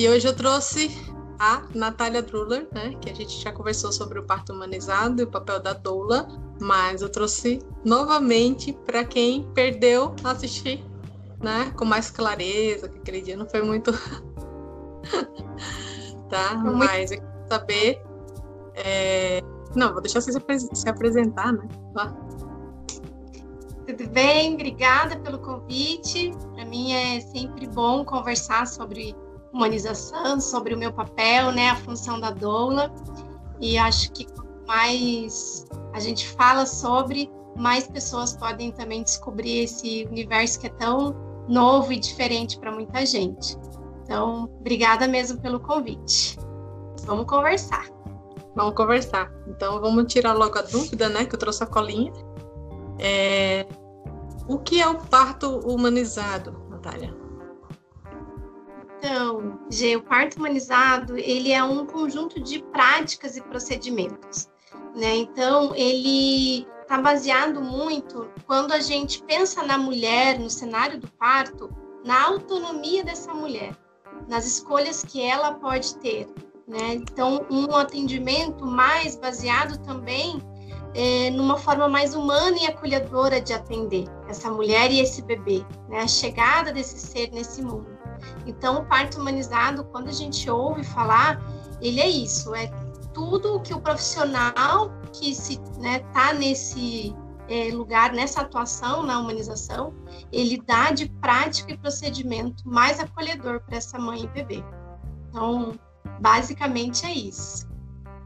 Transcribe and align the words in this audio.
E 0.00 0.08
hoje 0.08 0.26
eu 0.26 0.34
trouxe 0.34 0.90
a 1.38 1.62
Natália 1.74 2.22
Druller, 2.22 2.66
né, 2.72 2.96
que 3.02 3.10
a 3.10 3.14
gente 3.14 3.38
já 3.38 3.52
conversou 3.52 3.92
sobre 3.92 4.18
o 4.18 4.22
parto 4.22 4.50
humanizado 4.50 5.20
e 5.20 5.24
o 5.24 5.26
papel 5.26 5.60
da 5.60 5.74
doula, 5.74 6.26
mas 6.58 7.02
eu 7.02 7.10
trouxe 7.10 7.58
novamente 7.84 8.72
para 8.72 9.04
quem 9.04 9.42
perdeu 9.52 10.14
assistir, 10.24 10.82
né, 11.38 11.70
com 11.76 11.84
mais 11.84 12.10
clareza, 12.10 12.88
que 12.88 12.96
aquele 12.96 13.20
dia 13.20 13.36
não 13.36 13.46
foi 13.46 13.60
muito 13.60 13.92
tá? 16.30 16.54
Mas 16.56 17.12
eu 17.12 17.18
quero 17.18 17.48
saber 17.50 18.02
é... 18.76 19.42
não, 19.76 19.92
vou 19.92 20.00
deixar 20.00 20.22
você 20.22 20.32
se 20.32 20.88
apresentar, 20.88 21.52
né? 21.52 21.68
Tudo 23.86 24.08
bem? 24.08 24.54
Obrigada 24.54 25.18
pelo 25.18 25.40
convite. 25.40 26.32
Para 26.54 26.64
mim 26.64 26.94
é 26.94 27.20
sempre 27.20 27.66
bom 27.66 28.02
conversar 28.02 28.66
sobre 28.66 29.14
humanização, 29.52 30.40
sobre 30.40 30.74
o 30.74 30.78
meu 30.78 30.92
papel, 30.92 31.52
né, 31.52 31.70
a 31.70 31.76
função 31.76 32.18
da 32.20 32.30
doula. 32.30 32.92
E 33.60 33.76
acho 33.76 34.12
que 34.12 34.24
quanto 34.24 34.66
mais 34.66 35.66
a 35.92 36.00
gente 36.00 36.28
fala 36.28 36.66
sobre, 36.66 37.30
mais 37.56 37.86
pessoas 37.86 38.36
podem 38.36 38.70
também 38.72 39.02
descobrir 39.02 39.64
esse 39.64 40.06
universo 40.10 40.60
que 40.60 40.66
é 40.66 40.70
tão 40.70 41.14
novo 41.48 41.92
e 41.92 41.98
diferente 41.98 42.58
para 42.58 42.70
muita 42.70 43.04
gente. 43.04 43.56
Então, 44.02 44.50
obrigada 44.58 45.06
mesmo 45.06 45.40
pelo 45.40 45.60
convite. 45.60 46.38
Vamos 47.04 47.26
conversar. 47.26 47.86
Vamos 48.54 48.74
conversar. 48.74 49.32
Então, 49.46 49.80
vamos 49.80 50.12
tirar 50.12 50.32
logo 50.32 50.58
a 50.58 50.62
dúvida, 50.62 51.08
né? 51.08 51.24
Que 51.24 51.34
eu 51.34 51.38
trouxe 51.38 51.62
a 51.62 51.66
colinha. 51.66 52.12
É... 52.98 53.66
O 54.48 54.58
que 54.58 54.80
é 54.80 54.88
o 54.88 54.96
parto 54.96 55.60
humanizado, 55.60 56.52
Natália? 56.68 57.14
Então, 59.02 59.58
G, 59.70 59.96
o 59.96 60.02
parto 60.02 60.36
humanizado, 60.36 61.16
ele 61.16 61.52
é 61.52 61.64
um 61.64 61.86
conjunto 61.86 62.38
de 62.38 62.62
práticas 62.64 63.34
e 63.34 63.40
procedimentos, 63.40 64.46
né? 64.94 65.16
Então, 65.16 65.74
ele 65.74 66.66
está 66.82 67.00
baseado 67.00 67.62
muito 67.62 68.30
quando 68.46 68.72
a 68.72 68.80
gente 68.80 69.22
pensa 69.22 69.62
na 69.62 69.78
mulher, 69.78 70.38
no 70.38 70.50
cenário 70.50 71.00
do 71.00 71.08
parto, 71.12 71.74
na 72.04 72.26
autonomia 72.26 73.02
dessa 73.02 73.32
mulher, 73.32 73.74
nas 74.28 74.46
escolhas 74.46 75.02
que 75.02 75.22
ela 75.22 75.54
pode 75.54 75.96
ter, 75.96 76.28
né? 76.68 76.92
Então, 76.92 77.46
um 77.50 77.74
atendimento 77.74 78.66
mais 78.66 79.16
baseado 79.16 79.78
também 79.78 80.42
é, 80.94 81.30
numa 81.30 81.56
forma 81.56 81.88
mais 81.88 82.14
humana 82.14 82.58
e 82.60 82.66
acolhedora 82.66 83.40
de 83.40 83.54
atender 83.54 84.04
essa 84.28 84.50
mulher 84.50 84.90
e 84.90 85.00
esse 85.00 85.22
bebê, 85.22 85.64
né? 85.88 86.00
A 86.00 86.06
chegada 86.06 86.70
desse 86.70 86.98
ser 86.98 87.30
nesse 87.32 87.62
mundo. 87.62 87.89
Então, 88.46 88.78
o 88.78 88.84
parto 88.84 89.20
humanizado, 89.20 89.84
quando 89.84 90.08
a 90.08 90.12
gente 90.12 90.48
ouve 90.50 90.84
falar, 90.84 91.40
ele 91.80 92.00
é 92.00 92.08
isso, 92.08 92.54
é 92.54 92.70
tudo 93.12 93.60
que 93.60 93.74
o 93.74 93.80
profissional 93.80 94.92
que 95.12 95.34
se 95.34 95.60
né, 95.78 96.00
tá 96.12 96.32
nesse 96.32 97.14
é, 97.48 97.70
lugar, 97.72 98.12
nessa 98.12 98.42
atuação 98.42 99.02
na 99.02 99.18
humanização, 99.18 99.92
ele 100.30 100.62
dá 100.64 100.92
de 100.92 101.08
prática 101.08 101.72
e 101.72 101.76
procedimento 101.76 102.66
mais 102.68 103.00
acolhedor 103.00 103.60
para 103.60 103.76
essa 103.76 103.98
mãe 103.98 104.22
e 104.22 104.28
bebê. 104.28 104.64
Então, 105.28 105.78
basicamente 106.20 107.04
é 107.04 107.12
isso. 107.12 107.68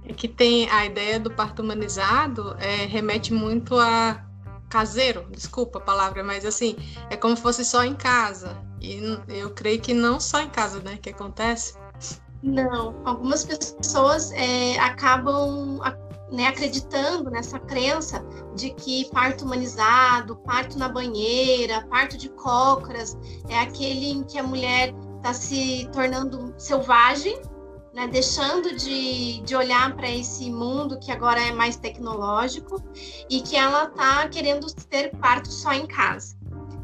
É 0.05 0.13
que 0.13 0.29
tem 0.29 0.69
a 0.69 0.85
ideia 0.85 1.19
do 1.19 1.31
parto 1.31 1.63
humanizado, 1.63 2.55
é, 2.61 2.85
remete 2.85 3.33
muito 3.33 3.79
a 3.79 4.23
caseiro, 4.69 5.27
desculpa 5.31 5.79
a 5.79 5.83
palavra, 5.83 6.23
mas 6.23 6.45
assim, 6.45 6.77
é 7.09 7.17
como 7.17 7.37
se 7.37 7.43
fosse 7.43 7.65
só 7.65 7.85
em 7.85 7.95
casa. 7.95 8.61
E 8.85 9.19
eu 9.29 9.51
creio 9.51 9.81
que 9.81 9.95
não 9.95 10.21
só 10.21 10.41
em 10.41 10.51
casa, 10.51 10.81
né, 10.81 10.99
que 11.01 11.11
acontece. 11.11 11.75
Não, 12.43 13.01
algumas 13.05 13.45
pessoas 13.45 14.31
é, 14.33 14.79
acabam 14.79 15.81
né, 16.31 16.49
acreditando 16.49 17.31
nessa 17.31 17.59
crença 17.59 18.23
de 18.55 18.71
que 18.71 19.09
parto 19.11 19.45
humanizado, 19.45 20.37
parto 20.37 20.79
na 20.79 20.89
banheira, 20.89 21.87
parto 21.89 22.19
de 22.19 22.29
cócoras, 22.29 23.17
é 23.49 23.59
aquele 23.61 24.11
em 24.11 24.25
que 24.25 24.39
a 24.39 24.43
mulher 24.43 24.93
está 25.17 25.33
se 25.33 25.89
tornando 25.93 26.55
selvagem, 26.59 27.41
né, 27.95 28.09
deixando 28.09 28.77
de, 28.77 29.41
de 29.43 29.57
olhar 29.57 29.95
para 29.97 30.11
esse 30.11 30.51
mundo 30.51 30.99
que 30.99 31.13
agora 31.13 31.41
é 31.41 31.53
mais 31.53 31.77
tecnológico 31.77 32.83
e 33.31 33.41
que 33.41 33.57
ela 33.57 33.85
está 33.85 34.29
querendo 34.29 34.67
ter 34.91 35.17
parto 35.17 35.51
só 35.51 35.73
em 35.73 35.87
casa. 35.87 36.34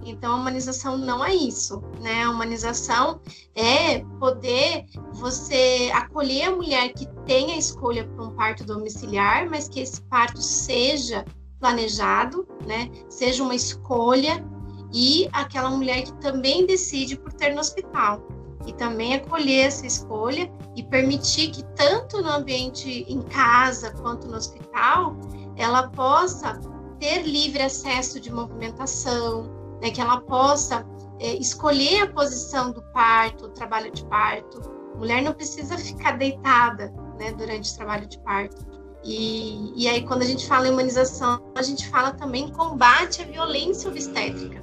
Então, 0.05 0.33
a 0.33 0.37
humanização 0.37 0.97
não 0.97 1.25
é 1.25 1.35
isso, 1.35 1.83
né? 2.01 2.25
A 2.25 2.31
humanização 2.31 3.21
é 3.55 4.01
poder 4.19 4.87
você 5.13 5.91
acolher 5.95 6.45
a 6.45 6.57
mulher 6.57 6.93
que 6.93 7.07
tem 7.27 7.53
a 7.53 7.57
escolha 7.57 8.07
para 8.07 8.25
um 8.25 8.35
parto 8.35 8.65
domiciliar, 8.65 9.49
mas 9.49 9.69
que 9.69 9.81
esse 9.81 10.01
parto 10.03 10.41
seja 10.41 11.25
planejado, 11.59 12.49
né? 12.67 12.91
Seja 13.09 13.43
uma 13.43 13.55
escolha 13.55 14.45
e 14.93 15.29
aquela 15.33 15.71
mulher 15.71 16.03
que 16.03 16.13
também 16.15 16.67
decide 16.67 17.17
por 17.17 17.33
ter 17.33 17.55
no 17.55 17.61
hospital 17.61 18.27
e 18.67 18.73
também 18.73 19.15
acolher 19.15 19.67
essa 19.67 19.87
escolha 19.87 20.51
e 20.77 20.83
permitir 20.83 21.51
que 21.51 21.65
tanto 21.75 22.23
no 22.23 22.31
ambiente 22.31 23.07
em 23.09 23.23
casa 23.23 23.93
quanto 23.93 24.27
no 24.27 24.37
hospital 24.37 25.17
ela 25.57 25.89
possa 25.89 26.59
ter 26.99 27.23
livre 27.23 27.63
acesso 27.63 28.21
de 28.21 28.33
movimentação, 28.33 29.60
né, 29.81 29.91
que 29.91 30.01
ela 30.01 30.21
possa 30.21 30.87
é, 31.19 31.35
escolher 31.35 32.03
a 32.03 32.13
posição 32.13 32.73
do 32.73 32.83
parto, 32.93 33.47
o 33.47 33.49
trabalho 33.51 33.91
de 33.91 34.05
parto. 34.07 34.61
A 34.95 34.99
mulher 34.99 35.23
não 35.23 35.33
precisa 35.33 35.77
ficar 35.79 36.19
deitada 36.19 36.93
né, 37.19 37.33
durante 37.33 37.73
o 37.73 37.77
trabalho 37.77 38.07
de 38.07 38.19
parto. 38.21 38.67
E, 39.03 39.73
e 39.75 39.89
aí, 39.89 40.07
quando 40.07 40.23
a 40.23 40.27
gente 40.27 40.47
fala 40.47 40.69
em 40.69 40.73
humanização, 40.73 41.41
a 41.57 41.63
gente 41.63 41.89
fala 41.89 42.13
também 42.13 42.45
em 42.45 42.53
combate 42.53 43.23
à 43.23 43.25
violência 43.25 43.89
obstétrica, 43.91 44.63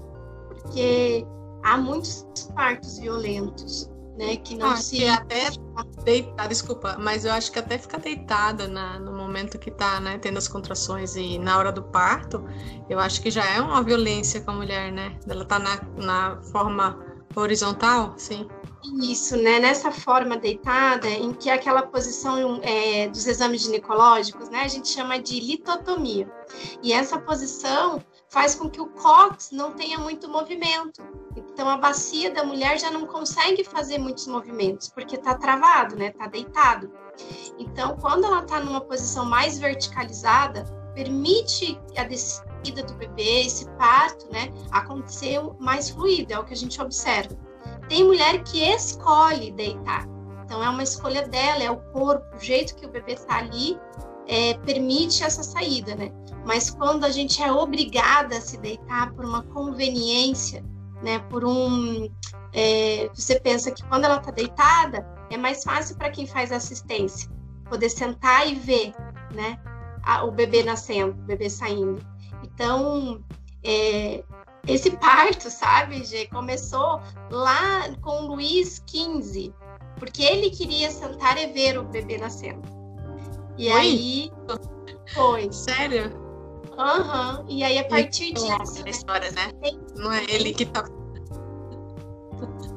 porque 0.49 1.25
há 1.63 1.75
muitos 1.75 2.23
partos 2.55 2.99
violentos 2.99 3.89
né? 4.17 4.35
Que 4.37 4.55
não 4.55 4.71
ah, 4.71 4.77
se. 4.77 4.97
Que 4.97 5.07
até 5.07 5.49
deitar, 6.03 6.47
desculpa, 6.47 6.97
mas 6.99 7.23
eu 7.23 7.31
acho 7.31 7.51
que 7.51 7.59
até 7.59 7.77
ficar 7.77 7.99
deitada 7.99 8.67
na, 8.67 8.99
no 8.99 9.13
momento 9.37 9.59
que 9.59 9.69
tá, 9.69 9.99
né, 9.99 10.17
tendo 10.17 10.37
as 10.37 10.47
contrações 10.47 11.15
e 11.15 11.37
na 11.37 11.57
hora 11.57 11.71
do 11.71 11.83
parto, 11.83 12.43
eu 12.89 12.99
acho 12.99 13.21
que 13.21 13.29
já 13.29 13.45
é 13.45 13.61
uma 13.61 13.83
violência 13.83 14.41
com 14.41 14.51
a 14.51 14.53
mulher, 14.55 14.91
né? 14.91 15.15
Ela 15.29 15.45
tá 15.45 15.59
na, 15.59 15.81
na 15.95 16.41
forma 16.51 17.05
horizontal, 17.35 18.15
sim. 18.17 18.47
Isso, 18.99 19.37
né? 19.37 19.59
Nessa 19.59 19.91
forma 19.91 20.37
deitada, 20.37 21.07
em 21.07 21.33
que 21.33 21.51
aquela 21.51 21.83
posição 21.83 22.59
é, 22.63 23.07
dos 23.09 23.27
exames 23.27 23.61
ginecológicos, 23.61 24.49
né? 24.49 24.61
A 24.61 24.67
gente 24.67 24.87
chama 24.87 25.19
de 25.19 25.39
litotomia. 25.39 26.27
E 26.81 26.91
essa 26.91 27.19
posição 27.19 28.03
faz 28.29 28.55
com 28.55 28.69
que 28.69 28.81
o 28.81 28.87
cóccix 28.87 29.51
não 29.51 29.73
tenha 29.73 29.99
muito 29.99 30.27
movimento. 30.29 31.03
Então 31.35 31.69
a 31.69 31.77
bacia 31.77 32.31
da 32.31 32.43
mulher 32.43 32.79
já 32.79 32.89
não 32.89 33.05
consegue 33.05 33.63
fazer 33.63 33.99
muitos 33.99 34.25
movimentos 34.25 34.89
porque 34.89 35.15
está 35.15 35.35
travado, 35.35 35.95
né? 35.95 36.07
Está 36.07 36.27
deitado. 36.27 36.91
Então 37.57 37.97
quando 37.97 38.25
ela 38.25 38.41
está 38.41 38.59
numa 38.59 38.81
posição 38.81 39.25
mais 39.25 39.57
verticalizada, 39.59 40.63
permite 40.93 41.79
a 41.95 42.03
descida 42.03 42.83
do 42.83 42.95
bebê, 42.95 43.45
esse 43.45 43.69
parto, 43.71 44.31
né? 44.31 44.51
Acontecer 44.71 45.39
mais 45.59 45.89
fluido, 45.89 46.33
é 46.33 46.39
o 46.39 46.43
que 46.43 46.53
a 46.53 46.57
gente 46.57 46.81
observa. 46.81 47.37
Tem 47.87 48.03
mulher 48.03 48.43
que 48.43 48.63
escolhe 48.63 49.51
deitar. 49.51 50.07
Então 50.43 50.63
é 50.63 50.69
uma 50.69 50.83
escolha 50.83 51.27
dela, 51.27 51.63
é 51.63 51.69
o 51.69 51.77
corpo, 51.91 52.25
o 52.35 52.39
jeito 52.39 52.75
que 52.75 52.85
o 52.85 52.89
bebê 52.89 53.13
está 53.13 53.37
ali 53.37 53.77
é, 54.27 54.55
permite 54.59 55.23
essa 55.23 55.43
saída, 55.43 55.95
né? 55.95 56.11
Mas 56.45 56.69
quando 56.69 57.05
a 57.05 57.09
gente 57.09 57.41
é 57.43 57.51
obrigada 57.51 58.37
a 58.37 58.41
se 58.41 58.57
deitar 58.57 59.13
por 59.13 59.25
uma 59.25 59.43
conveniência, 59.43 60.63
né? 61.03 61.19
Por 61.29 61.45
um, 61.45 62.09
é, 62.53 63.09
você 63.13 63.39
pensa 63.39 63.71
que 63.71 63.83
quando 63.87 64.05
ela 64.05 64.17
está 64.17 64.31
deitada 64.31 65.05
é 65.29 65.37
mais 65.37 65.63
fácil 65.63 65.95
para 65.97 66.09
quem 66.09 66.25
faz 66.25 66.51
assistência 66.51 67.29
poder 67.69 67.89
sentar 67.89 68.47
e 68.47 68.55
ver, 68.55 68.93
né? 69.33 69.59
A, 70.03 70.23
o 70.23 70.31
bebê 70.31 70.63
nascendo, 70.63 71.11
o 71.11 71.25
bebê 71.25 71.49
saindo. 71.49 72.01
Então, 72.43 73.21
é, 73.63 74.23
esse 74.67 74.91
parto, 74.91 75.49
sabe, 75.49 76.03
Gê, 76.03 76.27
começou 76.27 77.01
lá 77.29 77.89
com 78.01 78.23
o 78.23 78.27
Luiz 78.35 78.81
XV, 78.87 79.53
porque 79.97 80.23
ele 80.23 80.49
queria 80.49 80.89
sentar 80.91 81.37
e 81.37 81.47
ver 81.47 81.77
o 81.77 81.83
bebê 81.83 82.17
nascendo. 82.17 82.61
E 83.57 83.69
foi? 83.69 83.79
aí 83.79 84.31
foi. 85.13 85.51
Sério? 85.51 86.11
Aham. 86.77 87.39
Uhum. 87.39 87.45
E 87.49 87.63
aí 87.63 87.79
a 87.79 87.85
partir 87.85 88.33
disso. 88.33 88.79
É 88.81 88.83
né? 88.83 88.89
história, 88.89 89.31
né? 89.31 89.51
Não 89.95 90.11
é 90.11 90.23
ele 90.29 90.53
que 90.53 90.65
tá. 90.65 90.83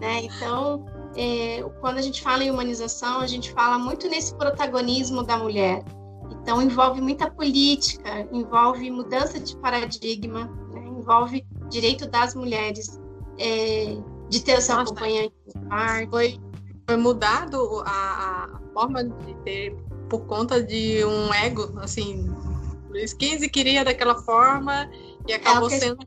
Né? 0.00 0.22
Então, 0.22 0.86
é, 1.20 1.62
quando 1.80 1.98
a 1.98 2.00
gente 2.00 2.22
fala 2.22 2.42
em 2.42 2.50
humanização, 2.50 3.20
a 3.20 3.26
gente 3.26 3.52
fala 3.52 3.78
muito 3.78 4.08
nesse 4.08 4.34
protagonismo 4.34 5.22
da 5.22 5.36
mulher. 5.36 5.84
Então, 6.30 6.62
envolve 6.62 6.98
muita 7.02 7.30
política, 7.30 8.26
envolve 8.32 8.90
mudança 8.90 9.38
de 9.38 9.54
paradigma, 9.58 10.46
né? 10.72 10.80
envolve 10.86 11.46
direito 11.68 12.08
das 12.08 12.34
mulheres 12.34 12.98
é, 13.38 13.98
de 14.30 14.40
ter 14.42 14.56
o 14.56 14.62
seu 14.62 14.76
Nossa, 14.76 14.92
acompanhante 14.92 15.34
Foi 16.10 16.40
foi 16.86 16.96
mudado 16.96 17.82
a, 17.84 18.44
a 18.44 18.60
forma 18.72 19.04
de 19.04 19.34
ter 19.44 19.76
por 20.08 20.20
conta 20.20 20.62
de 20.62 21.04
um 21.04 21.32
ego, 21.34 21.78
assim, 21.80 22.34
Luiz 22.88 23.10
XV 23.10 23.46
queria 23.50 23.84
daquela 23.84 24.20
forma 24.22 24.90
e 25.28 25.34
acabou 25.34 25.68
é 25.68 25.78
sendo. 25.78 25.98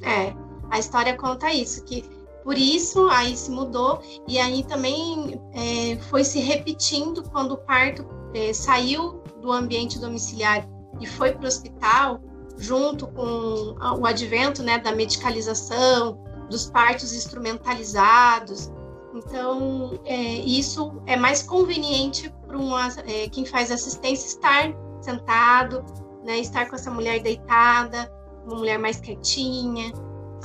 É, 0.00 0.34
a 0.70 0.78
história 0.78 1.16
conta 1.16 1.52
isso, 1.52 1.84
que 1.84 2.04
por 2.42 2.58
isso 2.58 3.08
aí 3.08 3.36
se 3.36 3.50
mudou 3.50 4.00
e 4.28 4.38
aí 4.38 4.64
também 4.64 5.40
é, 5.52 5.96
foi 6.10 6.24
se 6.24 6.40
repetindo 6.40 7.22
quando 7.30 7.52
o 7.52 7.56
parto 7.58 8.06
é, 8.34 8.52
saiu 8.52 9.22
do 9.40 9.52
ambiente 9.52 9.98
domiciliar 9.98 10.68
e 11.00 11.06
foi 11.06 11.32
para 11.32 11.44
o 11.44 11.48
hospital, 11.48 12.20
junto 12.58 13.06
com 13.08 13.74
o 13.98 14.06
advento 14.06 14.62
né, 14.62 14.78
da 14.78 14.92
medicalização, 14.92 16.22
dos 16.48 16.70
partos 16.70 17.12
instrumentalizados. 17.12 18.70
Então, 19.14 19.98
é, 20.04 20.14
isso 20.16 21.02
é 21.06 21.16
mais 21.16 21.42
conveniente 21.42 22.32
para 22.46 22.58
é, 23.06 23.28
quem 23.28 23.44
faz 23.44 23.70
assistência 23.70 24.26
estar 24.26 24.72
sentado, 25.00 25.84
né, 26.24 26.38
estar 26.38 26.68
com 26.68 26.76
essa 26.76 26.90
mulher 26.90 27.20
deitada, 27.20 28.10
uma 28.46 28.56
mulher 28.56 28.78
mais 28.78 29.00
quietinha. 29.00 29.92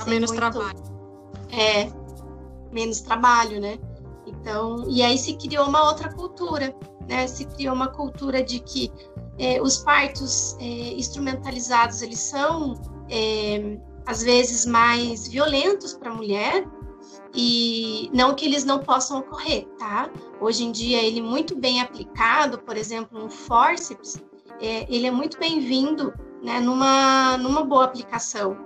menos 0.06 0.30
muito, 0.30 0.34
trabalho. 0.34 0.97
É, 1.50 1.90
menos 2.72 3.00
trabalho, 3.00 3.60
né? 3.60 3.78
Então, 4.26 4.84
e 4.88 5.02
aí 5.02 5.16
se 5.16 5.34
criou 5.36 5.66
uma 5.66 5.88
outra 5.88 6.12
cultura, 6.12 6.74
né? 7.08 7.26
Se 7.26 7.44
criou 7.46 7.74
uma 7.74 7.88
cultura 7.88 8.42
de 8.42 8.60
que 8.60 8.92
é, 9.38 9.62
os 9.62 9.78
partos 9.78 10.56
é, 10.58 10.64
instrumentalizados 10.94 12.02
eles 12.02 12.18
são 12.18 12.74
é, 13.08 13.78
às 14.04 14.22
vezes 14.22 14.66
mais 14.66 15.28
violentos 15.28 15.94
para 15.94 16.10
a 16.10 16.14
mulher 16.14 16.66
e 17.34 18.10
não 18.12 18.34
que 18.34 18.44
eles 18.44 18.64
não 18.64 18.80
possam 18.80 19.20
ocorrer, 19.20 19.66
tá? 19.78 20.10
Hoje 20.40 20.64
em 20.64 20.72
dia 20.72 21.02
ele 21.02 21.22
muito 21.22 21.54
bem 21.56 21.80
aplicado, 21.80 22.58
por 22.58 22.76
exemplo, 22.76 23.24
um 23.24 23.30
forceps, 23.30 24.20
ele 24.60 25.06
é 25.06 25.10
muito 25.10 25.38
bem-vindo, 25.38 26.12
né? 26.42 26.58
Numa 26.58 27.38
numa 27.38 27.64
boa 27.64 27.84
aplicação, 27.84 28.56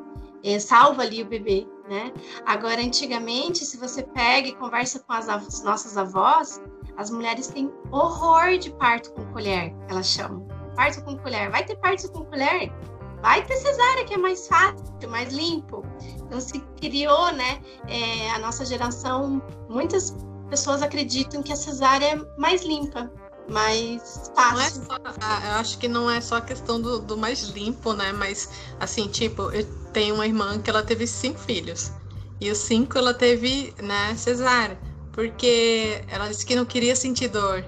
salva 0.59 1.03
ali 1.03 1.23
o 1.23 1.27
bebê, 1.27 1.67
né? 1.93 2.11
Agora 2.47 2.81
antigamente, 2.81 3.67
se 3.67 3.77
você 3.77 4.03
pega 4.03 4.49
e 4.49 4.55
conversa 4.55 4.99
com 5.01 5.13
as, 5.13 5.29
as 5.29 5.63
nossas 5.63 5.99
avós, 5.99 6.59
as 6.97 7.11
mulheres 7.11 7.49
têm 7.49 7.71
horror 7.91 8.57
de 8.59 8.71
parto 8.73 9.13
com 9.13 9.25
colher, 9.27 9.75
elas 9.89 10.07
chamam 10.07 10.49
parto 10.75 11.05
com 11.05 11.19
colher. 11.19 11.51
Vai 11.51 11.65
ter 11.65 11.77
parto 11.77 12.11
com 12.11 12.25
colher? 12.25 12.73
Vai 13.21 13.45
ter 13.45 13.57
cesárea, 13.57 14.05
que 14.07 14.15
é 14.15 14.17
mais 14.17 14.49
fácil, 14.49 15.11
mais 15.11 15.33
limpo. 15.33 15.85
Então 16.17 16.41
se 16.41 16.59
criou, 16.81 17.31
né? 17.33 17.61
É, 17.87 18.31
a 18.31 18.39
nossa 18.39 18.65
geração, 18.65 19.43
muitas 19.69 20.17
pessoas 20.49 20.83
acreditam 20.83 21.43
que 21.43 21.53
a 21.53 21.57
cesárea 21.57 22.07
é 22.07 22.41
mais 22.41 22.63
limpa, 22.63 23.13
mais 23.49 24.31
fácil. 24.35 24.83
É 24.83 24.85
só, 24.87 24.99
ah, 25.21 25.43
eu 25.47 25.53
acho 25.53 25.79
que 25.79 25.89
não 25.89 26.11
é 26.11 26.21
só 26.21 26.37
a 26.37 26.41
questão 26.41 26.81
do, 26.81 27.01
do 27.01 27.17
mais 27.17 27.43
limpo, 27.49 27.93
né? 27.93 28.13
Mas 28.13 28.49
assim, 28.81 29.09
tipo, 29.09 29.51
eu 29.51 29.65
tenho 29.93 30.15
uma 30.15 30.27
irmã 30.27 30.61
que 30.61 30.71
ela 30.71 30.83
teve 30.83 31.07
cinco 31.07 31.39
filhos. 31.39 31.93
E 32.41 32.51
os 32.51 32.59
cinco 32.59 32.99
ela 32.99 33.15
teve, 33.15 33.75
né, 33.83 34.15
cesárea. 34.17 34.79
Porque 35.13 36.03
ela 36.09 36.29
disse 36.29 36.45
que 36.45 36.57
não 36.57 36.65
queria 36.65 36.97
sentir 36.97 37.29
dor. 37.29 37.65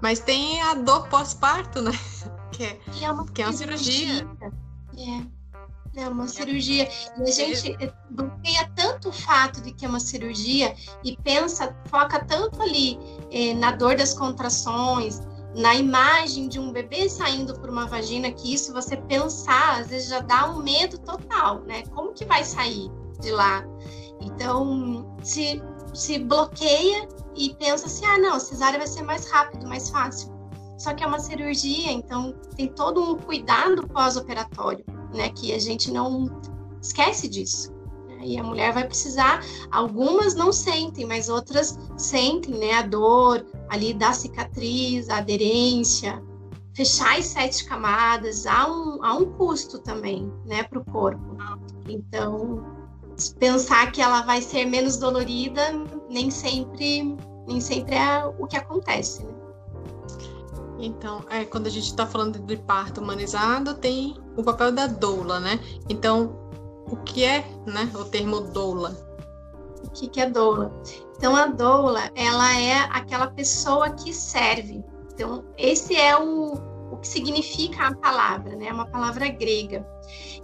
Mas 0.00 0.18
tem 0.18 0.60
a 0.62 0.74
dor 0.74 1.08
pós-parto, 1.08 1.80
né? 1.80 1.92
Que 2.52 2.64
é, 2.64 2.78
que 2.92 3.02
é 3.02 3.10
uma, 3.10 3.26
que 3.26 3.40
é 3.40 3.46
uma 3.46 3.52
cirurgia. 3.54 4.28
É. 4.98 5.41
É 5.94 6.08
uma 6.08 6.26
cirurgia. 6.26 6.88
E 7.18 7.22
a 7.22 7.26
gente 7.30 7.76
bloqueia 8.10 8.70
tanto 8.74 9.10
o 9.10 9.12
fato 9.12 9.60
de 9.60 9.72
que 9.72 9.84
é 9.84 9.88
uma 9.88 10.00
cirurgia 10.00 10.74
e 11.04 11.16
pensa, 11.18 11.76
foca 11.86 12.24
tanto 12.24 12.62
ali 12.62 12.98
eh, 13.30 13.52
na 13.54 13.72
dor 13.72 13.96
das 13.96 14.14
contrações, 14.14 15.20
na 15.54 15.74
imagem 15.74 16.48
de 16.48 16.58
um 16.58 16.72
bebê 16.72 17.08
saindo 17.08 17.54
por 17.60 17.68
uma 17.68 17.86
vagina, 17.86 18.32
que 18.32 18.54
isso 18.54 18.72
você 18.72 18.96
pensar, 18.96 19.80
às 19.80 19.88
vezes 19.88 20.08
já 20.08 20.20
dá 20.20 20.50
um 20.50 20.62
medo 20.62 20.98
total, 20.98 21.60
né? 21.62 21.82
Como 21.94 22.14
que 22.14 22.24
vai 22.24 22.42
sair 22.44 22.90
de 23.20 23.30
lá? 23.30 23.62
Então, 24.20 25.18
se, 25.22 25.62
se 25.92 26.18
bloqueia 26.18 27.06
e 27.36 27.54
pensa 27.54 27.86
assim: 27.86 28.06
ah, 28.06 28.18
não, 28.18 28.40
cesárea 28.40 28.78
vai 28.78 28.88
ser 28.88 29.02
mais 29.02 29.30
rápido, 29.30 29.68
mais 29.68 29.90
fácil. 29.90 30.32
Só 30.78 30.94
que 30.94 31.04
é 31.04 31.06
uma 31.06 31.20
cirurgia, 31.20 31.92
então 31.92 32.34
tem 32.56 32.66
todo 32.68 33.02
um 33.02 33.18
cuidado 33.18 33.86
pós-operatório, 33.88 34.84
né? 35.12 35.28
Que 35.30 35.52
a 35.52 35.58
gente 35.58 35.90
não 35.90 36.40
esquece 36.80 37.28
disso. 37.28 37.72
Né? 38.08 38.18
E 38.22 38.38
a 38.38 38.42
mulher 38.42 38.72
vai 38.72 38.86
precisar, 38.86 39.44
algumas 39.70 40.34
não 40.34 40.52
sentem, 40.52 41.06
mas 41.06 41.28
outras 41.28 41.78
sentem, 41.96 42.54
né? 42.54 42.74
A 42.74 42.82
dor 42.82 43.46
ali 43.68 43.94
da 43.94 44.12
cicatriz, 44.12 45.08
a 45.08 45.18
aderência, 45.18 46.22
fechar 46.74 47.18
as 47.18 47.26
sete 47.26 47.64
camadas, 47.64 48.46
há 48.46 48.66
um, 48.70 49.04
há 49.04 49.14
um 49.14 49.26
custo 49.32 49.78
também, 49.78 50.32
né, 50.46 50.62
para 50.62 50.78
o 50.78 50.84
corpo. 50.84 51.36
Então, 51.88 52.64
pensar 53.38 53.92
que 53.92 54.00
ela 54.00 54.22
vai 54.22 54.40
ser 54.40 54.64
menos 54.64 54.96
dolorida 54.96 55.60
nem 56.08 56.30
sempre 56.30 57.16
nem 57.46 57.60
sempre 57.60 57.94
é 57.94 58.24
o 58.38 58.46
que 58.46 58.56
acontece 58.56 59.24
né? 59.24 59.31
Então 60.82 61.24
é 61.30 61.44
quando 61.44 61.68
a 61.68 61.70
gente 61.70 61.86
está 61.86 62.06
falando 62.06 62.38
de 62.40 62.56
parto 62.56 63.00
humanizado 63.00 63.74
tem 63.74 64.16
o 64.36 64.42
papel 64.42 64.72
da 64.72 64.86
doula 64.86 65.38
né? 65.38 65.58
Então 65.88 66.36
o 66.86 66.96
que 66.96 67.24
é 67.24 67.44
né 67.66 67.90
o 67.94 68.04
termo 68.04 68.40
doula? 68.40 68.96
O 69.84 69.90
que, 69.90 70.08
que 70.08 70.20
é 70.20 70.28
doula? 70.28 70.72
Então 71.16 71.36
a 71.36 71.46
doula 71.46 72.10
ela 72.14 72.56
é 72.56 72.78
aquela 72.90 73.28
pessoa 73.28 73.90
que 73.90 74.12
serve. 74.12 74.84
Então 75.12 75.44
esse 75.56 75.94
é 75.94 76.18
o, 76.18 76.54
o 76.90 76.96
que 76.96 77.08
significa 77.08 77.86
a 77.86 77.94
palavra 77.94 78.56
né? 78.56 78.66
É 78.66 78.72
uma 78.72 78.86
palavra 78.86 79.28
grega. 79.28 79.86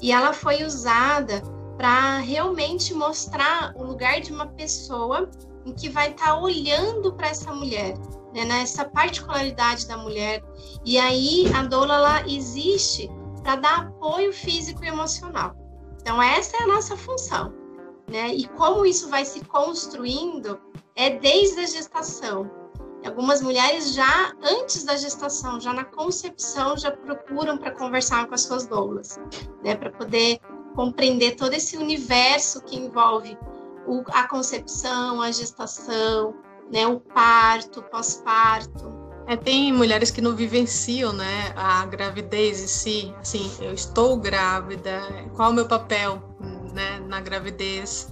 E 0.01 0.13
ela 0.13 0.33
foi 0.33 0.65
usada 0.65 1.43
para 1.77 2.19
realmente 2.19 2.93
mostrar 2.93 3.73
o 3.77 3.85
lugar 3.85 4.21
de 4.21 4.33
uma 4.33 4.47
pessoa 4.47 5.31
em 5.65 5.73
que 5.73 5.89
vai 5.89 6.11
estar 6.11 6.27
tá 6.27 6.41
olhando 6.41 7.13
para 7.13 7.29
essa 7.29 7.53
mulher, 7.53 7.95
né, 8.35 8.45
nessa 8.45 8.85
particularidade 8.85 9.87
da 9.87 9.97
mulher. 9.97 10.43
E 10.85 10.99
aí 10.99 11.51
a 11.55 11.63
doula 11.65 11.95
ela 11.95 12.29
existe 12.29 13.11
para 13.43 13.57
dar 13.57 13.79
apoio 13.81 14.33
físico 14.33 14.85
e 14.85 14.89
emocional. 14.89 15.55
Então 16.01 16.23
essa 16.23 16.57
é 16.57 16.63
a 16.63 16.67
nossa 16.67 16.97
função, 16.97 17.53
né? 18.09 18.29
E 18.35 18.47
como 18.49 18.85
isso 18.87 19.09
vai 19.09 19.25
se 19.25 19.45
construindo 19.45 20.59
é 20.95 21.11
desde 21.11 21.61
a 21.61 21.67
gestação. 21.67 22.51
Algumas 23.05 23.41
mulheres 23.41 23.95
já 23.95 24.33
antes 24.43 24.83
da 24.83 24.97
gestação, 24.97 25.61
já 25.61 25.73
na 25.73 25.85
concepção, 25.85 26.77
já 26.77 26.91
procuram 26.91 27.57
para 27.57 27.71
conversar 27.71 28.27
com 28.27 28.35
as 28.35 28.43
suas 28.43 28.67
doulas, 28.67 29.21
né, 29.63 29.77
para 29.77 29.91
poder 29.91 30.41
compreender 30.75 31.37
todo 31.37 31.55
esse 31.55 31.77
universo 31.77 32.61
que 32.63 32.77
envolve 32.77 33.39
o, 33.87 34.03
a 34.09 34.27
concepção, 34.27 35.23
a 35.23 35.31
gestação, 35.31 36.35
né, 36.73 36.87
o 36.87 37.01
parto, 37.01 37.83
pós-parto. 37.83 38.93
É, 39.27 39.37
tem 39.37 39.73
mulheres 39.73 40.11
que 40.11 40.21
não 40.21 40.35
vivenciam, 40.35 41.13
né, 41.13 41.53
a 41.55 41.85
gravidez 41.87 42.63
em 42.63 42.67
si, 42.67 43.15
assim, 43.21 43.51
eu 43.61 43.73
estou 43.73 44.17
grávida, 44.17 45.03
qual 45.35 45.51
é 45.51 45.53
o 45.53 45.55
meu 45.55 45.69
papel, 45.69 46.23
né, 46.73 46.99
na 47.01 47.21
gravidez. 47.21 48.11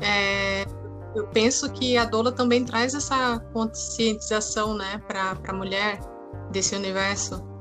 É, 0.00 0.66
eu 1.14 1.26
penso 1.28 1.70
que 1.72 1.96
a 1.96 2.04
doula 2.04 2.32
também 2.32 2.64
traz 2.64 2.94
essa 2.94 3.38
conscientização, 3.52 4.74
né, 4.74 5.00
para 5.06 5.38
a 5.48 5.52
mulher 5.52 6.00
desse 6.50 6.76
universo 6.76 7.51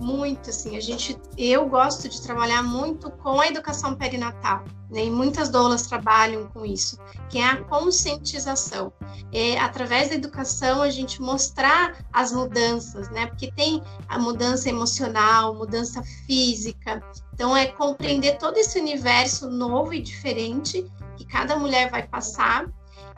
muito 0.00 0.50
assim 0.50 0.76
a 0.76 0.80
gente 0.80 1.16
eu 1.36 1.68
gosto 1.68 2.08
de 2.08 2.20
trabalhar 2.20 2.62
muito 2.62 3.10
com 3.10 3.40
a 3.40 3.46
educação 3.46 3.94
perinatal 3.94 4.64
né? 4.90 5.04
muitas 5.10 5.48
doulas 5.48 5.86
trabalham 5.86 6.46
com 6.48 6.64
isso 6.64 6.98
que 7.28 7.38
é 7.38 7.44
a 7.44 7.62
conscientização 7.64 8.92
é 9.32 9.58
através 9.58 10.10
da 10.10 10.14
educação 10.14 10.82
a 10.82 10.90
gente 10.90 11.20
mostrar 11.20 12.04
as 12.12 12.32
mudanças 12.32 13.08
né 13.10 13.26
porque 13.26 13.50
tem 13.52 13.82
a 14.08 14.18
mudança 14.18 14.68
emocional 14.68 15.54
mudança 15.54 16.02
física 16.26 17.02
então 17.32 17.56
é 17.56 17.66
compreender 17.66 18.38
todo 18.38 18.56
esse 18.56 18.78
universo 18.78 19.50
novo 19.50 19.92
e 19.92 20.00
diferente 20.00 20.86
que 21.16 21.24
cada 21.26 21.56
mulher 21.56 21.90
vai 21.90 22.06
passar 22.06 22.66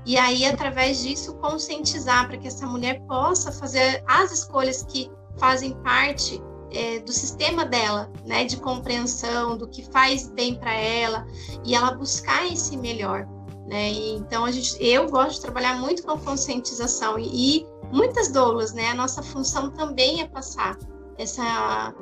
e 0.07 0.17
aí 0.17 0.45
através 0.45 1.03
disso 1.03 1.35
conscientizar 1.35 2.29
para 2.29 2.39
que 2.39 2.47
essa 2.47 2.67
mulher 2.67 3.01
possa 3.07 3.51
fazer 3.51 4.03
as 4.07 4.33
escolhas 4.33 4.85
que 4.85 5.11
fazem 5.39 5.75
parte 5.83 6.41
é, 6.73 6.99
do 7.01 7.13
sistema 7.13 7.65
dela, 7.65 8.11
né, 8.27 8.45
de 8.45 8.57
compreensão 8.57 9.57
do 9.57 9.67
que 9.67 9.83
faz 9.91 10.29
bem 10.29 10.55
para 10.55 10.73
ela 10.73 11.27
e 11.65 11.75
ela 11.75 11.93
buscar 11.93 12.47
esse 12.47 12.77
melhor, 12.77 13.27
né? 13.67 13.91
E, 13.91 14.15
então 14.15 14.45
a 14.45 14.51
gente, 14.51 14.77
eu 14.83 15.09
gosto 15.09 15.37
de 15.37 15.41
trabalhar 15.43 15.79
muito 15.79 16.03
com 16.03 16.19
conscientização 16.19 17.19
e, 17.19 17.61
e 17.61 17.67
muitas 17.93 18.29
doulas, 18.31 18.73
né? 18.73 18.91
A 18.91 18.95
nossa 18.95 19.23
função 19.23 19.71
também 19.71 20.21
é 20.21 20.29
passar 20.29 20.79
essa 21.17 21.95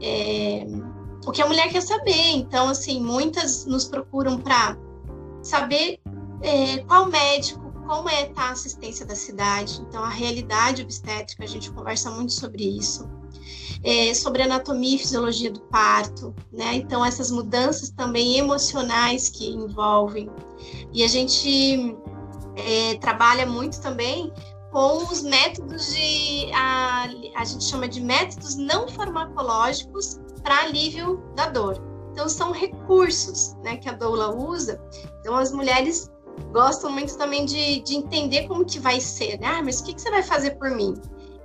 é, 0.00 0.66
o 1.26 1.30
que 1.30 1.42
a 1.42 1.46
mulher 1.46 1.70
quer 1.70 1.82
saber. 1.82 2.32
Então, 2.32 2.68
assim, 2.68 3.00
muitas 3.00 3.64
nos 3.66 3.84
procuram 3.84 4.38
para 4.38 4.76
saber 5.42 6.00
é, 6.42 6.78
qual 6.84 7.06
médico 7.06 7.64
como 7.86 8.08
é 8.08 8.28
estar 8.28 8.48
a 8.48 8.52
assistência 8.52 9.04
da 9.04 9.14
cidade, 9.14 9.80
então 9.82 10.02
a 10.02 10.08
realidade 10.08 10.82
obstétrica, 10.82 11.44
a 11.44 11.46
gente 11.46 11.70
conversa 11.70 12.10
muito 12.10 12.32
sobre 12.32 12.64
isso. 12.64 13.08
É, 13.84 14.14
sobre 14.14 14.42
anatomia 14.42 14.96
e 14.96 14.98
fisiologia 14.98 15.50
do 15.50 15.60
parto, 15.60 16.34
né? 16.50 16.74
Então 16.74 17.04
essas 17.04 17.30
mudanças 17.30 17.90
também 17.90 18.38
emocionais 18.38 19.28
que 19.28 19.46
envolvem. 19.50 20.30
E 20.90 21.04
a 21.04 21.06
gente 21.06 21.94
é, 22.56 22.94
trabalha 22.96 23.44
muito 23.44 23.80
também 23.82 24.32
com 24.72 25.04
os 25.04 25.22
métodos 25.22 25.92
de 25.92 26.50
a, 26.52 27.06
a 27.36 27.44
gente 27.44 27.64
chama 27.64 27.86
de 27.86 28.00
métodos 28.00 28.56
não 28.56 28.88
farmacológicos 28.88 30.18
para 30.42 30.62
alívio 30.62 31.22
da 31.36 31.48
dor. 31.48 31.80
Então 32.10 32.28
são 32.28 32.52
recursos, 32.52 33.54
né, 33.62 33.76
que 33.76 33.88
a 33.88 33.92
doula 33.92 34.34
usa. 34.34 34.80
Então 35.20 35.36
as 35.36 35.52
mulheres 35.52 36.10
gostam 36.52 36.90
muito 36.90 37.16
também 37.16 37.44
de, 37.44 37.80
de 37.82 37.96
entender 37.96 38.46
como 38.46 38.64
que 38.64 38.78
vai 38.78 39.00
ser, 39.00 39.38
né? 39.40 39.46
Ah, 39.46 39.62
mas 39.62 39.80
o 39.80 39.84
que, 39.84 39.94
que 39.94 40.00
você 40.00 40.10
vai 40.10 40.22
fazer 40.22 40.52
por 40.52 40.70
mim? 40.70 40.94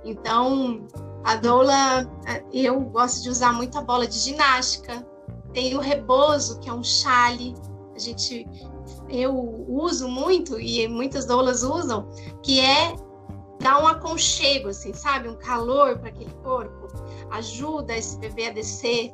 Então, 0.04 0.86
a 1.24 1.36
doula, 1.36 2.08
eu 2.52 2.80
gosto 2.80 3.22
de 3.22 3.30
usar 3.30 3.52
muito 3.52 3.76
a 3.78 3.82
bola 3.82 4.06
de 4.06 4.18
ginástica. 4.18 5.06
Tem 5.52 5.76
o 5.76 5.80
rebozo, 5.80 6.58
que 6.60 6.68
é 6.68 6.72
um 6.72 6.82
chale. 6.82 7.54
A 7.94 7.98
gente, 7.98 8.46
eu 9.08 9.34
uso 9.68 10.08
muito 10.08 10.58
e 10.58 10.86
muitas 10.88 11.26
doulas 11.26 11.62
usam, 11.62 12.08
que 12.42 12.60
é 12.60 12.94
dar 13.60 13.82
um 13.82 13.86
aconchego, 13.86 14.68
assim, 14.68 14.92
sabe? 14.94 15.28
Um 15.28 15.36
calor 15.36 15.98
para 15.98 16.08
aquele 16.08 16.32
corpo. 16.42 16.88
Ajuda 17.30 17.94
esse 17.94 18.18
bebê 18.18 18.46
a 18.46 18.52
descer, 18.52 19.12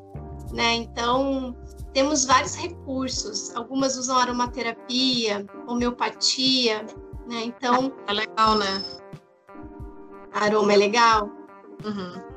né? 0.52 0.75
Então, 0.75 1.56
temos 1.92 2.25
vários 2.25 2.54
recursos. 2.54 3.54
Algumas 3.56 3.96
usam 3.96 4.16
aromaterapia, 4.16 5.44
homeopatia, 5.66 6.86
né? 7.26 7.42
Então. 7.44 7.92
É 8.06 8.12
legal, 8.12 8.56
né? 8.56 8.84
Aroma 10.32 10.72
é 10.72 10.76
legal. 10.76 11.36
Uhum. 11.85 12.37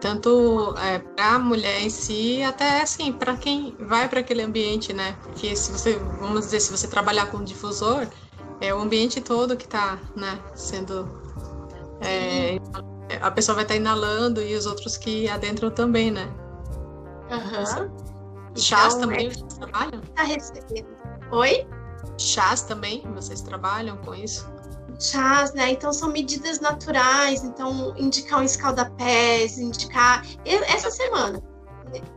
Tanto 0.00 0.74
é, 0.78 0.98
para 0.98 1.34
a 1.34 1.38
mulher 1.38 1.80
em 1.80 1.90
si, 1.90 2.42
até 2.42 2.82
assim, 2.82 3.12
para 3.12 3.36
quem 3.36 3.76
vai 3.80 4.08
para 4.08 4.20
aquele 4.20 4.42
ambiente, 4.42 4.92
né? 4.92 5.16
Porque 5.22 5.56
se 5.56 5.72
você, 5.72 5.98
vamos 6.20 6.42
dizer, 6.42 6.60
se 6.60 6.70
você 6.70 6.86
trabalhar 6.86 7.26
com 7.26 7.42
difusor, 7.42 8.06
é 8.60 8.74
o 8.74 8.78
ambiente 8.78 9.20
todo 9.20 9.56
que 9.56 9.64
está, 9.64 9.98
né, 10.14 10.38
sendo. 10.54 11.08
É, 12.02 12.58
a 13.22 13.30
pessoa 13.30 13.54
vai 13.54 13.64
estar 13.64 13.74
tá 13.74 13.80
inalando 13.80 14.42
e 14.42 14.54
os 14.54 14.66
outros 14.66 14.96
que 14.96 15.28
adentram 15.28 15.70
também, 15.70 16.10
né? 16.10 16.28
Uhum. 17.30 18.06
Chás 18.54 18.94
então, 18.94 19.08
também 19.08 19.26
é... 19.26 19.30
vocês 19.30 19.54
trabalham? 19.54 20.00
Tá 20.14 20.22
recebendo. 20.22 20.88
Oi? 21.32 21.66
Chás 22.18 22.62
também, 22.62 23.02
vocês 23.14 23.40
trabalham 23.42 23.96
com 23.98 24.14
isso? 24.14 24.48
Chás, 24.98 25.52
né? 25.52 25.70
Então 25.70 25.92
são 25.92 26.10
medidas 26.10 26.60
naturais, 26.60 27.44
então 27.44 27.94
indicar 27.96 28.40
um 28.40 28.42
escaldapés, 28.42 29.58
indicar. 29.58 30.24
Essa 30.44 30.90
semana. 30.90 31.42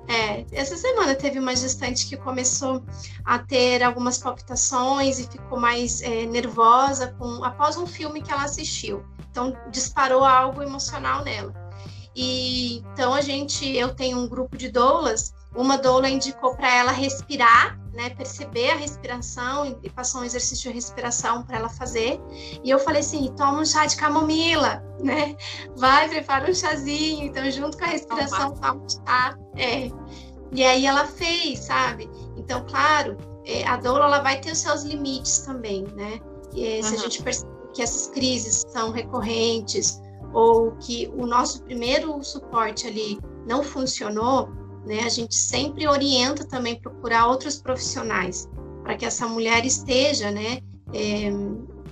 É, 0.08 0.46
essa 0.52 0.76
semana 0.76 1.14
teve 1.14 1.40
uma 1.40 1.56
gestante 1.56 2.08
que 2.08 2.18
começou 2.18 2.84
a 3.24 3.38
ter 3.40 3.84
algumas 3.84 4.18
palpitações 4.18 5.20
e 5.20 5.28
ficou 5.28 5.60
mais 5.60 6.02
é, 6.02 6.26
nervosa 6.26 7.14
com, 7.20 7.44
após 7.44 7.78
um 7.78 7.86
filme 7.86 8.22
que 8.22 8.32
ela 8.32 8.44
assistiu. 8.44 9.06
Então 9.30 9.56
disparou 9.72 10.26
algo 10.26 10.64
emocional 10.64 11.24
nela. 11.24 11.54
E 12.16 12.80
então 12.94 13.14
a 13.14 13.22
gente, 13.22 13.66
eu 13.78 13.94
tenho 13.94 14.18
um 14.18 14.28
grupo 14.28 14.58
de 14.58 14.70
doulas 14.70 15.34
uma 15.56 15.78
doula 15.78 16.10
indicou 16.10 16.56
para 16.56 16.74
ela 16.76 16.92
respirar, 16.92 17.80
né, 17.94 18.12
perceber 18.12 18.72
a 18.72 18.76
respiração 18.76 19.78
e 19.84 19.90
passou 19.90 20.22
um 20.22 20.24
exercício 20.24 20.70
de 20.70 20.76
respiração 20.76 21.44
para 21.44 21.58
ela 21.58 21.70
fazer. 21.70 22.20
E 22.64 22.70
eu 22.70 22.80
falei 22.80 23.02
assim: 23.02 23.34
toma 23.36 23.60
um 23.60 23.66
chá 23.66 23.86
de 23.86 23.96
camomila, 23.96 24.84
né? 25.04 25.36
Vai, 25.76 26.08
prepara 26.08 26.50
um 26.50 26.54
chazinho. 26.54 27.26
Então, 27.26 27.50
junto 27.50 27.78
com 27.78 27.86
a 27.86 27.88
respiração, 27.88 28.54
toma 28.54 28.76
um 28.76 28.90
chá. 28.90 29.38
É. 29.58 29.90
E 30.52 30.64
aí 30.64 30.86
ela 30.86 31.06
fez, 31.06 31.60
sabe? 31.60 32.10
Então, 32.36 32.66
claro, 32.66 33.18
é, 33.46 33.68
a 33.68 33.78
doula 33.78 34.06
ela 34.06 34.20
vai 34.20 34.40
ter 34.40 34.52
os 34.52 34.60
seus 34.60 34.84
limites 34.84 35.40
também, 35.40 35.84
né? 35.96 36.20
E, 36.54 36.82
se 36.84 36.94
uhum. 36.94 37.00
a 37.00 37.02
gente 37.04 37.24
percebe 37.24 37.52
que 37.74 37.82
essas 37.82 38.08
crises 38.08 38.64
são 38.70 38.92
recorrentes 38.92 40.02
ou 40.34 40.72
que 40.78 41.12
o 41.16 41.26
nosso 41.26 41.64
primeiro 41.64 42.24
suporte 42.24 42.88
ali 42.88 43.20
não 43.48 43.64
funcionou, 43.64 44.50
né? 44.90 45.04
A 45.04 45.10
gente 45.10 45.36
sempre 45.36 45.88
orienta 45.88 46.44
também 46.44 46.82
procurar 46.82 47.28
outros 47.28 47.62
profissionais 47.62 48.50
para 48.82 48.98
que 48.98 49.06
essa 49.06 49.28
mulher 49.28 49.64
esteja, 49.64 50.32
né? 50.32 50.62
É, 50.92 51.30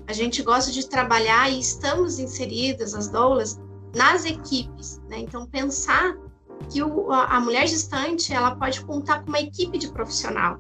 a 0.08 0.14
gente 0.14 0.42
gosta 0.42 0.72
de 0.72 0.90
trabalhar 0.90 1.48
e 1.52 1.60
estamos 1.60 2.18
inseridas, 2.18 2.96
as 2.96 3.08
doulas, 3.08 3.60
nas 3.96 4.26
equipes, 4.26 5.00
né? 5.08 5.20
Então, 5.20 5.46
pensar 5.46 6.18
que 6.72 6.82
o, 6.82 7.12
a 7.12 7.40
mulher 7.40 7.68
gestante, 7.68 8.34
ela 8.34 8.56
pode 8.56 8.84
contar 8.84 9.22
com 9.22 9.30
uma 9.30 9.42
equipe 9.42 9.78
de 9.78 9.92
profissional, 9.92 10.58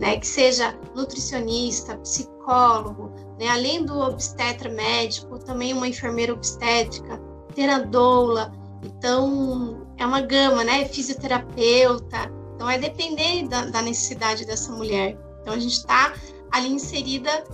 né? 0.00 0.18
Que 0.18 0.26
seja 0.26 0.76
nutricionista, 0.92 1.96
psicólogo, 1.98 3.12
né? 3.38 3.46
Além 3.46 3.84
do 3.84 3.96
obstetra 4.00 4.68
médico, 4.68 5.38
também 5.38 5.72
uma 5.72 5.86
enfermeira 5.86 6.32
obstétrica, 6.32 7.20
ter 7.54 7.70
a 7.70 7.78
doula. 7.78 8.52
Então, 8.82 9.85
é 9.98 10.06
uma 10.06 10.20
gama, 10.20 10.64
né? 10.64 10.86
Fisioterapeuta. 10.86 12.30
Então, 12.54 12.68
é 12.70 12.78
depender 12.78 13.46
da, 13.48 13.66
da 13.66 13.82
necessidade 13.82 14.44
dessa 14.46 14.72
mulher. 14.72 15.16
Então, 15.40 15.54
a 15.54 15.58
gente 15.58 15.74
está 15.74 16.14
ali 16.52 16.68
inserida 16.68 17.44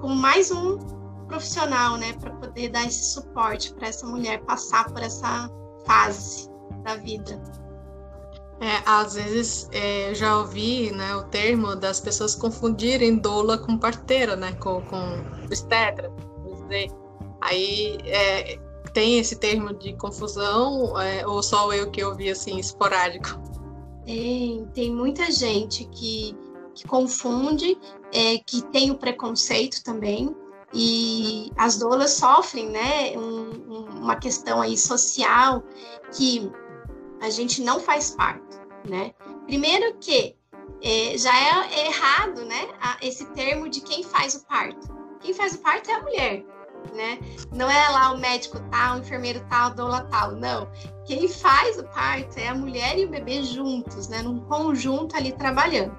como 0.00 0.14
mais 0.14 0.50
um 0.50 0.78
profissional, 1.26 1.96
né? 1.96 2.12
Para 2.14 2.30
poder 2.32 2.70
dar 2.70 2.84
esse 2.86 3.04
suporte 3.12 3.72
para 3.74 3.88
essa 3.88 4.06
mulher 4.06 4.40
passar 4.42 4.90
por 4.90 5.02
essa 5.02 5.50
fase 5.86 6.48
da 6.82 6.96
vida. 6.96 7.40
É, 8.60 8.82
às 8.84 9.14
vezes 9.14 9.68
é, 9.70 10.12
já 10.14 10.36
ouvi 10.38 10.90
né, 10.90 11.14
o 11.14 11.22
termo 11.24 11.76
das 11.76 12.00
pessoas 12.00 12.34
confundirem 12.34 13.16
doula 13.16 13.56
com 13.56 13.78
parteira, 13.78 14.34
né? 14.34 14.52
Com, 14.54 14.80
com 14.82 15.44
obstetra. 15.44 16.12
Dizer. 16.44 16.90
Aí 17.40 17.98
é, 18.04 18.58
tem 18.98 19.16
esse 19.16 19.36
termo 19.36 19.72
de 19.72 19.92
confusão 19.92 21.00
é, 21.00 21.24
ou 21.24 21.40
só 21.40 21.72
eu 21.72 21.88
que 21.88 22.02
ouvi 22.02 22.28
assim 22.28 22.58
esporádico? 22.58 23.40
Tem, 24.04 24.68
tem 24.74 24.92
muita 24.92 25.30
gente 25.30 25.84
que, 25.84 26.36
que 26.74 26.84
confunde, 26.88 27.78
é, 28.12 28.38
que 28.38 28.60
tem 28.72 28.90
o 28.90 28.98
preconceito 28.98 29.84
também, 29.84 30.34
e 30.74 31.52
as 31.56 31.78
doulas 31.78 32.10
sofrem, 32.14 32.70
né, 32.70 33.16
um, 33.16 33.84
uma 34.00 34.16
questão 34.16 34.60
aí 34.60 34.76
social 34.76 35.62
que 36.12 36.50
a 37.20 37.30
gente 37.30 37.62
não 37.62 37.78
faz 37.78 38.10
parte, 38.10 38.58
né? 38.84 39.14
Primeiro 39.46 39.96
que 39.98 40.34
é, 40.82 41.16
já 41.16 41.32
é 41.70 41.86
errado, 41.86 42.44
né, 42.44 42.68
esse 43.00 43.24
termo 43.26 43.68
de 43.68 43.80
quem 43.80 44.02
faz 44.02 44.34
o 44.34 44.44
parto. 44.44 44.88
Quem 45.20 45.32
faz 45.32 45.54
o 45.54 45.58
parto 45.58 45.88
é 45.88 45.94
a 45.94 46.02
mulher 46.02 46.57
né? 46.94 47.18
Não 47.52 47.70
é 47.70 47.88
lá 47.88 48.12
o 48.12 48.18
médico 48.18 48.58
tal, 48.70 48.96
o 48.96 49.00
enfermeiro 49.00 49.44
tal, 49.48 49.66
a 49.66 49.70
doula 49.70 50.00
tal, 50.10 50.32
não. 50.32 50.68
Quem 51.06 51.28
faz 51.28 51.78
o 51.78 51.84
parto 51.84 52.38
é 52.38 52.48
a 52.48 52.54
mulher 52.54 52.98
e 52.98 53.04
o 53.04 53.10
bebê 53.10 53.42
juntos, 53.42 54.08
né? 54.08 54.22
Num 54.22 54.40
conjunto 54.40 55.16
ali 55.16 55.32
trabalhando. 55.32 55.96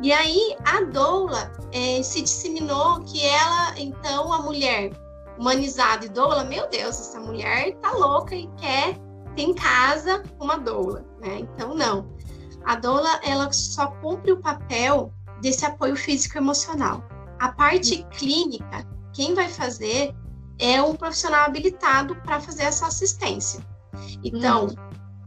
E 0.00 0.12
aí 0.12 0.56
a 0.64 0.82
doula 0.84 1.52
é, 1.72 2.02
se 2.02 2.22
disseminou 2.22 3.00
que 3.00 3.24
ela, 3.24 3.74
então, 3.78 4.32
a 4.32 4.42
mulher 4.42 4.90
humanizada 5.38 6.06
e 6.06 6.08
doula, 6.08 6.44
meu 6.44 6.68
Deus, 6.68 7.00
essa 7.00 7.20
mulher 7.20 7.76
tá 7.76 7.92
louca 7.92 8.34
e 8.34 8.48
quer 8.56 8.98
ter 9.36 9.42
em 9.42 9.54
casa 9.54 10.22
uma 10.40 10.58
doula, 10.58 11.04
né? 11.20 11.40
Então, 11.40 11.74
não. 11.74 12.08
A 12.64 12.74
doula, 12.74 13.20
ela 13.22 13.50
só 13.52 13.86
cumpre 14.02 14.32
o 14.32 14.40
papel 14.40 15.12
desse 15.40 15.64
apoio 15.64 15.96
físico 15.96 16.38
emocional. 16.38 17.02
A 17.38 17.52
parte 17.52 18.04
clínica, 18.10 18.84
quem 19.18 19.34
vai 19.34 19.48
fazer 19.48 20.14
é 20.60 20.80
um 20.80 20.94
profissional 20.94 21.46
habilitado 21.46 22.14
para 22.22 22.38
fazer 22.38 22.62
essa 22.62 22.86
assistência. 22.86 23.60
Então, 24.22 24.66
uhum. 24.66 24.76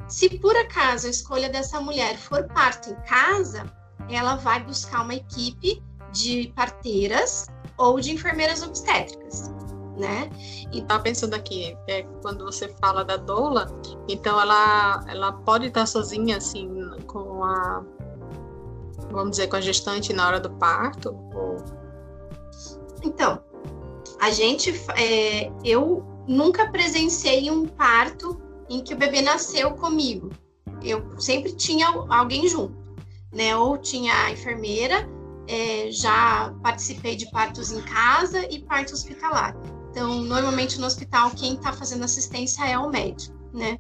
se 0.08 0.30
por 0.40 0.56
acaso 0.56 1.08
a 1.08 1.10
escolha 1.10 1.50
dessa 1.50 1.82
mulher 1.82 2.18
for 2.18 2.48
parto 2.48 2.90
em 2.90 2.96
casa, 3.06 3.66
ela 4.10 4.36
vai 4.36 4.64
buscar 4.64 5.02
uma 5.02 5.14
equipe 5.14 5.84
de 6.14 6.54
parteiras 6.56 7.48
ou 7.78 8.00
de 8.00 8.14
enfermeiras 8.14 8.64
obstétricas, 8.64 9.50
né? 9.98 10.30
E 10.72 10.82
tá 10.84 10.98
pensando 10.98 11.34
aqui, 11.34 11.78
é, 11.90 12.04
quando 12.22 12.46
você 12.46 12.70
fala 12.80 13.04
da 13.04 13.18
doula, 13.18 13.68
então 14.08 14.40
ela 14.40 15.04
ela 15.10 15.34
pode 15.34 15.68
estar 15.68 15.86
sozinha 15.86 16.38
assim 16.38 16.70
com 17.08 17.44
a 17.44 17.84
vamos 19.12 19.32
dizer 19.32 19.48
com 19.48 19.58
a 19.58 19.62
gestante 19.62 20.14
na 20.14 20.28
hora 20.28 20.40
do 20.40 20.50
parto? 20.52 21.10
Ou... 21.36 21.58
Então, 23.04 23.51
a 24.22 24.30
gente, 24.30 24.72
é, 24.96 25.52
eu 25.66 26.06
nunca 26.28 26.70
presenciei 26.72 27.50
um 27.50 27.66
parto 27.66 28.40
em 28.70 28.84
que 28.84 28.94
o 28.94 28.98
bebê 28.98 29.20
nasceu 29.20 29.72
comigo. 29.72 30.30
Eu 30.84 31.20
sempre 31.20 31.54
tinha 31.54 31.88
alguém 32.08 32.48
junto, 32.48 32.78
né? 33.34 33.58
Ou 33.58 33.80
tinha 33.80 34.14
a 34.26 34.32
enfermeira, 34.32 35.10
é, 35.48 35.90
já 35.90 36.54
participei 36.62 37.16
de 37.16 37.32
partos 37.32 37.72
em 37.72 37.82
casa 37.82 38.46
e 38.54 38.60
parto 38.60 38.94
hospitalar. 38.94 39.56
Então, 39.90 40.22
normalmente 40.22 40.80
no 40.80 40.86
hospital, 40.86 41.32
quem 41.32 41.56
está 41.56 41.74
fazendo 41.74 42.04
assistência 42.04 42.64
é 42.64 42.78
o 42.78 42.92
médico, 42.92 43.36
né? 43.52 43.80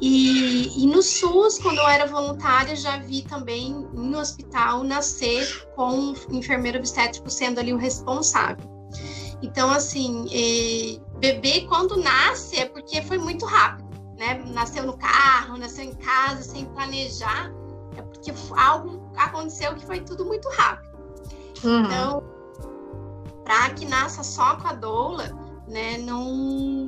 E, 0.00 0.80
e, 0.80 0.86
no 0.86 1.02
SUS, 1.02 1.58
quando 1.58 1.78
eu 1.78 1.88
era 1.88 2.06
voluntária, 2.06 2.76
já 2.76 2.98
vi 2.98 3.22
também 3.22 3.72
no 3.92 4.16
hospital 4.16 4.84
nascer 4.84 5.66
com 5.74 6.12
o 6.12 6.36
enfermeiro 6.36 6.78
obstétrico 6.78 7.28
sendo 7.28 7.58
ali 7.58 7.74
o 7.74 7.76
responsável. 7.76 8.71
Então, 9.42 9.70
assim, 9.70 10.26
eh, 10.30 11.00
bebê 11.18 11.62
quando 11.62 11.96
nasce 11.96 12.60
é 12.60 12.66
porque 12.66 13.02
foi 13.02 13.18
muito 13.18 13.44
rápido, 13.44 13.88
né? 14.16 14.42
Nasceu 14.46 14.84
no 14.84 14.96
carro, 14.96 15.58
nasceu 15.58 15.84
em 15.84 15.94
casa, 15.94 16.42
sem 16.42 16.64
planejar, 16.66 17.52
é 17.96 18.02
porque 18.02 18.32
algo 18.56 19.10
aconteceu 19.16 19.74
que 19.74 19.84
foi 19.84 20.00
tudo 20.00 20.24
muito 20.24 20.48
rápido. 20.50 20.96
Uhum. 21.64 21.84
Então, 21.84 22.22
para 23.44 23.70
que 23.70 23.84
nasça 23.84 24.22
só 24.22 24.56
com 24.56 24.68
a 24.68 24.72
doula, 24.72 25.36
né, 25.68 25.98
não, 25.98 26.24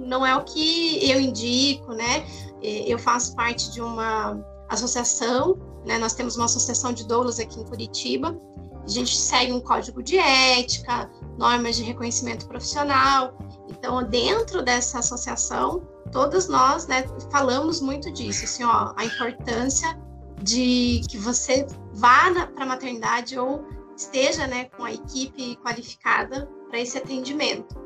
não 0.07 0.25
é 0.25 0.37
o 0.37 0.45
que 0.45 1.11
eu 1.11 1.21
indico, 1.21 1.93
né? 1.93 2.25
Eu 2.63 2.99
faço 2.99 3.35
parte 3.35 3.71
de 3.73 3.81
uma 3.81 4.39
associação, 4.69 5.59
né? 5.85 5.99
Nós 5.99 6.15
temos 6.15 6.37
uma 6.37 6.47
associação 6.47 6.93
de 6.93 7.07
doulas 7.07 7.39
aqui 7.39 7.61
em 7.61 7.65
Curitiba. 7.65 8.39
A 8.85 8.89
gente 8.89 9.17
segue 9.17 9.53
um 9.53 9.61
código 9.61 10.03
de 10.03 10.19
ética, 10.19 11.11
normas 11.39 11.77
de 11.77 11.83
reconhecimento 11.83 12.47
profissional. 12.47 13.37
Então, 13.69 14.03
dentro 14.05 14.63
dessa 14.63 14.99
associação, 14.99 15.87
todas 16.13 16.49
nós, 16.49 16.87
né, 16.87 17.05
falamos 17.31 17.81
muito 17.81 18.11
disso, 18.13 18.45
assim, 18.45 18.65
ó, 18.65 18.93
a 18.97 19.05
importância 19.05 19.99
de 20.43 21.01
que 21.09 21.17
você 21.17 21.67
vá 21.95 22.31
para 22.55 22.65
a 22.65 22.67
maternidade 22.67 23.39
ou 23.39 23.65
esteja, 23.97 24.47
né, 24.47 24.67
com 24.77 24.85
a 24.85 24.93
equipe 24.93 25.57
qualificada 25.57 26.49
para 26.69 26.81
esse 26.81 26.99
atendimento 26.99 27.85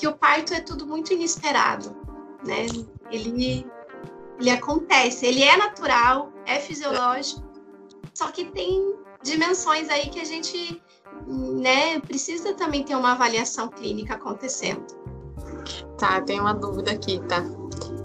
que 0.00 0.08
o 0.08 0.16
parto 0.16 0.54
é 0.54 0.60
tudo 0.60 0.86
muito 0.86 1.12
inesperado, 1.12 1.94
né? 2.46 2.64
Ele, 3.10 3.66
ele 4.38 4.50
acontece, 4.50 5.26
ele 5.26 5.42
é 5.42 5.58
natural, 5.58 6.32
é 6.46 6.58
fisiológico, 6.58 7.42
só 8.14 8.30
que 8.30 8.46
tem 8.46 8.96
dimensões 9.22 9.88
aí 9.88 10.08
que 10.08 10.20
a 10.20 10.24
gente 10.24 10.80
né, 11.26 12.00
precisa 12.00 12.54
também 12.54 12.84
ter 12.84 12.94
uma 12.94 13.12
avaliação 13.12 13.68
clínica 13.68 14.14
acontecendo. 14.14 14.84
Tá, 15.98 16.20
tem 16.22 16.40
uma 16.40 16.54
dúvida 16.54 16.92
aqui, 16.92 17.20
tá? 17.28 17.44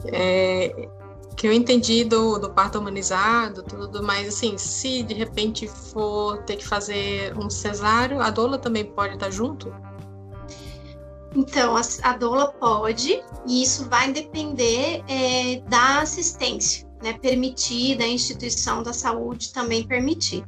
É, 0.07 0.89
que 1.35 1.47
eu 1.47 1.53
entendi 1.53 2.03
do, 2.03 2.37
do 2.37 2.49
parto 2.49 2.79
humanizado, 2.79 3.63
tudo, 3.63 4.03
mas 4.03 4.27
assim, 4.27 4.57
se 4.57 5.03
de 5.03 5.13
repente 5.13 5.67
for 5.67 6.43
ter 6.43 6.57
que 6.57 6.67
fazer 6.67 7.37
um 7.37 7.49
cesáreo, 7.49 8.21
a 8.21 8.29
doula 8.29 8.57
também 8.57 8.85
pode 8.85 9.15
estar 9.15 9.29
junto? 9.29 9.73
Então, 11.35 11.75
a, 11.75 11.81
a 12.03 12.17
doula 12.17 12.47
pode, 12.53 13.21
e 13.45 13.61
isso 13.61 13.89
vai 13.89 14.11
depender 14.11 15.03
é, 15.07 15.61
da 15.67 15.99
assistência, 15.99 16.87
né, 17.03 17.13
permitida, 17.13 18.05
a 18.05 18.07
instituição 18.07 18.81
da 18.81 18.93
saúde 18.93 19.51
também 19.51 19.85
permitir. 19.85 20.45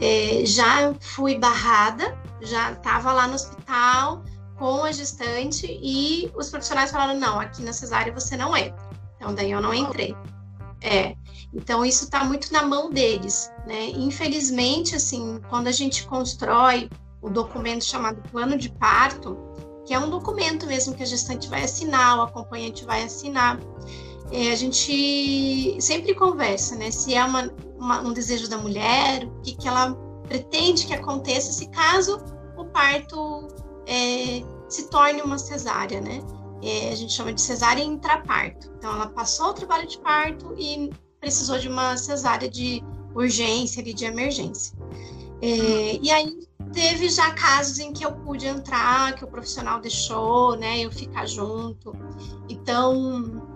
É, 0.00 0.46
já 0.46 0.94
fui 1.00 1.38
barrada, 1.38 2.16
já 2.40 2.72
estava 2.72 3.12
lá 3.12 3.26
no 3.26 3.34
hospital 3.34 4.22
com 4.56 4.84
a 4.84 4.92
gestante 4.92 5.66
e 5.82 6.30
os 6.36 6.50
profissionais 6.50 6.90
falaram: 6.90 7.18
não, 7.18 7.40
aqui 7.40 7.62
na 7.62 7.72
cesárea 7.72 8.12
você 8.12 8.36
não 8.36 8.56
entra. 8.56 8.88
Então, 9.16 9.34
daí 9.34 9.50
eu 9.50 9.60
não 9.60 9.74
entrei. 9.74 10.14
É, 10.80 11.16
então 11.52 11.84
isso 11.84 12.04
está 12.04 12.22
muito 12.24 12.52
na 12.52 12.62
mão 12.62 12.90
deles, 12.90 13.50
né? 13.66 13.90
Infelizmente, 13.90 14.94
assim, 14.94 15.40
quando 15.48 15.66
a 15.66 15.72
gente 15.72 16.06
constrói 16.06 16.88
o 17.20 17.28
documento 17.28 17.84
chamado 17.84 18.22
plano 18.30 18.56
de 18.56 18.70
parto, 18.70 19.36
que 19.84 19.94
é 19.94 19.98
um 19.98 20.10
documento 20.10 20.66
mesmo 20.66 20.94
que 20.94 21.02
a 21.02 21.06
gestante 21.06 21.48
vai 21.48 21.64
assinar, 21.64 22.18
o 22.18 22.22
acompanhante 22.22 22.84
vai 22.84 23.02
assinar. 23.02 23.58
É, 24.30 24.52
a 24.52 24.54
gente 24.54 25.76
sempre 25.80 26.14
conversa, 26.14 26.76
né? 26.76 26.90
Se 26.90 27.14
é 27.14 27.24
uma, 27.24 27.50
uma, 27.78 28.00
um 28.02 28.12
desejo 28.12 28.48
da 28.48 28.58
mulher, 28.58 29.24
o 29.24 29.40
que, 29.40 29.56
que 29.56 29.66
ela 29.66 29.94
pretende 30.28 30.86
que 30.86 30.92
aconteça 30.92 31.52
se 31.52 31.68
caso 31.70 32.18
o 32.56 32.64
parto 32.66 33.48
é, 33.86 34.42
se 34.68 34.88
torne 34.90 35.22
uma 35.22 35.38
cesárea, 35.38 36.00
né? 36.00 36.20
É, 36.62 36.90
a 36.90 36.94
gente 36.94 37.12
chama 37.12 37.32
de 37.32 37.40
cesárea 37.40 37.82
intraparto. 37.82 38.70
Então, 38.76 38.92
ela 38.92 39.08
passou 39.08 39.48
o 39.48 39.54
trabalho 39.54 39.86
de 39.86 39.98
parto 39.98 40.54
e 40.58 40.90
precisou 41.20 41.58
de 41.58 41.68
uma 41.68 41.96
cesárea 41.96 42.48
de 42.48 42.82
urgência, 43.14 43.82
de 43.82 44.04
emergência. 44.04 44.76
É, 45.40 45.98
e 46.02 46.10
aí, 46.10 46.48
teve 46.72 47.08
já 47.08 47.30
casos 47.32 47.78
em 47.78 47.92
que 47.92 48.04
eu 48.04 48.12
pude 48.12 48.46
entrar, 48.46 49.14
que 49.14 49.24
o 49.24 49.28
profissional 49.28 49.80
deixou, 49.80 50.56
né, 50.56 50.80
eu 50.80 50.90
ficar 50.90 51.26
junto. 51.26 51.92
Então, 52.48 53.47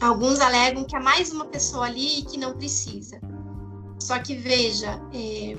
alguns 0.00 0.40
alegam 0.40 0.84
que 0.84 0.96
há 0.96 1.00
mais 1.00 1.32
uma 1.32 1.46
pessoa 1.46 1.86
ali 1.86 2.22
que 2.22 2.38
não 2.38 2.54
precisa. 2.54 3.20
Só 3.98 4.18
que 4.18 4.34
veja, 4.34 5.00
é, 5.12 5.56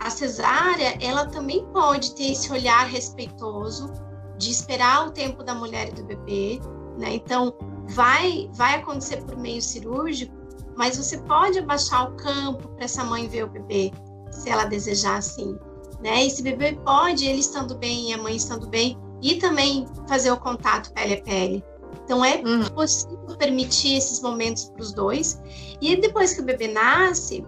a 0.00 0.10
cesárea, 0.10 0.96
ela 1.00 1.26
também 1.26 1.64
pode 1.72 2.14
ter 2.14 2.32
esse 2.32 2.50
olhar 2.52 2.86
respeitoso 2.86 3.92
de 4.38 4.50
esperar 4.50 5.08
o 5.08 5.10
tempo 5.10 5.42
da 5.42 5.54
mulher 5.54 5.88
e 5.88 5.92
do 5.92 6.04
bebê, 6.04 6.60
né? 6.98 7.14
Então, 7.14 7.54
vai 7.88 8.50
vai 8.54 8.76
acontecer 8.76 9.22
por 9.24 9.36
meio 9.36 9.62
cirúrgico, 9.62 10.34
mas 10.76 10.96
você 10.96 11.18
pode 11.18 11.58
abaixar 11.58 12.10
o 12.10 12.16
campo 12.16 12.68
para 12.68 12.84
essa 12.84 13.04
mãe 13.04 13.28
ver 13.28 13.44
o 13.44 13.48
bebê, 13.48 13.92
se 14.30 14.50
ela 14.50 14.64
desejar 14.64 15.18
assim 15.18 15.58
né? 16.00 16.24
Esse 16.24 16.42
bebê 16.42 16.78
pode, 16.84 17.26
ele 17.26 17.40
estando 17.40 17.76
bem 17.76 18.10
e 18.10 18.14
a 18.14 18.18
mãe 18.18 18.36
estando 18.36 18.66
bem, 18.68 18.98
e 19.22 19.36
também 19.36 19.86
fazer 20.08 20.30
o 20.30 20.36
contato 20.36 20.92
pele 20.92 21.14
a 21.14 21.22
pele. 21.22 21.64
Então 22.04 22.24
é 22.24 22.36
uhum. 22.36 22.64
possível 22.70 23.36
permitir 23.38 23.96
esses 23.96 24.20
momentos 24.20 24.70
para 24.70 24.82
os 24.82 24.92
dois. 24.92 25.40
E 25.80 25.96
depois 25.96 26.34
que 26.34 26.40
o 26.40 26.44
bebê 26.44 26.68
nasce, 26.68 27.44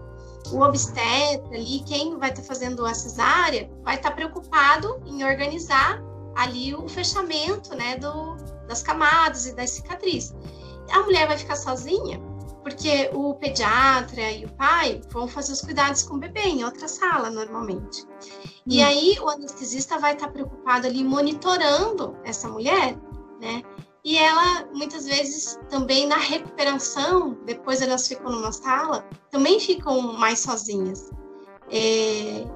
o 0.53 0.61
obstetra 0.61 1.57
ali, 1.57 1.81
quem 1.87 2.17
vai 2.19 2.31
estar 2.31 2.43
tá 2.43 2.49
fazendo 2.49 2.85
a 2.87 2.95
cesárea, 2.95 3.71
vai 3.83 3.97
estar 3.97 4.11
tá 4.11 4.17
preocupado 4.17 5.01
em 5.07 5.25
organizar 5.25 6.03
ali 6.37 6.75
o 6.75 6.89
fechamento, 6.89 7.75
né, 7.75 7.97
do, 7.97 8.37
das 8.67 8.83
camadas 8.83 9.47
e 9.47 9.55
das 9.55 9.71
cicatrizes. 9.71 10.35
A 10.91 11.01
mulher 11.01 11.27
vai 11.27 11.37
ficar 11.37 11.57
sozinha, 11.57 12.19
porque 12.63 13.11
o 13.13 13.35
pediatra 13.35 14.31
e 14.31 14.45
o 14.45 14.49
pai 14.53 15.01
vão 15.11 15.27
fazer 15.27 15.53
os 15.53 15.61
cuidados 15.61 16.03
com 16.03 16.15
o 16.15 16.19
bebê 16.19 16.43
em 16.43 16.65
outra 16.65 16.87
sala, 16.87 17.31
normalmente. 17.31 18.07
E 18.67 18.83
hum. 18.83 18.87
aí 18.87 19.19
o 19.21 19.29
anestesista 19.29 19.99
vai 19.99 20.15
estar 20.15 20.29
preocupado 20.29 20.87
ali 20.87 21.03
monitorando 21.03 22.17
essa 22.25 22.49
mulher, 22.49 22.97
né? 23.41 23.63
E 24.09 24.16
ela, 24.16 24.64
muitas 24.73 25.05
vezes, 25.05 25.61
também 25.68 26.07
na 26.07 26.16
recuperação, 26.16 27.37
depois 27.44 27.83
elas 27.83 28.09
ficam 28.09 28.33
numa 28.33 28.51
sala, 28.51 29.07
também 29.31 29.61
ficam 29.61 30.01
mais 30.14 30.38
sozinhas. 30.38 31.11
É, 31.71 32.47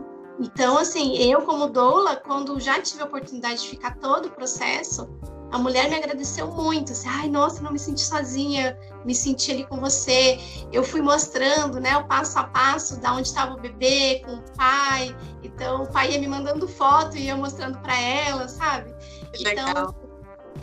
então, 0.41 0.79
assim, 0.79 1.15
eu 1.19 1.43
como 1.43 1.69
doula, 1.69 2.17
quando 2.17 2.59
já 2.59 2.81
tive 2.81 3.03
a 3.03 3.05
oportunidade 3.05 3.61
de 3.61 3.69
ficar 3.69 3.99
todo 3.99 4.29
o 4.29 4.31
processo, 4.31 5.07
a 5.51 5.59
mulher 5.59 5.91
me 5.91 5.97
agradeceu 5.97 6.51
muito, 6.51 6.93
assim, 6.93 7.07
ai, 7.07 7.29
nossa, 7.29 7.61
não 7.61 7.71
me 7.71 7.79
senti 7.79 8.01
sozinha, 8.01 8.75
me 9.05 9.15
senti 9.15 9.53
ali 9.53 9.67
com 9.67 9.77
você. 9.79 10.41
Eu 10.73 10.83
fui 10.83 11.03
mostrando, 11.03 11.79
né, 11.79 11.95
o 11.99 12.07
passo 12.07 12.39
a 12.39 12.45
passo 12.45 12.99
da 12.99 13.13
onde 13.13 13.29
estava 13.29 13.53
o 13.53 13.61
bebê 13.61 14.23
com 14.25 14.37
o 14.37 14.43
pai. 14.57 15.15
Então, 15.43 15.83
o 15.83 15.93
pai 15.93 16.13
ia 16.13 16.19
me 16.19 16.29
mandando 16.29 16.67
foto 16.67 17.19
e 17.19 17.29
eu 17.29 17.37
mostrando 17.37 17.79
para 17.81 18.01
ela, 18.01 18.49
sabe? 18.49 18.95
Então, 19.39 19.95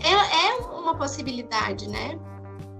é, 0.03 0.47
é, 0.47 0.55
uma 0.67 0.95
possibilidade, 0.95 1.87
né? 1.87 2.19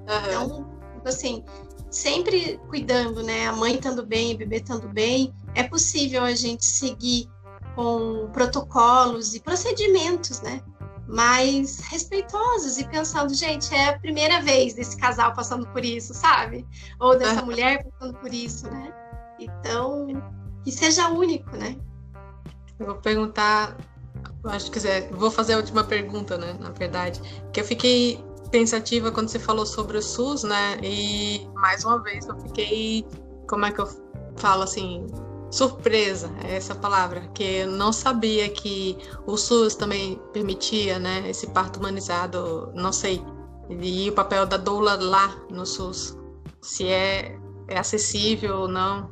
Uhum. 0.07 0.65
Então, 0.95 1.05
assim, 1.05 1.43
sempre 1.89 2.59
cuidando, 2.69 3.23
né? 3.23 3.47
A 3.47 3.53
mãe 3.53 3.75
estando 3.75 4.05
bem, 4.05 4.35
o 4.35 4.37
bebê 4.37 4.57
estando 4.57 4.87
bem, 4.89 5.33
é 5.55 5.63
possível 5.63 6.23
a 6.23 6.33
gente 6.33 6.65
seguir 6.65 7.29
com 7.75 8.29
protocolos 8.31 9.35
e 9.35 9.39
procedimentos, 9.39 10.41
né? 10.41 10.61
mais 11.09 11.79
respeitosos 11.79 12.77
e 12.77 12.87
pensando, 12.87 13.33
gente, 13.33 13.73
é 13.73 13.89
a 13.89 13.99
primeira 13.99 14.41
vez 14.41 14.75
desse 14.75 14.95
casal 14.95 15.33
passando 15.33 15.67
por 15.69 15.83
isso, 15.83 16.13
sabe? 16.13 16.65
Ou 16.99 17.17
dessa 17.17 17.41
mulher 17.41 17.83
passando 17.83 18.15
por 18.19 18.31
isso, 18.31 18.69
né? 18.69 18.93
Então, 19.39 20.07
que 20.63 20.71
seja 20.71 21.09
único, 21.09 21.49
né? 21.57 21.75
Eu 22.77 22.85
vou 22.85 22.95
perguntar, 22.95 23.75
acho 24.45 24.71
que 24.71 24.87
é, 24.87 25.07
vou 25.11 25.29
fazer 25.31 25.53
a 25.53 25.57
última 25.57 25.83
pergunta, 25.83 26.37
né? 26.37 26.55
Na 26.59 26.69
verdade, 26.69 27.21
que 27.51 27.59
eu 27.59 27.65
fiquei 27.65 28.23
pensativa 28.51 29.11
quando 29.11 29.29
você 29.29 29.39
falou 29.39 29.65
sobre 29.65 29.97
o 29.97 30.01
SUS, 30.01 30.43
né? 30.43 30.77
E 30.81 31.47
mais 31.53 31.83
uma 31.83 32.01
vez 32.01 32.27
eu 32.27 32.39
fiquei, 32.39 33.05
como 33.47 33.65
é 33.65 33.71
que 33.71 33.79
eu 33.79 33.87
falo 34.37 34.63
assim, 34.63 35.05
surpresa, 35.51 36.31
é 36.43 36.55
essa 36.55 36.75
palavra, 36.75 37.21
que 37.33 37.43
eu 37.43 37.67
não 37.67 37.91
sabia 37.91 38.49
que 38.49 38.97
o 39.25 39.35
SUS 39.35 39.75
também 39.75 40.19
permitia, 40.31 40.99
né, 40.99 41.27
esse 41.29 41.47
parto 41.47 41.79
humanizado, 41.79 42.71
não 42.75 42.93
sei, 42.93 43.21
e 43.69 44.09
o 44.09 44.13
papel 44.13 44.45
da 44.45 44.57
doula 44.57 44.95
lá 44.95 45.35
no 45.49 45.65
SUS, 45.65 46.17
se 46.61 46.87
é, 46.87 47.37
é 47.67 47.77
acessível 47.77 48.61
ou 48.61 48.67
não. 48.67 49.09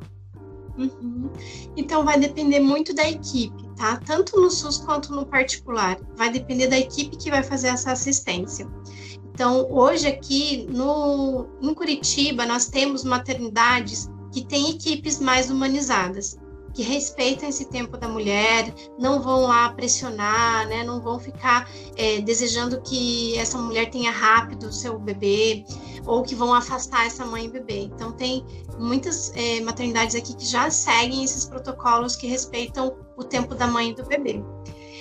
Uhum. 0.78 1.28
Então 1.76 2.04
vai 2.04 2.18
depender 2.18 2.60
muito 2.60 2.94
da 2.94 3.08
equipe, 3.08 3.68
tá? 3.76 3.96
Tanto 3.96 4.40
no 4.40 4.50
SUS 4.50 4.78
quanto 4.78 5.12
no 5.12 5.26
particular. 5.26 5.98
Vai 6.16 6.30
depender 6.30 6.68
da 6.68 6.78
equipe 6.78 7.16
que 7.16 7.30
vai 7.30 7.42
fazer 7.42 7.68
essa 7.68 7.92
assistência. 7.92 8.68
Então, 9.34 9.68
hoje 9.70 10.06
aqui 10.06 10.66
no, 10.68 11.46
em 11.60 11.74
Curitiba, 11.74 12.46
nós 12.46 12.66
temos 12.66 13.04
maternidades 13.04 14.08
que 14.32 14.44
têm 14.44 14.70
equipes 14.70 15.20
mais 15.20 15.50
humanizadas 15.50 16.38
que 16.78 16.84
respeitam 16.84 17.48
esse 17.48 17.64
tempo 17.64 17.96
da 17.96 18.06
mulher, 18.06 18.72
não 18.96 19.20
vão 19.20 19.40
lá 19.40 19.68
pressionar, 19.72 20.68
né, 20.68 20.84
não 20.84 21.00
vão 21.00 21.18
ficar 21.18 21.68
é, 21.96 22.20
desejando 22.20 22.80
que 22.82 23.36
essa 23.36 23.58
mulher 23.58 23.90
tenha 23.90 24.12
rápido 24.12 24.68
o 24.68 24.72
seu 24.72 24.96
bebê, 24.96 25.64
ou 26.06 26.22
que 26.22 26.36
vão 26.36 26.54
afastar 26.54 27.04
essa 27.04 27.26
mãe 27.26 27.46
e 27.46 27.48
bebê. 27.48 27.80
Então, 27.80 28.12
tem 28.12 28.46
muitas 28.78 29.32
é, 29.34 29.60
maternidades 29.62 30.14
aqui 30.14 30.36
que 30.36 30.46
já 30.46 30.70
seguem 30.70 31.24
esses 31.24 31.46
protocolos 31.46 32.14
que 32.14 32.28
respeitam 32.28 32.96
o 33.16 33.24
tempo 33.24 33.56
da 33.56 33.66
mãe 33.66 33.90
e 33.90 33.94
do 33.96 34.04
bebê. 34.04 34.40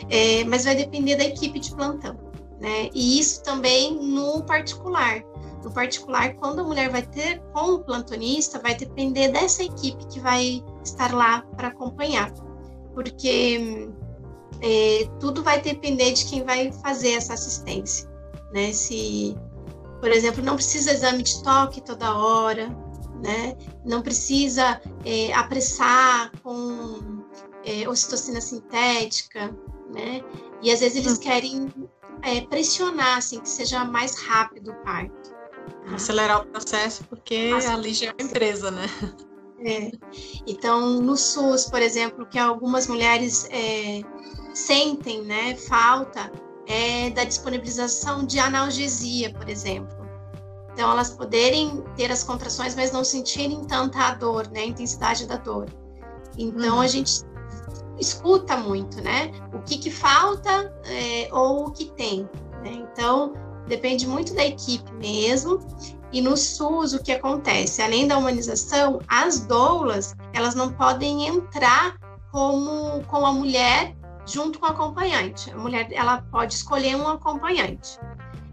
É, 0.09 0.43
mas 0.45 0.65
vai 0.65 0.73
depender 0.73 1.15
da 1.15 1.25
equipe 1.25 1.59
de 1.59 1.75
plantão. 1.75 2.17
Né? 2.59 2.89
E 2.91 3.19
isso 3.19 3.43
também 3.43 3.93
no 3.93 4.41
particular. 4.41 5.21
No 5.63 5.71
particular, 5.71 6.33
quando 6.37 6.61
a 6.61 6.63
mulher 6.63 6.89
vai 6.89 7.03
ter 7.03 7.39
com 7.53 7.73
o 7.73 7.79
plantonista, 7.83 8.57
vai 8.57 8.73
depender 8.73 9.27
dessa 9.27 9.61
equipe 9.61 10.07
que 10.07 10.19
vai 10.19 10.63
estar 10.87 11.13
lá 11.13 11.41
para 11.55 11.69
acompanhar, 11.69 12.31
porque 12.93 13.89
é, 14.61 15.09
tudo 15.19 15.43
vai 15.43 15.61
depender 15.61 16.13
de 16.13 16.25
quem 16.25 16.43
vai 16.43 16.71
fazer 16.71 17.13
essa 17.13 17.33
assistência, 17.33 18.09
né? 18.51 18.71
Se, 18.73 19.35
por 19.99 20.09
exemplo, 20.09 20.43
não 20.43 20.55
precisa 20.55 20.91
exame 20.91 21.23
de 21.23 21.43
toque 21.43 21.81
toda 21.81 22.17
hora, 22.17 22.67
né? 23.23 23.55
Não 23.85 24.01
precisa 24.01 24.81
é, 25.05 25.33
apressar 25.33 26.31
com 26.41 27.23
é, 27.63 27.87
ocitocina 27.87 28.41
sintética, 28.41 29.55
né? 29.93 30.21
E 30.61 30.71
às 30.71 30.79
vezes 30.79 30.97
eles 30.97 31.17
hum. 31.17 31.21
querem 31.21 31.73
é, 32.23 32.41
pressionar, 32.41 33.17
assim, 33.17 33.39
que 33.39 33.49
seja 33.49 33.83
mais 33.85 34.17
rápido 34.17 34.71
o 34.71 34.75
parto. 34.83 35.35
Acelerar 35.93 36.41
o 36.41 36.45
processo, 36.47 37.03
porque 37.05 37.51
Acelerar. 37.55 37.79
ali 37.79 37.93
já 37.93 38.07
é 38.07 38.11
uma 38.11 38.29
empresa, 38.29 38.71
né? 38.71 38.87
É. 39.59 39.91
Então, 40.45 41.01
no 41.01 41.17
SUS, 41.17 41.65
por 41.65 41.81
exemplo, 41.81 42.25
que 42.27 42.37
algumas 42.37 42.87
mulheres 42.87 43.47
é, 43.51 44.01
sentem 44.53 45.23
né, 45.23 45.55
falta 45.55 46.31
é, 46.67 47.09
da 47.09 47.23
disponibilização 47.23 48.25
de 48.25 48.39
analgesia, 48.39 49.33
por 49.33 49.49
exemplo. 49.49 49.97
Então, 50.73 50.91
elas 50.91 51.09
poderem 51.09 51.83
ter 51.95 52.11
as 52.11 52.23
contrações, 52.23 52.75
mas 52.75 52.91
não 52.91 53.03
sentirem 53.03 53.65
tanta 53.65 54.13
dor, 54.13 54.47
né, 54.49 54.61
a 54.61 54.65
intensidade 54.65 55.25
da 55.25 55.37
dor. 55.37 55.67
Então, 56.37 56.75
uhum. 56.75 56.81
a 56.81 56.87
gente 56.87 57.21
escuta 57.99 58.55
muito, 58.57 59.01
né? 59.01 59.31
O 59.53 59.59
que, 59.63 59.79
que 59.79 59.89
falta 59.89 60.71
é, 60.85 61.27
ou 61.31 61.67
o 61.67 61.71
que 61.71 61.85
tem. 61.93 62.29
Né? 62.63 62.85
Então, 62.91 63.33
depende 63.67 64.07
muito 64.07 64.33
da 64.35 64.45
equipe 64.45 64.91
mesmo. 64.93 65.59
E 66.11 66.21
no 66.21 66.37
SUS, 66.37 66.93
o 66.93 67.03
que 67.03 67.11
acontece? 67.11 67.81
Além 67.81 68.07
da 68.07 68.17
humanização, 68.17 69.01
as 69.07 69.41
doulas, 69.41 70.15
elas 70.33 70.55
não 70.55 70.71
podem 70.71 71.27
entrar 71.27 71.97
como 72.31 73.03
com 73.05 73.25
a 73.25 73.33
mulher 73.33 73.95
junto 74.25 74.59
com 74.59 74.65
o 74.65 74.69
acompanhante. 74.69 75.51
A 75.51 75.57
mulher, 75.57 75.87
ela 75.91 76.21
pode 76.31 76.53
escolher 76.53 76.95
um 76.95 77.07
acompanhante. 77.07 77.99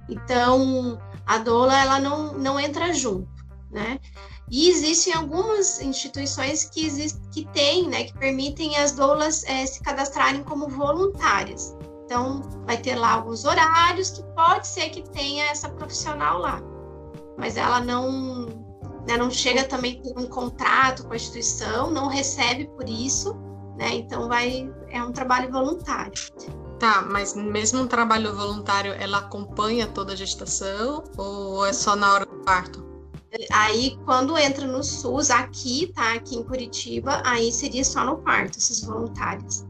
Então, 0.09 0.99
a 1.27 1.39
doula, 1.39 1.79
ela 1.79 2.01
não, 2.01 2.35
não 2.35 2.59
entra 2.59 2.93
junto, 2.93 3.29
né? 3.71 3.99
E 4.51 4.69
existem 4.69 5.15
algumas 5.15 5.81
instituições 5.81 6.65
que, 6.65 6.85
exist, 6.85 7.19
que 7.33 7.47
têm, 7.47 7.89
né, 7.89 8.05
que 8.05 8.19
permitem 8.19 8.77
as 8.77 8.93
doulas 8.93 9.43
é, 9.45 9.65
se 9.65 9.81
cadastrarem 9.81 10.43
como 10.45 10.69
voluntárias. 10.69 11.75
Então, 12.05 12.43
vai 12.67 12.77
ter 12.77 12.95
lá 12.95 13.13
alguns 13.13 13.47
horários 13.47 14.11
que 14.11 14.23
pode 14.35 14.67
ser 14.67 14.91
que 14.91 15.03
tenha 15.11 15.47
essa 15.47 15.71
profissional 15.71 16.39
lá 16.39 16.61
mas 17.37 17.57
ela 17.57 17.81
não, 17.81 18.47
né, 19.07 19.17
não 19.17 19.31
chega 19.31 19.65
também 19.65 20.01
com 20.03 20.21
um 20.21 20.27
contrato 20.27 21.05
com 21.05 21.13
a 21.13 21.17
instituição, 21.17 21.91
não 21.91 22.09
recebe 22.09 22.67
por 22.77 22.89
isso, 22.89 23.35
né? 23.77 23.95
Então 23.95 24.29
vai 24.29 24.73
é 24.89 25.03
um 25.03 25.13
trabalho 25.13 25.51
voluntário. 25.51 26.13
Tá, 26.79 27.03
mas 27.03 27.35
mesmo 27.35 27.83
um 27.83 27.87
trabalho 27.87 28.35
voluntário, 28.35 28.93
ela 28.93 29.19
acompanha 29.19 29.87
toda 29.87 30.13
a 30.13 30.17
gestação 30.17 31.05
ou 31.17 31.65
é 31.65 31.73
só 31.73 31.97
na 31.97 32.13
hora 32.13 32.27
do 32.27 32.37
parto? 32.45 32.85
Aí, 33.53 33.99
quando 34.05 34.39
entra 34.39 34.67
no 34.67 34.83
SUS, 34.83 35.31
aqui, 35.31 35.93
tá? 35.95 36.15
Aqui 36.15 36.37
em 36.37 36.45
Curitiba, 36.45 37.21
aí 37.25 37.51
seria 37.51 37.85
só 37.85 38.05
no 38.05 38.19
parto, 38.19 38.59
esses 38.59 38.83
voluntários. 38.85 39.65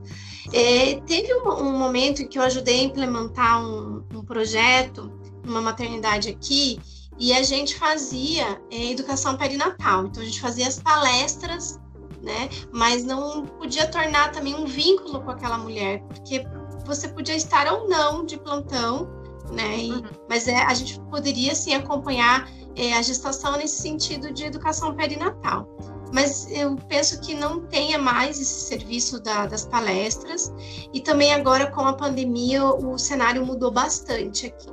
É, 0.52 1.00
teve 1.06 1.34
um, 1.34 1.48
um, 1.48 1.78
momento 1.78 2.20
em 2.20 2.28
que 2.28 2.38
eu 2.38 2.42
ajudei 2.42 2.80
a 2.80 2.84
implementar 2.84 3.64
um, 3.64 4.04
um 4.12 4.22
projeto 4.22 5.10
numa 5.42 5.62
maternidade 5.62 6.28
aqui, 6.28 6.78
e 7.18 7.32
a 7.32 7.42
gente 7.42 7.78
fazia 7.78 8.60
é, 8.70 8.90
educação 8.90 9.36
perinatal. 9.36 10.06
Então 10.06 10.22
a 10.22 10.26
gente 10.26 10.40
fazia 10.40 10.66
as 10.66 10.80
palestras, 10.80 11.78
né? 12.22 12.48
Mas 12.72 13.04
não 13.04 13.46
podia 13.46 13.86
tornar 13.86 14.32
também 14.32 14.54
um 14.54 14.66
vínculo 14.66 15.22
com 15.22 15.30
aquela 15.30 15.58
mulher, 15.58 16.02
porque 16.08 16.44
você 16.84 17.08
podia 17.08 17.36
estar 17.36 17.72
ou 17.72 17.88
não 17.88 18.24
de 18.24 18.36
plantão, 18.38 19.08
né? 19.52 19.78
E, 19.78 19.92
uhum. 19.92 20.02
Mas 20.28 20.48
é, 20.48 20.56
a 20.56 20.74
gente 20.74 21.00
poderia 21.10 21.54
sim 21.54 21.74
acompanhar 21.74 22.48
é, 22.74 22.94
a 22.94 23.02
gestação 23.02 23.56
nesse 23.56 23.80
sentido 23.80 24.32
de 24.32 24.44
educação 24.44 24.94
perinatal. 24.94 25.68
Mas 26.12 26.48
eu 26.50 26.76
penso 26.88 27.20
que 27.20 27.34
não 27.34 27.62
tenha 27.66 27.98
mais 27.98 28.40
esse 28.40 28.68
serviço 28.68 29.20
da, 29.20 29.46
das 29.46 29.66
palestras, 29.66 30.52
e 30.92 31.00
também 31.00 31.32
agora 31.32 31.70
com 31.72 31.82
a 31.82 31.92
pandemia 31.92 32.64
o 32.64 32.96
cenário 32.96 33.44
mudou 33.44 33.70
bastante 33.70 34.46
aqui 34.46 34.70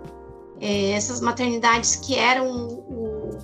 é, 0.62 0.92
essas 0.92 1.20
maternidades 1.20 1.96
que 1.96 2.16
eram 2.16 2.68
o, 2.68 3.38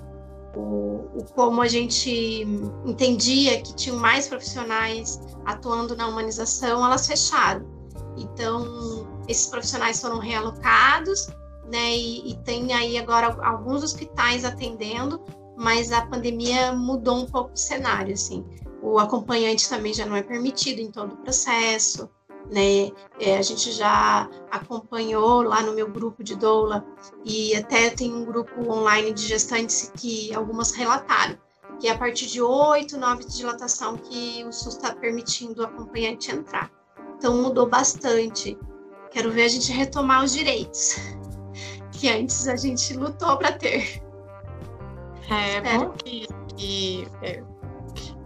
o, 0.54 1.18
o, 1.18 1.24
como 1.34 1.60
a 1.60 1.66
gente 1.66 2.46
entendia 2.86 3.60
que 3.60 3.74
tinham 3.74 3.98
mais 3.98 4.28
profissionais 4.28 5.20
atuando 5.44 5.96
na 5.96 6.06
humanização, 6.06 6.84
elas 6.86 7.08
fecharam. 7.08 7.66
Então, 8.16 9.06
esses 9.26 9.48
profissionais 9.48 10.00
foram 10.00 10.18
realocados, 10.18 11.26
né, 11.70 11.96
e, 11.96 12.30
e 12.30 12.36
tem 12.44 12.72
aí 12.72 12.96
agora 12.96 13.36
alguns 13.44 13.82
hospitais 13.82 14.44
atendendo, 14.44 15.20
mas 15.56 15.90
a 15.90 16.06
pandemia 16.06 16.72
mudou 16.72 17.16
um 17.16 17.26
pouco 17.26 17.52
o 17.52 17.58
cenário, 17.58 18.14
assim. 18.14 18.44
O 18.80 18.98
acompanhante 18.98 19.68
também 19.68 19.92
já 19.92 20.06
não 20.06 20.14
é 20.14 20.22
permitido 20.22 20.78
em 20.78 20.90
todo 20.90 21.14
o 21.14 21.16
processo 21.16 22.08
né? 22.50 22.90
É, 23.20 23.38
a 23.38 23.42
gente 23.42 23.72
já 23.72 24.28
acompanhou 24.50 25.42
lá 25.42 25.62
no 25.62 25.72
meu 25.72 25.90
grupo 25.90 26.22
de 26.24 26.34
doula 26.34 26.84
e 27.24 27.54
até 27.54 27.90
tem 27.90 28.12
um 28.12 28.24
grupo 28.24 28.70
online 28.70 29.12
de 29.12 29.26
gestantes 29.26 29.92
que 29.96 30.34
algumas 30.34 30.72
relataram 30.72 31.38
que 31.78 31.86
é 31.86 31.92
a 31.92 31.98
partir 31.98 32.26
de 32.26 32.42
oito, 32.42 32.98
nove 32.98 33.24
de 33.24 33.36
dilatação 33.36 33.96
que 33.96 34.44
o 34.44 34.52
SUS 34.52 34.76
está 34.76 34.94
permitindo 34.94 35.62
o 35.62 35.64
acompanhante 35.64 36.30
entrar. 36.30 36.70
Então 37.16 37.40
mudou 37.40 37.66
bastante. 37.66 38.58
Quero 39.10 39.30
ver 39.30 39.44
a 39.44 39.48
gente 39.48 39.72
retomar 39.72 40.24
os 40.24 40.32
direitos 40.32 40.96
que 41.92 42.08
antes 42.08 42.48
a 42.48 42.56
gente 42.56 42.94
lutou 42.94 43.36
para 43.36 43.52
ter. 43.52 44.02
É, 45.30 45.56
é 45.56 45.78
bom 45.78 45.90
que, 45.90 46.26
que 46.56 47.08
é, 47.22 47.42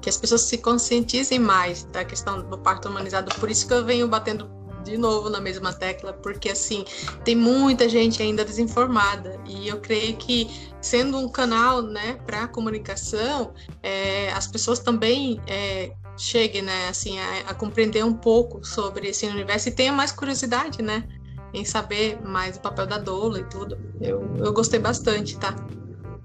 que 0.02 0.08
as 0.08 0.16
pessoas 0.16 0.42
se 0.42 0.58
conscientizem 0.58 1.38
mais 1.38 1.84
da 1.84 2.04
questão 2.04 2.42
do 2.42 2.58
parto 2.58 2.88
humanizado. 2.88 3.32
Por 3.36 3.50
isso 3.50 3.66
que 3.66 3.72
eu 3.72 3.84
venho 3.84 4.08
batendo 4.08 4.50
de 4.82 4.98
novo 4.98 5.30
na 5.30 5.40
mesma 5.40 5.72
tecla, 5.72 6.12
porque 6.12 6.48
assim, 6.48 6.84
tem 7.24 7.36
muita 7.36 7.88
gente 7.88 8.20
ainda 8.20 8.44
desinformada. 8.44 9.40
E 9.46 9.68
eu 9.68 9.80
creio 9.80 10.16
que, 10.16 10.50
sendo 10.80 11.16
um 11.18 11.28
canal 11.28 11.82
né, 11.82 12.18
para 12.26 12.48
comunicação, 12.48 13.54
é, 13.80 14.32
as 14.32 14.48
pessoas 14.48 14.80
também 14.80 15.40
é, 15.46 15.92
cheguem 16.16 16.62
né, 16.62 16.88
assim, 16.88 17.18
a, 17.18 17.50
a, 17.50 17.54
compreender 17.54 18.04
um 18.04 18.14
pouco 18.14 18.64
sobre 18.66 19.08
esse 19.08 19.24
universo 19.26 19.68
e 19.68 19.72
tenham 19.72 19.94
mais 19.94 20.10
curiosidade, 20.10 20.82
né? 20.82 21.08
Em 21.54 21.64
saber 21.64 22.20
mais 22.22 22.56
o 22.56 22.60
papel 22.60 22.86
da 22.86 22.98
doula 22.98 23.38
e 23.38 23.44
tudo. 23.44 23.78
Eu, 24.00 24.36
eu 24.38 24.52
gostei 24.52 24.80
bastante, 24.80 25.38
tá? 25.38 25.54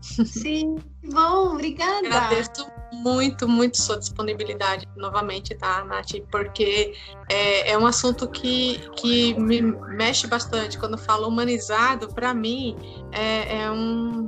Sim, 0.01 0.77
bom, 1.11 1.53
obrigada. 1.53 2.07
Agradeço 2.07 2.67
muito, 2.93 3.47
muito 3.47 3.77
sua 3.77 3.97
disponibilidade 3.97 4.87
novamente, 4.95 5.55
tá, 5.55 5.83
Nath? 5.83 6.11
Porque 6.31 6.93
é, 7.29 7.71
é 7.71 7.77
um 7.77 7.85
assunto 7.85 8.27
que, 8.29 8.79
que 8.95 9.33
me 9.39 9.61
mexe 9.61 10.27
bastante. 10.27 10.77
Quando 10.77 10.93
eu 10.93 10.97
falo 10.97 11.27
humanizado, 11.27 12.07
para 12.13 12.33
mim, 12.33 12.75
é, 13.11 13.61
é 13.61 13.71
um. 13.71 14.27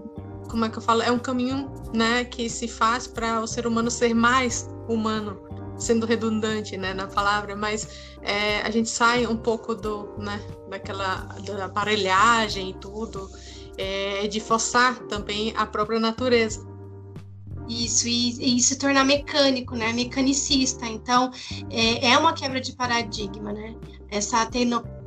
Como 0.50 0.66
é 0.66 0.70
que 0.70 0.78
eu 0.78 0.82
falo? 0.82 1.02
É 1.02 1.12
um 1.12 1.20
caminho 1.20 1.72
né, 1.94 2.24
que 2.24 2.50
se 2.50 2.68
faz 2.68 3.06
para 3.08 3.40
o 3.40 3.48
ser 3.48 3.68
humano 3.68 3.92
ser 3.92 4.16
mais 4.16 4.68
humano, 4.88 5.40
sendo 5.78 6.06
redundante 6.06 6.76
né, 6.76 6.94
na 6.94 7.08
palavra, 7.08 7.56
mas 7.56 8.16
é, 8.24 8.62
a 8.62 8.72
gente 8.72 8.90
sai 8.90 9.28
um 9.28 9.38
pouco 9.38 9.76
do, 9.76 10.16
né, 10.18 10.42
daquela 10.68 11.28
da 11.46 11.66
aparelhagem 11.66 12.72
e 12.72 12.74
tudo, 12.74 13.30
é, 13.78 14.28
de 14.28 14.40
forçar 14.40 14.98
também 15.02 15.54
a 15.56 15.68
própria 15.68 16.00
natureza. 16.00 16.69
Isso, 17.70 18.08
e, 18.08 18.58
e, 18.58 18.60
se 18.60 18.78
tornar 18.78 19.06
mecânico, 19.06 19.76
né? 19.76 19.94
Mecanicista. 19.94 20.88
Então, 20.88 21.32
é, 21.70 22.08
é 22.08 22.18
uma 22.18 22.34
quebra 22.34 22.60
de 22.60 22.74
paradigma, 22.74 23.54
né? 23.54 23.76
Essa 24.10 24.50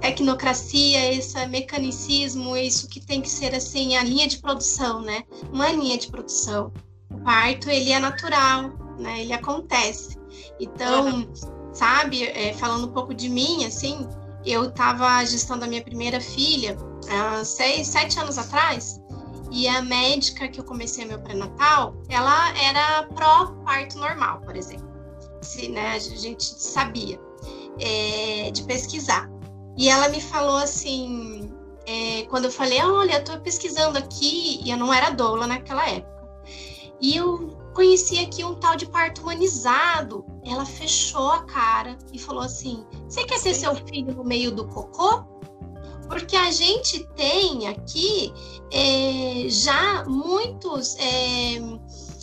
tecnocracia, 0.00 1.12
esse 1.12 1.44
mecanicismo, 1.46 2.56
isso 2.56 2.88
que 2.88 3.00
tem 3.00 3.20
que 3.20 3.28
ser, 3.28 3.52
assim, 3.52 3.96
a 3.96 4.04
linha 4.04 4.28
de 4.28 4.38
produção, 4.38 5.02
né? 5.02 5.24
Uma 5.52 5.72
linha 5.72 5.98
de 5.98 6.06
produção. 6.06 6.72
O 7.10 7.18
parto, 7.18 7.68
ele 7.68 7.90
é 7.90 7.98
natural, 7.98 8.70
né? 8.96 9.22
Ele 9.22 9.32
acontece. 9.32 10.16
Então, 10.60 11.06
uhum. 11.06 11.32
sabe, 11.72 12.22
é, 12.22 12.52
falando 12.52 12.86
um 12.86 12.92
pouco 12.92 13.12
de 13.12 13.28
mim, 13.28 13.64
assim, 13.64 14.06
eu 14.46 14.68
estava 14.68 15.24
gestando 15.24 15.64
a 15.64 15.68
minha 15.68 15.82
primeira 15.82 16.20
filha 16.20 16.76
há 17.10 17.44
seis, 17.44 17.88
sete 17.88 18.20
anos 18.20 18.38
atrás, 18.38 19.00
e 19.52 19.68
a 19.68 19.82
médica 19.82 20.48
que 20.48 20.58
eu 20.58 20.64
comecei 20.64 21.04
meu 21.04 21.18
pré-natal, 21.18 21.94
ela 22.08 22.58
era 22.58 23.02
pró-parto 23.14 23.98
normal, 23.98 24.40
por 24.40 24.56
exemplo. 24.56 24.90
Se, 25.42 25.68
né, 25.68 25.92
a 25.92 25.98
gente 25.98 26.42
sabia 26.42 27.20
é, 27.78 28.50
de 28.50 28.62
pesquisar. 28.62 29.30
E 29.76 29.90
ela 29.90 30.08
me 30.08 30.20
falou 30.20 30.56
assim, 30.56 31.52
é, 31.86 32.22
quando 32.30 32.46
eu 32.46 32.50
falei, 32.50 32.80
olha, 32.82 33.16
eu 33.16 33.24
tô 33.24 33.38
pesquisando 33.40 33.98
aqui, 33.98 34.60
e 34.64 34.70
eu 34.70 34.78
não 34.78 34.92
era 34.92 35.10
doula 35.10 35.46
naquela 35.46 35.86
época. 35.86 36.12
E 37.00 37.16
eu 37.16 37.58
conheci 37.74 38.18
aqui 38.20 38.44
um 38.44 38.54
tal 38.54 38.76
de 38.76 38.86
parto 38.86 39.22
humanizado. 39.22 40.24
Ela 40.46 40.64
fechou 40.64 41.30
a 41.30 41.42
cara 41.44 41.98
e 42.12 42.18
falou 42.18 42.42
assim: 42.42 42.86
Você 43.08 43.24
quer 43.24 43.38
ser 43.38 43.54
seu 43.54 43.74
filho 43.74 44.14
no 44.14 44.24
meio 44.24 44.52
do 44.52 44.66
cocô? 44.68 45.24
Porque 46.08 46.36
a 46.36 46.50
gente 46.50 47.04
tem 47.16 47.68
aqui 47.68 48.32
é, 48.70 49.48
já 49.48 50.04
muitos, 50.06 50.96
é, 50.96 51.56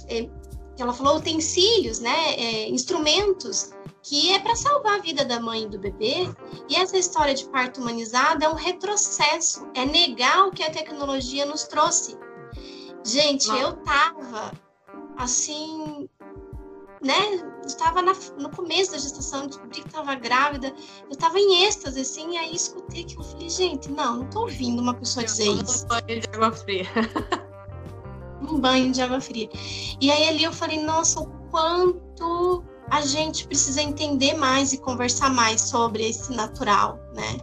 é, 0.08 0.30
ela 0.78 0.94
falou, 0.94 1.18
utensílios, 1.18 2.00
né, 2.00 2.36
é, 2.36 2.70
instrumentos 2.70 3.72
que 4.02 4.32
é 4.34 4.40
para 4.40 4.56
salvar 4.56 4.96
a 4.96 5.02
vida 5.02 5.26
da 5.26 5.40
mãe 5.40 5.64
e 5.64 5.68
do 5.68 5.78
bebê. 5.78 6.30
E 6.70 6.76
essa 6.76 6.98
história 6.98 7.34
de 7.34 7.46
parto 7.46 7.82
humanizado 7.82 8.44
é 8.44 8.50
um 8.50 8.56
retrocesso, 8.56 9.68
é 9.76 9.86
negar 9.86 10.48
o 10.48 10.52
que 10.52 10.64
a 10.64 10.72
tecnologia 10.72 11.46
nos 11.46 11.66
trouxe. 11.66 12.18
Gente, 13.04 13.48
Não. 13.48 13.58
eu 13.58 13.74
tava 13.84 14.52
assim 15.18 16.10
né, 17.02 17.16
estava 17.66 18.02
no 18.02 18.50
começo 18.50 18.92
da 18.92 18.98
gestação, 18.98 19.48
descobri 19.48 19.82
que 19.82 19.88
estava 19.88 20.16
grávida, 20.16 20.74
eu 21.04 21.12
estava 21.12 21.40
em 21.40 21.66
êxtase, 21.66 22.02
assim, 22.02 22.34
e 22.34 22.38
aí 22.38 22.56
escutei 22.56 23.04
que 23.04 23.18
eu 23.18 23.24
falei, 23.24 23.50
gente, 23.50 23.90
não, 23.92 24.18
não 24.18 24.26
tô 24.30 24.42
ouvindo 24.42 24.82
uma 24.82 24.94
pessoa 24.94 25.26
dizer 25.26 25.50
isso. 25.50 25.86
Um 25.86 25.88
banho 25.88 26.22
de 26.22 26.28
água 26.34 26.52
fria. 26.52 26.86
um 28.42 28.60
banho 28.60 28.92
de 28.92 29.02
água 29.02 29.22
fria. 29.22 29.50
E 30.02 30.12
aí 30.12 30.28
ali 30.28 30.44
eu 30.44 30.54
falei, 30.54 30.82
nossa, 30.82 31.22
o 31.22 31.28
quanto 31.50 32.64
a 32.90 33.02
gente 33.02 33.48
precisa 33.48 33.82
entender 33.82 34.34
mais 34.34 34.74
e 34.74 34.78
conversar 34.78 35.30
mais 35.30 35.62
sobre 35.62 36.10
esse 36.10 36.34
natural, 36.34 37.00
né? 37.14 37.38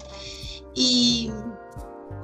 E 0.75 1.31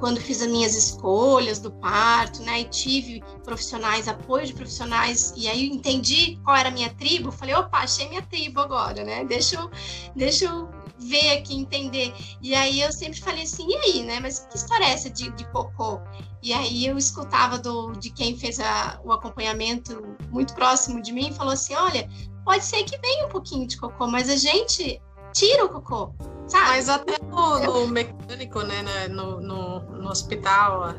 quando 0.03 0.19
fiz 0.19 0.41
as 0.41 0.49
minhas 0.49 0.75
escolhas 0.75 1.59
do 1.59 1.71
parto, 1.71 2.43
né, 2.43 2.59
e 2.59 2.65
tive 2.65 3.23
profissionais, 3.41 4.05
apoio 4.05 4.45
de 4.45 4.53
profissionais, 4.53 5.33
e 5.37 5.47
aí 5.47 5.69
entendi 5.69 6.37
qual 6.43 6.57
era 6.57 6.67
a 6.67 6.71
minha 6.73 6.93
tribo, 6.95 7.31
falei, 7.31 7.55
opa, 7.55 7.77
achei 7.77 8.09
minha 8.09 8.21
tribo 8.21 8.59
agora, 8.59 9.01
né, 9.05 9.23
deixa 9.23 9.55
eu, 9.55 9.71
deixa 10.13 10.43
eu 10.43 10.69
ver 10.99 11.37
aqui, 11.37 11.55
entender. 11.55 12.13
E 12.41 12.53
aí 12.53 12.81
eu 12.81 12.91
sempre 12.91 13.21
falei 13.21 13.43
assim, 13.43 13.65
e 13.65 13.75
aí, 13.77 14.03
né, 14.03 14.19
mas 14.19 14.39
que 14.39 14.57
história 14.57 14.83
é 14.83 14.89
essa 14.89 15.09
de, 15.09 15.31
de 15.37 15.49
cocô? 15.51 16.01
E 16.41 16.51
aí 16.51 16.85
eu 16.85 16.97
escutava 16.97 17.57
do, 17.57 17.93
de 17.93 18.09
quem 18.09 18.37
fez 18.37 18.59
a, 18.59 18.99
o 19.05 19.13
acompanhamento 19.13 20.17
muito 20.29 20.53
próximo 20.53 21.01
de 21.01 21.13
mim, 21.13 21.31
falou 21.31 21.53
assim, 21.53 21.75
olha, 21.75 22.09
pode 22.43 22.65
ser 22.65 22.83
que 22.83 22.97
venha 22.97 23.27
um 23.27 23.29
pouquinho 23.29 23.65
de 23.65 23.77
cocô, 23.77 24.05
mas 24.07 24.29
a 24.29 24.35
gente 24.35 25.01
tira 25.33 25.63
o 25.63 25.69
cocô, 25.69 26.13
sabe? 26.47 26.67
Mas 26.69 26.89
até 26.89 27.17
no, 27.23 27.59
no 27.59 27.87
mecânico, 27.87 28.61
né, 28.61 28.81
né, 28.81 29.07
no, 29.07 29.39
no, 29.41 29.79
no 29.79 30.09
hospital, 30.09 30.93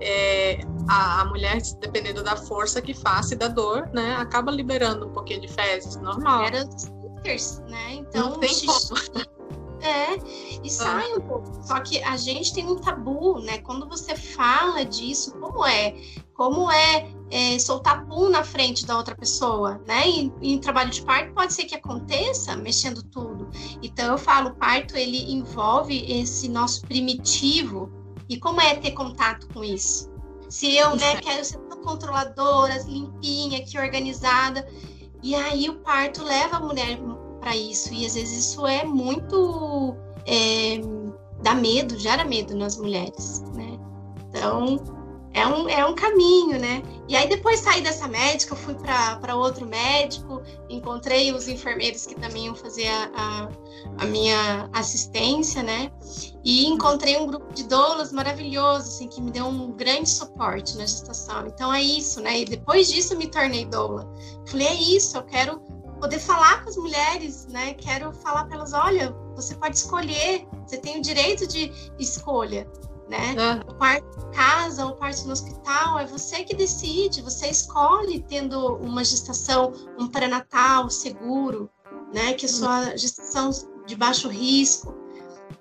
é, 0.00 0.60
a, 0.88 1.20
a, 1.20 1.24
mulher, 1.26 1.60
dependendo 1.80 2.22
da 2.22 2.36
força 2.36 2.80
que 2.80 2.94
faça 2.94 3.34
e 3.34 3.36
da 3.36 3.48
dor, 3.48 3.88
né, 3.92 4.16
acaba 4.16 4.50
liberando 4.50 5.06
um 5.06 5.12
pouquinho 5.12 5.40
de 5.40 5.48
fezes, 5.48 5.96
normal. 5.96 6.44
Era 6.44 6.64
os 6.64 7.60
né? 7.68 7.94
Então, 7.94 8.30
Não 8.30 8.38
tem 8.38 8.54
como. 8.66 9.30
É, 9.82 10.14
e 10.62 10.66
ah. 10.66 10.68
sai 10.68 11.14
um 11.14 11.20
pouco. 11.22 11.50
Só 11.62 11.80
que 11.80 12.02
a 12.02 12.14
gente 12.14 12.52
tem 12.52 12.66
um 12.66 12.76
tabu, 12.76 13.40
né? 13.40 13.58
Quando 13.58 13.88
você 13.88 14.14
fala 14.14 14.84
disso, 14.84 15.32
como 15.40 15.64
é? 15.64 15.94
Como 16.34 16.70
é, 16.70 17.10
é 17.30 17.58
soltar 17.58 18.04
pum 18.06 18.28
na 18.28 18.42
frente 18.42 18.84
da 18.84 18.96
outra 18.96 19.14
pessoa, 19.14 19.80
né? 19.86 20.08
E 20.08 20.32
em 20.42 20.58
trabalho 20.58 20.90
de 20.90 21.02
parto 21.02 21.32
pode 21.32 21.52
ser 21.52 21.64
que 21.64 21.74
aconteça 21.74 22.56
mexendo 22.56 23.02
tudo. 23.04 23.48
Então 23.82 24.12
eu 24.12 24.18
falo, 24.18 24.50
o 24.50 24.54
parto 24.54 24.96
ele 24.96 25.32
envolve 25.32 26.04
esse 26.10 26.48
nosso 26.48 26.82
primitivo. 26.82 27.90
E 28.28 28.38
como 28.38 28.60
é 28.60 28.74
ter 28.76 28.92
contato 28.92 29.48
com 29.52 29.64
isso? 29.64 30.10
Se 30.48 30.76
eu, 30.76 30.96
né, 30.96 31.16
quero 31.16 31.44
ser 31.44 31.58
controladora, 31.82 32.76
limpinha, 32.86 33.64
que 33.64 33.78
organizada, 33.78 34.66
e 35.22 35.34
aí 35.34 35.68
o 35.68 35.76
parto 35.80 36.22
leva 36.22 36.56
a 36.56 36.60
mulher 36.60 36.98
para 37.40 37.56
isso. 37.56 37.92
E 37.92 38.06
às 38.06 38.14
vezes 38.14 38.46
isso 38.46 38.66
é 38.66 38.84
muito. 38.84 39.96
É, 40.26 40.80
dá 41.42 41.54
medo, 41.54 41.98
gera 41.98 42.24
medo 42.24 42.54
nas 42.56 42.76
mulheres, 42.76 43.40
né? 43.54 43.78
Então, 44.28 44.76
é 45.32 45.46
um, 45.46 45.68
é 45.68 45.84
um 45.86 45.94
caminho, 45.94 46.58
né? 46.58 46.82
E 47.08 47.16
aí, 47.16 47.28
depois 47.28 47.60
saí 47.60 47.80
dessa 47.80 48.08
médica, 48.08 48.56
fui 48.56 48.74
para 48.74 49.36
outro 49.36 49.66
médico, 49.66 50.42
encontrei 50.68 51.32
os 51.32 51.46
enfermeiros 51.46 52.04
que 52.04 52.14
também 52.14 52.46
iam 52.46 52.54
fazer 52.54 52.88
a, 52.88 53.10
a, 53.14 53.48
a, 53.98 54.06
minha 54.06 54.68
assistência, 54.72 55.62
né? 55.62 55.90
E 56.44 56.66
encontrei 56.66 57.16
um 57.16 57.26
grupo 57.26 57.52
de 57.52 57.64
doulas 57.64 58.12
maravilhoso, 58.12 58.88
assim, 58.88 59.08
que 59.08 59.20
me 59.20 59.30
deu 59.30 59.46
um 59.46 59.72
grande 59.72 60.08
suporte 60.08 60.76
na 60.76 60.82
gestação. 60.82 61.46
Então, 61.46 61.72
é 61.72 61.82
isso, 61.82 62.20
né? 62.20 62.40
E 62.40 62.44
depois 62.44 62.88
disso, 62.88 63.16
me 63.16 63.28
tornei 63.28 63.64
doula. 63.64 64.12
Falei, 64.46 64.66
é 64.66 64.74
isso, 64.74 65.16
eu 65.16 65.22
quero 65.22 65.60
poder 66.00 66.18
falar 66.18 66.64
com 66.64 66.70
as 66.70 66.76
mulheres, 66.76 67.46
né? 67.46 67.74
Quero 67.74 68.12
falar 68.12 68.46
para 68.46 68.56
elas, 68.56 68.72
olha, 68.72 69.14
você 69.36 69.54
pode 69.54 69.76
escolher, 69.76 70.46
você 70.66 70.78
tem 70.78 70.98
o 70.98 71.02
direito 71.02 71.46
de 71.46 71.72
escolha, 71.98 72.66
né? 73.10 73.34
É. 73.36 73.70
O 73.70 73.74
parto 73.74 74.06
em 74.20 74.30
casa, 74.30 74.86
o 74.86 74.94
parto 74.94 75.26
no 75.26 75.32
hospital, 75.32 75.98
é 75.98 76.06
você 76.06 76.44
que 76.44 76.54
decide, 76.54 77.20
você 77.20 77.48
escolhe 77.48 78.24
tendo 78.28 78.76
uma 78.76 79.04
gestação, 79.04 79.72
um 79.98 80.06
pré-natal 80.06 80.88
seguro, 80.88 81.68
né? 82.14 82.32
Que 82.34 82.46
a 82.46 82.48
sua 82.48 82.96
gestação 82.96 83.50
de 83.84 83.96
baixo 83.96 84.28
risco. 84.28 84.94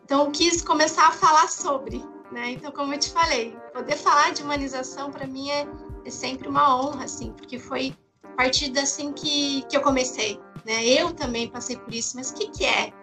Então, 0.06 0.32
quis 0.32 0.62
começar 0.62 1.08
a 1.08 1.12
falar 1.12 1.50
sobre, 1.50 2.06
né? 2.32 2.52
Então, 2.52 2.72
como 2.72 2.94
eu 2.94 3.00
te 3.00 3.10
falei, 3.10 3.58
poder 3.74 3.98
falar 3.98 4.32
de 4.32 4.44
humanização 4.44 5.12
para 5.12 5.26
mim 5.26 5.50
é, 5.50 5.68
é 6.06 6.10
sempre 6.12 6.48
uma 6.48 6.80
honra, 6.80 7.06
assim, 7.06 7.34
porque 7.34 7.58
foi 7.58 7.96
partir 8.38 8.72
assim 8.80 9.12
que, 9.12 9.64
que 9.64 9.76
eu 9.76 9.82
comecei, 9.82 10.40
né? 10.66 10.86
Eu 10.86 11.14
também 11.14 11.48
passei 11.50 11.76
por 11.76 11.94
isso, 11.94 12.16
mas 12.16 12.30
o 12.30 12.36
que 12.36 12.48
que 12.50 12.66
é? 12.66 12.94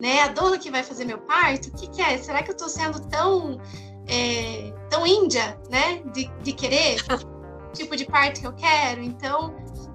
Né? 0.00 0.22
A 0.22 0.28
dona 0.28 0.58
que 0.58 0.70
vai 0.70 0.82
fazer 0.82 1.04
meu 1.04 1.18
parto, 1.18 1.68
o 1.68 1.72
que 1.72 1.86
que 1.86 2.00
é? 2.00 2.16
Será 2.16 2.42
que 2.42 2.50
eu 2.50 2.54
estou 2.54 2.68
sendo 2.68 2.98
tão 3.08 3.60
é, 4.10 4.72
tão 4.90 5.06
índia, 5.06 5.58
né? 5.70 6.02
De, 6.12 6.30
de 6.42 6.52
querer 6.52 6.96
tipo 7.72 7.96
de 7.96 8.04
parto 8.04 8.40
que 8.40 8.46
eu 8.46 8.52
quero? 8.52 9.02
Então, 9.02 9.54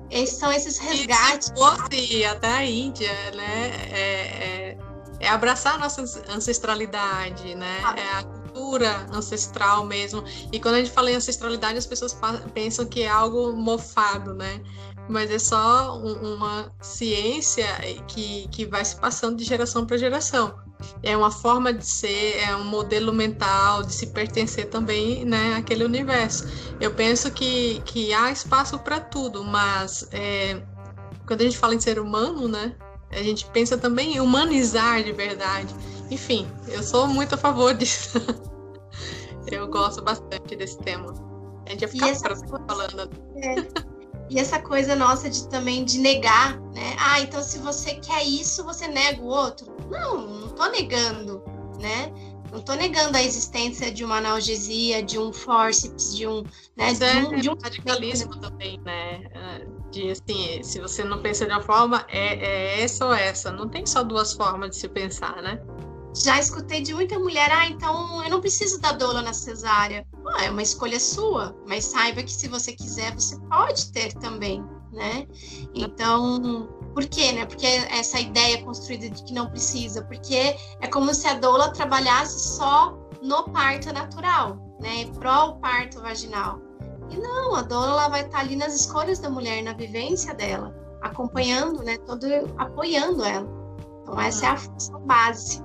esses 0.10 0.38
são 0.38 0.52
esses 0.52 0.78
resgates. 0.78 1.50
E 1.50 1.52
se 1.52 1.56
fosse 1.56 2.26
até 2.26 2.48
a 2.48 2.66
Índia, 2.66 3.14
né? 3.36 3.72
É, 3.92 4.00
é, 4.00 4.78
é 5.20 5.30
abraçar 5.30 5.76
a 5.76 5.78
nossa 5.78 6.02
ancestralidade, 6.30 7.56
né? 7.56 7.82
Ah. 7.84 7.96
É 7.98 8.20
a 8.20 8.24
cultura 8.24 9.06
ancestral 9.12 9.86
mesmo. 9.86 10.24
E 10.52 10.60
quando 10.60 10.76
a 10.76 10.78
gente 10.78 10.92
fala 10.92 11.12
em 11.12 11.16
ancestralidade, 11.16 11.78
as 11.78 11.86
pessoas 11.86 12.18
pensam 12.54 12.86
que 12.86 13.04
é 13.04 13.10
algo 13.10 13.54
mofado, 13.54 14.34
né? 14.34 14.62
Mas 15.08 15.30
é 15.30 15.40
só 15.40 15.98
uma 16.00 16.72
ciência 16.82 17.68
que, 18.08 18.48
que 18.50 18.66
vai 18.66 18.84
se 18.84 18.96
passando 18.96 19.38
de 19.38 19.44
geração 19.44 19.86
para 19.86 19.98
geração. 19.98 20.56
É 21.04 21.16
uma 21.16 21.32
forma 21.32 21.74
de 21.74 21.86
ser, 21.86 22.38
é 22.40 22.56
um 22.56 22.64
modelo 22.64 23.14
mental 23.14 23.84
de 23.84 23.94
se 23.94 24.08
pertencer 24.08 24.70
também 24.70 25.24
né, 25.24 25.56
àquele 25.56 25.84
universo. 25.84 26.48
Eu 26.80 26.92
penso 26.92 27.32
que, 27.32 27.82
que 27.86 28.14
há 28.14 28.32
espaço 28.32 28.80
para 28.80 29.00
tudo, 29.00 29.44
mas 29.44 30.08
é, 30.12 30.62
quando 31.26 31.42
a 31.42 31.44
gente 31.44 31.58
fala 31.58 31.76
em 31.76 31.80
ser 31.80 32.00
humano, 32.00 32.48
né, 32.48 32.76
a 33.12 33.22
gente 33.24 33.46
pensa 33.48 33.78
também 33.78 34.18
em 34.18 34.20
humanizar 34.20 35.04
de 35.04 35.12
verdade. 35.12 35.74
Enfim, 36.10 36.48
eu 36.68 36.84
sou 36.84 37.08
muito 37.08 37.36
a 37.36 37.38
favor 37.38 37.74
disso. 37.76 38.20
eu 39.52 39.68
gosto 39.68 40.02
bastante 40.04 40.56
desse 40.56 40.78
tema. 40.80 41.14
A 41.66 41.70
gente 41.72 41.82
ia 41.82 41.88
ficar 41.88 42.10
essa... 42.10 42.36
falando. 42.68 43.10
É. 43.38 43.95
E 44.30 44.40
essa 44.40 44.60
coisa 44.60 44.96
nossa 44.96 45.30
de 45.30 45.48
também 45.50 45.86
de 45.86 46.00
negar, 46.00 46.60
né? 46.74 46.96
Ah, 46.98 47.20
então 47.20 47.44
se 47.44 47.60
você 47.60 47.96
quer 47.96 48.24
isso, 48.24 48.64
você 48.64 48.88
nega 48.88 49.22
o 49.22 49.28
outro. 49.28 49.76
Não, 49.90 50.28
não 50.28 50.50
tô 50.50 50.66
negando, 50.68 51.44
né? 51.80 52.12
Não 52.52 52.60
estou 52.60 52.76
negando 52.76 53.18
a 53.18 53.22
existência 53.22 53.92
de 53.92 54.04
uma 54.04 54.18
analgesia, 54.18 55.04
de 55.04 55.20
um 55.20 55.32
forceps, 55.34 56.16
de 56.16 56.26
um. 56.26 56.44
Né, 56.76 56.94
de 56.94 57.04
é, 57.04 57.18
um, 57.18 57.36
de 57.36 57.50
um 57.50 57.58
radicalismo 57.62 58.40
também, 58.40 58.80
né? 58.84 59.22
De 59.92 60.12
assim, 60.12 60.64
se 60.64 60.80
você 60.80 61.04
não 61.04 61.22
pensa 61.22 61.46
de 61.46 61.52
uma 61.52 61.62
forma, 61.62 62.06
é, 62.08 62.36
é 62.36 62.82
essa 62.82 63.06
ou 63.06 63.14
essa. 63.14 63.52
Não 63.52 63.68
tem 63.68 63.86
só 63.86 64.04
duas 64.04 64.34
formas 64.34 64.72
de 64.72 64.78
se 64.78 64.88
pensar, 64.88 65.42
né? 65.42 65.62
Já 66.16 66.40
escutei 66.40 66.82
de 66.82 66.94
muita 66.94 67.20
mulher, 67.20 67.52
ah, 67.52 67.68
então 67.68 68.24
eu 68.24 68.30
não 68.30 68.40
preciso 68.40 68.80
da 68.80 68.94
doula 68.94 69.22
na 69.22 69.34
cesárea. 69.34 70.08
Ah, 70.26 70.46
é 70.46 70.50
uma 70.50 70.62
escolha 70.62 70.98
sua, 70.98 71.54
mas 71.68 71.84
saiba 71.84 72.24
que 72.24 72.32
se 72.32 72.48
você 72.48 72.72
quiser, 72.72 73.14
você 73.14 73.38
pode 73.50 73.92
ter 73.92 74.14
também, 74.14 74.64
né? 74.94 75.28
Então, 75.74 76.70
por 76.94 77.06
quê, 77.06 77.34
né? 77.34 77.46
Porque 77.46 77.66
essa 77.66 78.18
ideia 78.18 78.64
construída 78.64 79.10
de 79.10 79.24
que 79.26 79.34
não 79.34 79.50
precisa, 79.50 80.06
porque 80.06 80.56
é 80.80 80.88
como 80.88 81.14
se 81.14 81.28
a 81.28 81.34
doula 81.34 81.74
trabalhasse 81.74 82.56
só 82.56 82.98
no 83.22 83.44
parto 83.50 83.92
natural, 83.92 84.58
né? 84.80 85.06
Pró 85.20 85.54
parto 85.62 86.02
vaginal. 86.02 86.62
E 87.10 87.18
não, 87.18 87.56
a 87.56 87.62
doula 87.62 88.08
vai 88.08 88.22
estar 88.22 88.40
ali 88.40 88.56
nas 88.56 88.74
escolhas 88.74 89.20
da 89.20 89.30
mulher, 89.30 89.62
na 89.62 89.74
vivência 89.74 90.34
dela, 90.34 90.74
acompanhando, 91.02 91.84
né? 91.84 91.98
Todo 91.98 92.26
apoiando 92.58 93.22
ela. 93.22 93.48
Então 94.02 94.18
essa 94.18 94.46
é 94.46 94.50
a 94.50 94.58
função 94.58 95.02
base. 95.02 95.62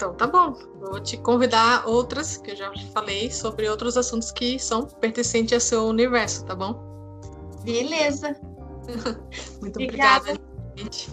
Então 0.00 0.14
tá 0.14 0.26
bom. 0.26 0.54
Vou 0.80 0.98
te 0.98 1.18
convidar 1.18 1.86
outras, 1.86 2.38
que 2.38 2.52
eu 2.52 2.56
já 2.56 2.72
falei, 2.94 3.30
sobre 3.30 3.68
outros 3.68 3.98
assuntos 3.98 4.32
que 4.32 4.58
são 4.58 4.86
pertencentes 4.86 5.52
ao 5.52 5.60
seu 5.60 5.84
universo, 5.84 6.46
tá 6.46 6.54
bom? 6.54 6.72
Beleza. 7.64 8.34
Muito 9.60 9.76
obrigada. 9.76 10.30
obrigada 10.30 10.40
gente. 10.74 11.10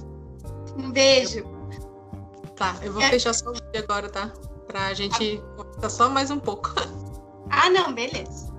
Um 0.78 0.90
beijo. 0.90 1.44
Tá, 2.56 2.78
eu 2.82 2.94
vou 2.94 3.02
é... 3.02 3.10
fechar 3.10 3.34
só 3.34 3.50
o 3.50 3.54
vídeo 3.54 3.84
agora, 3.84 4.08
tá? 4.08 4.32
Pra 4.68 4.94
gente 4.94 5.38
tá. 5.38 5.64
conversar 5.66 5.90
só 5.90 6.10
mais 6.10 6.32
um 6.32 6.40
pouco. 6.40 6.74
Ah, 7.50 7.70
não, 7.70 7.94
beleza. 7.94 8.54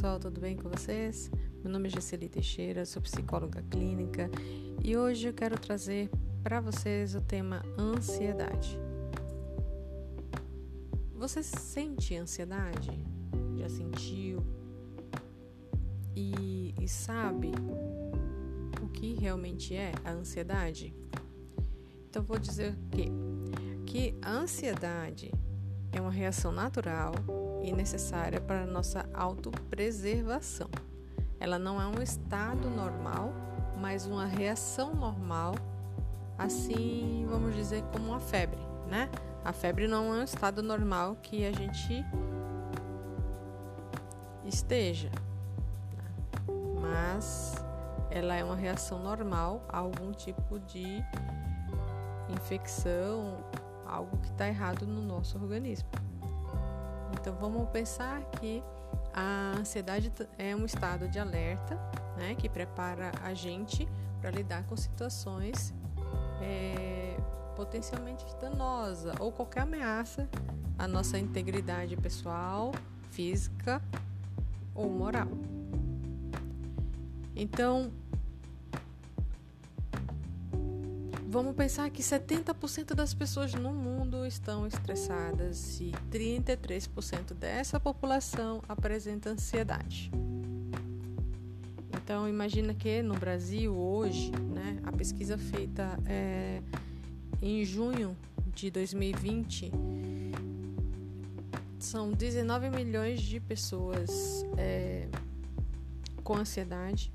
Pessoal, 0.00 0.18
tudo 0.18 0.40
bem 0.40 0.56
com 0.56 0.66
vocês? 0.70 1.30
Meu 1.62 1.70
nome 1.70 1.88
é 1.88 1.90
Gesseli 1.90 2.26
Teixeira, 2.26 2.86
sou 2.86 3.02
psicóloga 3.02 3.62
clínica 3.68 4.30
e 4.82 4.96
hoje 4.96 5.28
eu 5.28 5.34
quero 5.34 5.58
trazer 5.58 6.08
para 6.42 6.58
vocês 6.58 7.14
o 7.14 7.20
tema 7.20 7.62
ansiedade. 7.78 8.80
Você 11.14 11.42
sente 11.42 12.16
ansiedade? 12.16 12.90
Já 13.58 13.68
sentiu? 13.68 14.42
E, 16.16 16.74
e 16.80 16.88
sabe 16.88 17.52
o 18.82 18.88
que 18.88 19.12
realmente 19.12 19.74
é 19.74 19.92
a 20.02 20.12
ansiedade? 20.12 20.94
Então 22.08 22.22
vou 22.22 22.38
dizer 22.38 22.74
que 22.90 23.12
que 23.84 24.14
a 24.22 24.30
ansiedade 24.30 25.30
é 25.92 26.00
uma 26.00 26.10
reação 26.10 26.52
natural 26.52 27.12
e 27.62 27.72
necessária 27.72 28.40
para 28.40 28.66
nossa 28.66 29.08
autopreservação. 29.12 30.68
Ela 31.38 31.58
não 31.58 31.80
é 31.80 31.86
um 31.86 32.02
estado 32.02 32.68
normal, 32.68 33.32
mas 33.80 34.06
uma 34.06 34.26
reação 34.26 34.94
normal, 34.94 35.54
assim 36.36 37.26
vamos 37.28 37.54
dizer 37.54 37.82
como 37.92 38.08
uma 38.10 38.20
febre, 38.20 38.60
né? 38.88 39.08
A 39.44 39.52
febre 39.52 39.88
não 39.88 40.14
é 40.14 40.18
um 40.18 40.24
estado 40.24 40.62
normal 40.62 41.16
que 41.22 41.46
a 41.46 41.52
gente 41.52 42.04
esteja, 44.44 45.10
né? 45.96 46.52
mas 46.80 47.54
ela 48.10 48.34
é 48.34 48.44
uma 48.44 48.56
reação 48.56 48.98
normal 49.02 49.64
a 49.68 49.78
algum 49.78 50.12
tipo 50.12 50.58
de 50.60 51.02
infecção, 52.28 53.38
algo 53.86 54.16
que 54.18 54.28
está 54.28 54.46
errado 54.46 54.86
no 54.86 55.00
nosso 55.02 55.38
organismo. 55.38 55.88
Então 57.20 57.34
vamos 57.34 57.68
pensar 57.68 58.22
que 58.40 58.62
a 59.12 59.54
ansiedade 59.58 60.10
é 60.38 60.56
um 60.56 60.64
estado 60.64 61.06
de 61.06 61.18
alerta, 61.18 61.76
né, 62.16 62.34
que 62.34 62.48
prepara 62.48 63.12
a 63.22 63.34
gente 63.34 63.86
para 64.20 64.30
lidar 64.30 64.64
com 64.64 64.76
situações 64.76 65.74
é, 66.40 67.16
potencialmente 67.54 68.24
danosas 68.40 69.14
ou 69.20 69.30
qualquer 69.30 69.60
ameaça 69.60 70.28
à 70.78 70.88
nossa 70.88 71.18
integridade 71.18 71.94
pessoal, 71.96 72.72
física 73.10 73.82
ou 74.74 74.88
moral. 74.88 75.28
Então, 77.36 77.90
Vamos 81.30 81.54
pensar 81.54 81.88
que 81.90 82.02
70% 82.02 82.92
das 82.92 83.14
pessoas 83.14 83.54
no 83.54 83.72
mundo 83.72 84.26
estão 84.26 84.66
estressadas 84.66 85.80
e 85.80 85.92
33% 86.10 87.34
dessa 87.34 87.78
população 87.78 88.60
apresenta 88.68 89.30
ansiedade. 89.30 90.10
Então 91.94 92.28
imagina 92.28 92.74
que 92.74 93.00
no 93.00 93.14
Brasil 93.14 93.72
hoje, 93.72 94.32
né, 94.32 94.80
a 94.82 94.90
pesquisa 94.90 95.38
feita 95.38 95.96
é, 96.04 96.60
em 97.40 97.64
junho 97.64 98.16
de 98.52 98.68
2020 98.68 99.70
são 101.78 102.10
19 102.10 102.70
milhões 102.70 103.22
de 103.22 103.38
pessoas 103.38 104.44
é, 104.56 105.06
com 106.24 106.34
ansiedade 106.34 107.12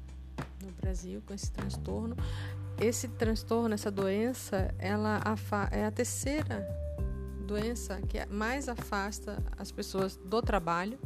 no 0.64 0.72
Brasil, 0.72 1.22
com 1.26 1.34
esse 1.34 1.52
transtorno 1.52 2.16
esse 2.80 3.08
transtorno, 3.08 3.74
essa 3.74 3.90
doença, 3.90 4.74
ela 4.78 5.22
é 5.72 5.86
a 5.86 5.92
terceira 5.92 6.68
doença 7.46 8.02
que 8.02 8.26
mais 8.26 8.68
afasta 8.68 9.42
as 9.58 9.72
pessoas 9.72 10.18
do 10.18 10.42
trabalho. 10.42 11.00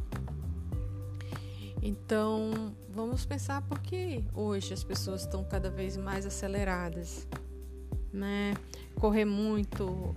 Então, 1.81 2.75
vamos 2.89 3.25
pensar 3.25 3.61
por 3.61 3.79
que 3.79 4.23
hoje 4.33 4.73
as 4.73 4.83
pessoas 4.83 5.21
estão 5.21 5.43
cada 5.43 5.69
vez 5.69 5.95
mais 5.95 6.25
aceleradas, 6.25 7.27
né? 8.11 8.53
Correr 8.95 9.25
muito 9.25 10.15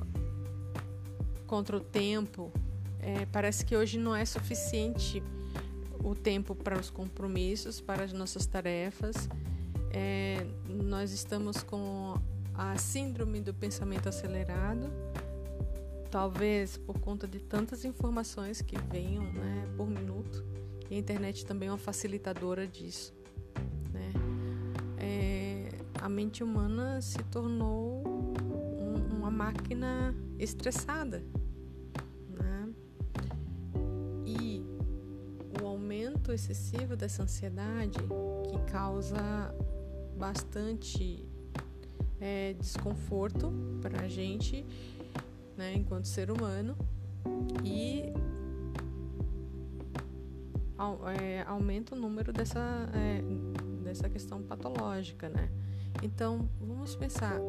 contra 1.46 1.76
o 1.76 1.80
tempo, 1.80 2.50
é, 2.98 3.26
parece 3.26 3.64
que 3.64 3.76
hoje 3.76 3.98
não 3.98 4.16
é 4.16 4.24
suficiente 4.24 5.22
o 6.02 6.14
tempo 6.14 6.54
para 6.54 6.78
os 6.78 6.88
compromissos, 6.88 7.80
para 7.80 8.04
as 8.04 8.12
nossas 8.12 8.46
tarefas 8.46 9.28
é, 9.92 10.46
nós 10.66 11.12
estamos 11.12 11.62
com 11.62 12.14
a 12.54 12.76
síndrome 12.76 13.40
do 13.40 13.52
pensamento 13.52 14.08
acelerado, 14.08 14.90
talvez 16.10 16.78
por 16.78 16.98
conta 16.98 17.28
de 17.28 17.38
tantas 17.38 17.84
informações 17.84 18.62
que 18.62 18.76
venham 18.90 19.24
né, 19.32 19.68
por 19.76 19.88
minuto. 19.88 20.44
E 20.90 20.94
a 20.94 20.98
internet 20.98 21.44
também 21.44 21.68
é 21.68 21.72
uma 21.72 21.78
facilitadora 21.78 22.66
disso. 22.66 23.14
Né? 23.92 24.12
É, 24.98 25.68
a 26.00 26.08
mente 26.08 26.42
humana 26.42 27.00
se 27.00 27.22
tornou 27.24 28.02
um, 28.06 29.16
uma 29.16 29.30
máquina 29.30 30.14
estressada. 30.38 31.22
Né? 32.28 32.68
E 34.26 34.62
o 35.62 35.66
aumento 35.66 36.32
excessivo 36.32 36.96
dessa 36.96 37.22
ansiedade 37.22 37.98
que 38.50 38.70
causa 38.70 39.54
bastante 40.16 41.24
é, 42.20 42.54
desconforto 42.54 43.52
para 43.80 44.02
a 44.02 44.08
gente, 44.08 44.64
né, 45.56 45.74
enquanto 45.74 46.06
ser 46.06 46.30
humano, 46.30 46.76
e 47.64 48.12
é, 51.18 51.42
aumenta 51.46 51.94
o 51.94 51.98
número 51.98 52.32
dessa, 52.32 52.60
é, 52.94 53.22
dessa 53.84 54.08
questão 54.08 54.42
patológica, 54.42 55.28
né? 55.28 55.48
Então, 56.02 56.48
vamos 56.60 56.96
pensar. 56.96 57.40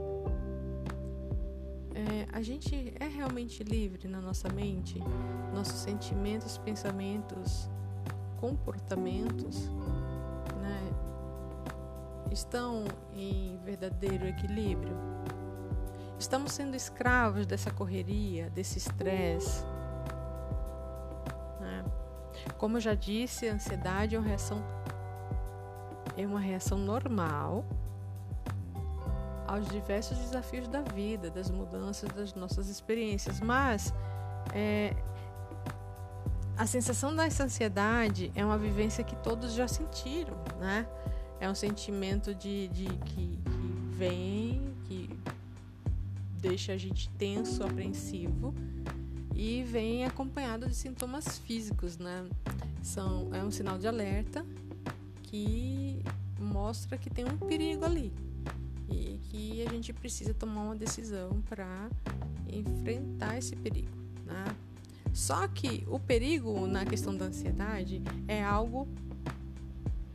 É, 1.95 2.27
a 2.31 2.41
gente 2.41 2.93
é 2.99 3.07
realmente 3.07 3.63
livre 3.63 4.07
na 4.07 4.19
nossa 4.19 4.49
mente, 4.49 4.99
nossos 5.53 5.79
sentimentos, 5.79 6.57
pensamentos, 6.57 7.69
comportamentos 8.39 9.69
estão 12.33 12.85
em 13.13 13.57
verdadeiro 13.63 14.27
equilíbrio? 14.27 14.95
Estamos 16.19 16.53
sendo 16.53 16.75
escravos 16.75 17.45
dessa 17.45 17.71
correria, 17.71 18.49
desse 18.49 18.77
estresse? 18.77 19.63
Né? 21.59 21.85
Como 22.57 22.77
eu 22.77 22.81
já 22.81 22.93
disse, 22.93 23.47
a 23.47 23.53
ansiedade 23.53 24.15
é 24.15 24.19
uma 24.19 24.27
reação 24.27 24.63
é 26.15 26.27
uma 26.27 26.39
reação 26.39 26.77
normal 26.77 27.65
aos 29.47 29.67
diversos 29.67 30.17
desafios 30.17 30.67
da 30.67 30.81
vida, 30.81 31.29
das 31.29 31.49
mudanças 31.49 32.09
das 32.11 32.33
nossas 32.33 32.69
experiências, 32.69 33.39
mas 33.39 33.93
é, 34.53 34.95
a 36.57 36.65
sensação 36.65 37.15
dessa 37.15 37.43
ansiedade 37.43 38.31
é 38.35 38.45
uma 38.45 38.57
vivência 38.57 39.03
que 39.03 39.15
todos 39.17 39.53
já 39.53 39.67
sentiram, 39.67 40.37
né? 40.59 40.87
É 41.43 41.49
um 41.49 41.53
sentimento 41.53 42.33
de, 42.33 42.69
de 42.69 42.85
que, 42.85 43.37
que 43.37 43.41
vem, 43.97 44.61
que 44.87 45.09
deixa 46.39 46.71
a 46.71 46.77
gente 46.77 47.09
tenso, 47.17 47.61
apreensivo 47.65 48.55
e 49.35 49.61
vem 49.63 50.05
acompanhado 50.05 50.69
de 50.69 50.73
sintomas 50.73 51.37
físicos, 51.39 51.97
né? 51.97 52.25
São, 52.81 53.29
é 53.35 53.43
um 53.43 53.51
sinal 53.51 53.77
de 53.77 53.85
alerta 53.85 54.45
que 55.23 56.01
mostra 56.39 56.97
que 56.97 57.09
tem 57.09 57.25
um 57.25 57.37
perigo 57.37 57.83
ali 57.83 58.13
e 58.89 59.19
que 59.23 59.67
a 59.67 59.69
gente 59.69 59.91
precisa 59.91 60.33
tomar 60.33 60.63
uma 60.63 60.75
decisão 60.77 61.43
para 61.49 61.89
enfrentar 62.47 63.37
esse 63.37 63.53
perigo, 63.53 63.91
né? 64.25 64.45
Só 65.11 65.45
que 65.49 65.83
o 65.89 65.99
perigo 65.99 66.65
na 66.67 66.85
questão 66.85 67.13
da 67.13 67.25
ansiedade 67.25 68.01
é 68.29 68.41
algo 68.41 68.87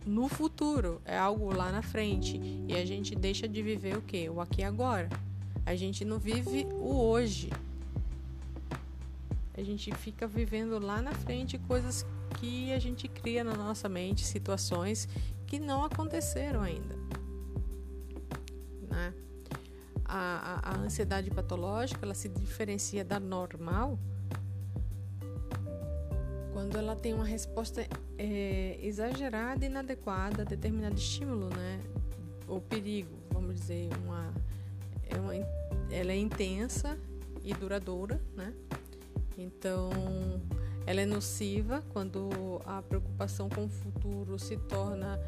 no 0.08 0.26
futuro, 0.26 1.02
é 1.04 1.18
algo 1.18 1.54
lá 1.54 1.70
na 1.70 1.82
frente 1.82 2.40
e 2.66 2.74
a 2.74 2.84
gente 2.84 3.14
deixa 3.14 3.46
de 3.46 3.62
viver 3.62 3.94
o 3.94 4.00
que? 4.00 4.28
O 4.30 4.40
aqui 4.40 4.62
e 4.62 4.64
agora. 4.64 5.08
A 5.66 5.76
gente 5.76 6.02
não 6.02 6.18
vive 6.18 6.66
o 6.72 6.96
hoje. 6.96 7.50
A 9.54 9.62
gente 9.62 9.94
fica 9.96 10.26
vivendo 10.26 10.78
lá 10.78 11.02
na 11.02 11.12
frente 11.12 11.58
coisas 11.58 12.06
que 12.40 12.72
a 12.72 12.78
gente 12.78 13.06
cria 13.06 13.44
na 13.44 13.54
nossa 13.54 13.86
mente, 13.86 14.24
situações 14.24 15.06
que 15.46 15.58
não 15.58 15.84
aconteceram 15.84 16.62
ainda. 16.62 16.96
Né? 18.88 19.12
A, 20.06 20.62
a, 20.64 20.70
a 20.70 20.78
ansiedade 20.78 21.30
patológica 21.30 22.00
ela 22.02 22.14
se 22.14 22.30
diferencia 22.30 23.04
da 23.04 23.20
normal 23.20 23.98
quando 26.54 26.78
ela 26.78 26.96
tem 26.96 27.12
uma 27.12 27.26
resposta 27.26 27.86
é, 28.18 28.78
exagerada 28.82 29.64
e 29.64 29.68
inadequada 29.68 30.42
a 30.42 30.44
determinado 30.44 30.96
estímulo, 30.96 31.48
né? 31.48 31.80
Ou 32.48 32.60
perigo, 32.60 33.16
vamos 33.30 33.54
dizer, 33.54 33.88
uma, 34.04 34.34
é 35.08 35.16
uma, 35.16 35.34
ela 35.90 36.12
é 36.12 36.16
intensa 36.16 36.98
e 37.44 37.54
duradoura, 37.54 38.20
né? 38.34 38.52
Então, 39.38 39.90
ela 40.84 41.00
é 41.00 41.06
nociva 41.06 41.84
quando 41.92 42.60
a 42.66 42.82
preocupação 42.82 43.48
com 43.48 43.66
o 43.66 43.68
futuro 43.68 44.38
se 44.38 44.56
torna 44.56 45.20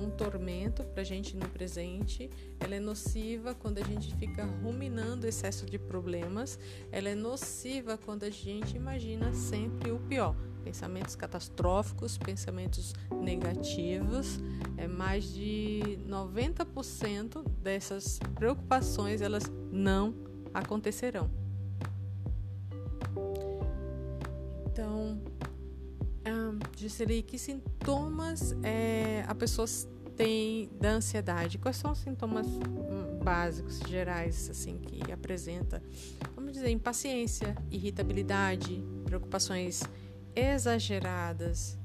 um 0.00 0.08
tormento 0.10 0.84
para 0.84 1.02
a 1.02 1.04
gente 1.04 1.36
no 1.36 1.46
presente. 1.48 2.30
Ela 2.60 2.76
é 2.76 2.80
nociva 2.80 3.54
quando 3.54 3.78
a 3.78 3.84
gente 3.84 4.14
fica 4.14 4.44
ruminando 4.44 5.26
excesso 5.26 5.66
de 5.66 5.78
problemas. 5.78 6.58
Ela 6.90 7.10
é 7.10 7.14
nociva 7.14 7.98
quando 7.98 8.22
a 8.22 8.30
gente 8.30 8.76
imagina 8.76 9.34
sempre 9.34 9.90
o 9.90 9.98
pior 9.98 10.34
pensamentos 10.58 11.14
catastróficos, 11.14 12.18
pensamentos 12.18 12.94
negativos. 13.10 14.40
É 14.76 14.86
mais 14.86 15.32
de 15.32 15.98
90% 16.06 17.48
dessas 17.62 18.18
preocupações 18.34 19.20
elas 19.20 19.44
não 19.72 20.14
acontecerão. 20.52 21.30
Então, 24.66 25.20
Gisele, 26.78 27.22
que 27.22 27.36
sintomas 27.36 28.54
é, 28.62 29.24
a 29.26 29.34
pessoa 29.34 29.66
tem 30.16 30.70
da 30.80 30.90
ansiedade? 30.90 31.58
Quais 31.58 31.76
são 31.76 31.90
os 31.90 31.98
sintomas 31.98 32.46
hum, 32.46 33.18
básicos, 33.22 33.80
gerais, 33.80 34.48
assim, 34.48 34.78
que 34.78 35.10
apresenta? 35.10 35.82
Vamos 36.36 36.52
dizer, 36.52 36.70
impaciência, 36.70 37.56
irritabilidade, 37.68 38.80
preocupações 39.04 39.82
exageradas, 40.38 41.78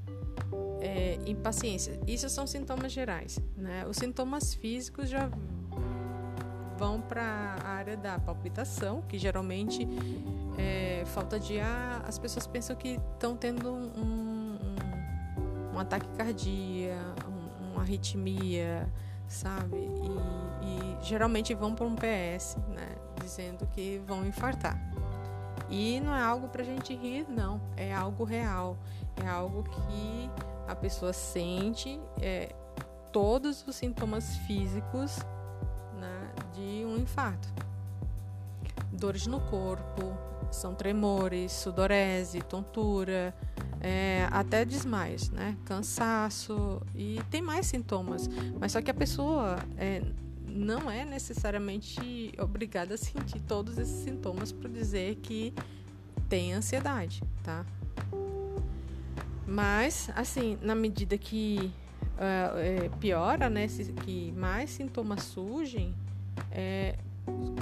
é, 0.80 1.18
impaciência. 1.26 1.98
Isso 2.06 2.28
são 2.28 2.46
sintomas 2.46 2.92
gerais. 2.92 3.38
Né? 3.56 3.86
Os 3.88 3.96
sintomas 3.96 4.54
físicos 4.54 5.08
já 5.08 5.30
vão 6.76 7.00
para 7.00 7.22
a 7.62 7.68
área 7.68 7.96
da 7.96 8.18
palpitação, 8.18 9.02
que 9.02 9.18
geralmente 9.18 9.88
é, 10.58 11.04
falta 11.06 11.38
de 11.38 11.58
ar. 11.60 12.04
As 12.06 12.18
pessoas 12.18 12.46
pensam 12.46 12.76
que 12.76 13.00
estão 13.14 13.36
tendo 13.36 13.72
um, 13.72 13.90
um, 13.96 15.74
um, 15.74 15.78
ataque 15.78 16.08
cardíaco, 16.16 17.30
um, 17.30 17.72
uma 17.72 17.82
arritmia, 17.82 18.88
sabe? 19.28 19.76
E, 19.76 21.00
e 21.00 21.04
geralmente 21.04 21.54
vão 21.54 21.74
para 21.74 21.86
um 21.86 21.94
PS, 21.94 22.56
né? 22.68 22.88
Dizendo 23.20 23.66
que 23.68 24.02
vão 24.06 24.26
infartar. 24.26 24.93
E 25.68 26.00
não 26.00 26.14
é 26.14 26.22
algo 26.22 26.48
para 26.48 26.62
a 26.62 26.64
gente 26.64 26.94
rir, 26.94 27.26
não. 27.28 27.60
É 27.76 27.94
algo 27.94 28.24
real. 28.24 28.76
É 29.16 29.28
algo 29.28 29.62
que 29.62 30.30
a 30.66 30.74
pessoa 30.74 31.12
sente 31.12 32.00
é, 32.20 32.54
todos 33.12 33.64
os 33.66 33.76
sintomas 33.76 34.36
físicos 34.38 35.18
né, 35.98 36.32
de 36.52 36.84
um 36.84 36.96
infarto. 36.96 37.48
Dores 38.92 39.26
no 39.26 39.40
corpo, 39.40 40.16
são 40.50 40.74
tremores, 40.74 41.52
sudorese, 41.52 42.40
tontura, 42.42 43.34
é, 43.80 44.26
até 44.30 44.64
desmaios, 44.64 45.28
né? 45.30 45.56
Cansaço 45.64 46.80
e 46.94 47.20
tem 47.30 47.42
mais 47.42 47.66
sintomas. 47.66 48.28
Mas 48.58 48.72
só 48.72 48.80
que 48.80 48.90
a 48.90 48.94
pessoa 48.94 49.58
é, 49.76 50.02
não 50.54 50.88
é 50.88 51.04
necessariamente 51.04 52.32
obrigada 52.38 52.94
a 52.94 52.96
sentir 52.96 53.40
todos 53.40 53.76
esses 53.76 54.04
sintomas 54.04 54.52
para 54.52 54.70
dizer 54.70 55.16
que 55.16 55.52
tem 56.28 56.54
ansiedade, 56.54 57.22
tá? 57.42 57.66
Mas, 59.46 60.08
assim, 60.14 60.56
na 60.62 60.74
medida 60.74 61.18
que 61.18 61.72
uh, 62.14 62.58
é, 62.58 62.88
piora, 63.00 63.50
né, 63.50 63.66
que 64.04 64.32
mais 64.32 64.70
sintomas 64.70 65.24
surgem, 65.24 65.92
é, 66.52 66.96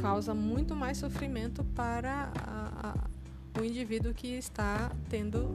causa 0.01 0.35
muito 0.35 0.77
mais 0.77 0.99
sofrimento 0.99 1.65
para 1.65 2.31
a, 2.39 2.91
a, 2.91 3.61
o 3.61 3.65
indivíduo 3.65 4.13
que 4.13 4.29
está 4.29 4.93
tendo 5.09 5.49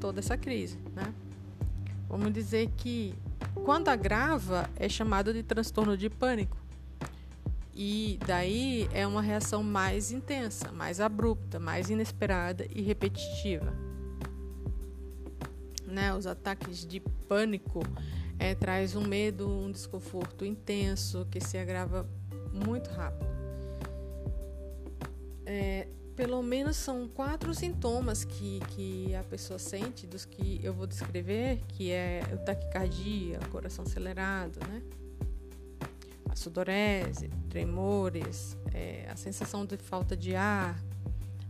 toda 0.00 0.20
essa 0.20 0.36
crise, 0.36 0.78
né? 0.94 1.12
Vamos 2.08 2.32
dizer 2.32 2.70
que 2.76 3.14
quando 3.64 3.88
agrava 3.88 4.68
é 4.76 4.88
chamado 4.88 5.32
de 5.32 5.42
transtorno 5.42 5.96
de 5.96 6.08
pânico. 6.08 6.56
E 7.80 8.18
daí 8.26 8.88
é 8.92 9.06
uma 9.06 9.22
reação 9.22 9.62
mais 9.62 10.10
intensa, 10.10 10.72
mais 10.72 11.00
abrupta, 11.00 11.60
mais 11.60 11.88
inesperada 11.88 12.66
e 12.74 12.82
repetitiva. 12.82 13.72
Né? 15.86 16.12
Os 16.12 16.26
ataques 16.26 16.84
de 16.84 16.98
pânico 16.98 17.84
é, 18.36 18.52
traz 18.52 18.96
um 18.96 19.06
medo, 19.06 19.48
um 19.48 19.70
desconforto 19.70 20.44
intenso 20.44 21.24
que 21.30 21.40
se 21.40 21.56
agrava 21.56 22.04
muito 22.52 22.90
rápido. 22.90 23.28
É, 25.46 25.86
pelo 26.16 26.42
menos 26.42 26.76
são 26.76 27.06
quatro 27.06 27.54
sintomas 27.54 28.24
que, 28.24 28.58
que 28.70 29.14
a 29.14 29.22
pessoa 29.22 29.56
sente, 29.56 30.04
dos 30.04 30.24
que 30.24 30.58
eu 30.64 30.74
vou 30.74 30.84
descrever, 30.84 31.60
que 31.68 31.92
é 31.92 32.22
o 32.32 32.38
taquicardia, 32.38 33.38
coração 33.52 33.84
acelerado, 33.84 34.58
né? 34.66 34.82
Sudorese, 36.38 37.28
tremores, 37.48 38.56
é, 38.72 39.08
a 39.10 39.16
sensação 39.16 39.66
de 39.66 39.76
falta 39.76 40.16
de 40.16 40.34
ar, 40.34 40.82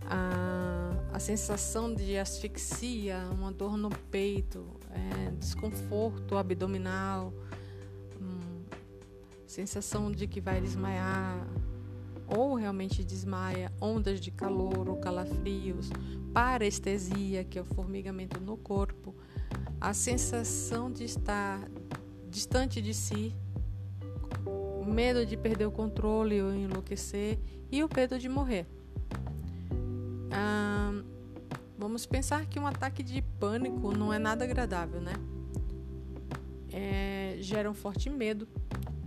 a, 0.02 0.90
a 1.12 1.18
sensação 1.18 1.94
de 1.94 2.16
asfixia, 2.16 3.28
uma 3.30 3.52
dor 3.52 3.76
no 3.76 3.90
peito, 3.90 4.66
é, 4.90 5.30
desconforto 5.32 6.36
abdominal, 6.36 7.32
hum, 8.20 8.64
sensação 9.46 10.10
de 10.10 10.26
que 10.26 10.40
vai 10.40 10.60
desmaiar 10.60 11.46
ou 12.26 12.54
realmente 12.54 13.02
desmaia, 13.02 13.72
ondas 13.80 14.20
de 14.20 14.30
calor 14.30 14.88
ou 14.88 14.96
calafrios, 14.96 15.90
parestesia, 16.32 17.42
que 17.44 17.58
é 17.58 17.62
o 17.62 17.64
formigamento 17.64 18.38
no 18.40 18.56
corpo, 18.56 19.14
a 19.80 19.94
sensação 19.94 20.90
de 20.90 21.04
estar 21.04 21.68
distante 22.28 22.82
de 22.82 22.92
si, 22.92 23.34
medo 24.88 25.24
de 25.24 25.36
perder 25.36 25.66
o 25.66 25.70
controle 25.70 26.40
ou 26.42 26.52
enlouquecer 26.54 27.38
e 27.70 27.82
o 27.84 27.88
medo 27.94 28.18
de 28.18 28.28
morrer. 28.28 28.66
Ah, 30.30 30.92
vamos 31.78 32.06
pensar 32.06 32.46
que 32.46 32.58
um 32.58 32.66
ataque 32.66 33.02
de 33.02 33.22
pânico 33.40 33.96
não 33.96 34.12
é 34.12 34.18
nada 34.18 34.44
agradável, 34.44 35.00
né? 35.00 35.12
É, 36.72 37.36
gera 37.40 37.70
um 37.70 37.74
forte 37.74 38.10
medo 38.10 38.46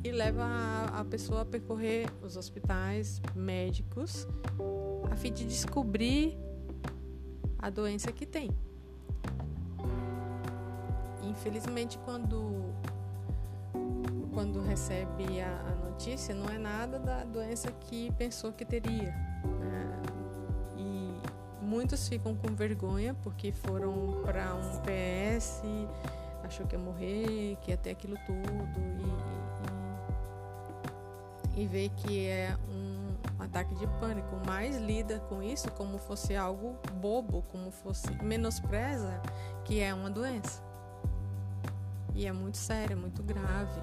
e 0.03 0.11
leva 0.11 0.43
a, 0.43 1.01
a 1.01 1.05
pessoa 1.05 1.41
a 1.41 1.45
percorrer 1.45 2.09
os 2.23 2.36
hospitais 2.36 3.21
médicos 3.36 4.27
a 5.11 5.15
fim 5.15 5.32
de 5.32 5.45
descobrir 5.45 6.38
a 7.59 7.69
doença 7.69 8.11
que 8.11 8.25
tem. 8.25 8.49
Infelizmente, 11.23 11.99
quando 11.99 12.73
quando 14.34 14.61
recebe 14.61 15.41
a, 15.41 15.47
a, 15.47 15.89
notícia, 15.89 16.34
não 16.34 16.47
é 16.47 16.57
nada 16.57 16.97
da 16.99 17.23
doença 17.23 17.71
que 17.71 18.11
pensou 18.13 18.51
que 18.51 18.65
teria. 18.65 19.13
Né? 19.59 20.01
E 20.77 21.13
muitos 21.61 22.07
ficam 22.07 22.36
com 22.36 22.53
vergonha 22.55 23.13
porque 23.23 23.51
foram 23.51 24.21
para 24.23 24.55
um 24.55 24.82
PS, 24.82 25.61
achou 26.43 26.65
que 26.65 26.75
ia 26.75 26.79
morrer, 26.79 27.57
que 27.61 27.71
ia 27.71 27.77
ter 27.77 27.91
aquilo 27.91 28.17
tudo 28.25 28.79
e, 31.55 31.59
e, 31.59 31.63
e 31.63 31.67
vê 31.67 31.89
que 31.89 32.27
é 32.27 32.55
um 32.69 33.01
ataque 33.39 33.75
de 33.75 33.88
pânico, 33.99 34.39
mas 34.45 34.77
lida 34.77 35.19
com 35.27 35.43
isso 35.43 35.69
como 35.71 35.97
fosse 35.97 36.36
algo 36.36 36.77
bobo, 37.01 37.43
como 37.51 37.71
fosse 37.71 38.11
menospreza 38.23 39.21
que 39.65 39.79
é 39.79 39.93
uma 39.93 40.09
doença. 40.09 40.61
E 42.13 42.25
é 42.27 42.32
muito 42.32 42.57
séria, 42.57 42.95
muito 42.95 43.23
grave. 43.23 43.79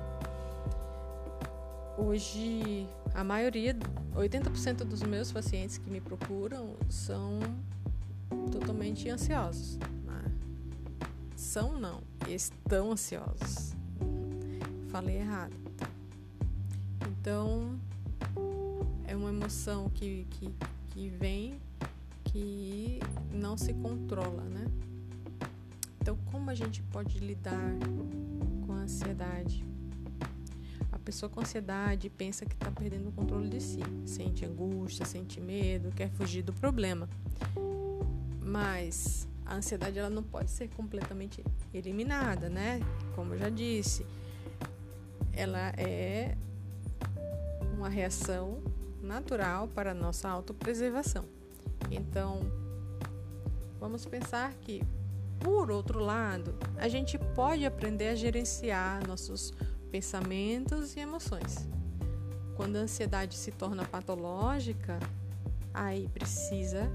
Hoje, 2.00 2.86
a 3.12 3.24
maioria, 3.24 3.76
80% 4.14 4.84
dos 4.84 5.02
meus 5.02 5.32
pacientes 5.32 5.78
que 5.78 5.90
me 5.90 6.00
procuram 6.00 6.76
são 6.88 7.40
totalmente 8.52 9.10
ansiosos. 9.10 9.76
Né? 10.06 10.32
São 11.34 11.76
não, 11.76 12.00
estão 12.28 12.92
ansiosos. 12.92 13.74
Falei 14.90 15.16
errado. 15.16 15.56
Então, 17.08 17.76
é 19.04 19.16
uma 19.16 19.30
emoção 19.30 19.90
que, 19.90 20.24
que, 20.30 20.54
que 20.90 21.08
vem 21.08 21.60
que 22.22 23.00
não 23.32 23.56
se 23.56 23.74
controla, 23.74 24.44
né? 24.44 24.66
Então, 26.00 26.16
como 26.30 26.48
a 26.48 26.54
gente 26.54 26.80
pode 26.84 27.18
lidar 27.18 27.74
com 28.64 28.72
a 28.72 28.76
ansiedade? 28.76 29.67
Pessoa 31.08 31.30
com 31.30 31.40
ansiedade 31.40 32.10
pensa 32.10 32.44
que 32.44 32.52
está 32.52 32.70
perdendo 32.70 33.08
o 33.08 33.12
controle 33.12 33.48
de 33.48 33.62
si, 33.62 33.80
sente 34.04 34.44
angústia, 34.44 35.06
sente 35.06 35.40
medo, 35.40 35.90
quer 35.90 36.10
fugir 36.10 36.42
do 36.42 36.52
problema. 36.52 37.08
Mas 38.42 39.26
a 39.46 39.54
ansiedade 39.54 39.98
ela 39.98 40.10
não 40.10 40.22
pode 40.22 40.50
ser 40.50 40.68
completamente 40.68 41.42
eliminada, 41.72 42.50
né? 42.50 42.80
Como 43.16 43.32
eu 43.32 43.38
já 43.38 43.48
disse, 43.48 44.04
ela 45.32 45.72
é 45.78 46.36
uma 47.74 47.88
reação 47.88 48.62
natural 49.02 49.66
para 49.66 49.92
a 49.92 49.94
nossa 49.94 50.28
autopreservação. 50.28 51.24
Então, 51.90 52.40
vamos 53.80 54.04
pensar 54.04 54.52
que, 54.60 54.82
por 55.40 55.70
outro 55.70 56.00
lado, 56.00 56.54
a 56.76 56.86
gente 56.86 57.18
pode 57.34 57.64
aprender 57.64 58.08
a 58.08 58.14
gerenciar 58.14 59.08
nossos 59.08 59.54
pensamentos 59.90 60.96
e 60.96 61.00
emoções. 61.00 61.68
Quando 62.56 62.76
a 62.76 62.80
ansiedade 62.80 63.36
se 63.36 63.52
torna 63.52 63.84
patológica, 63.84 64.98
aí 65.72 66.08
precisa 66.08 66.90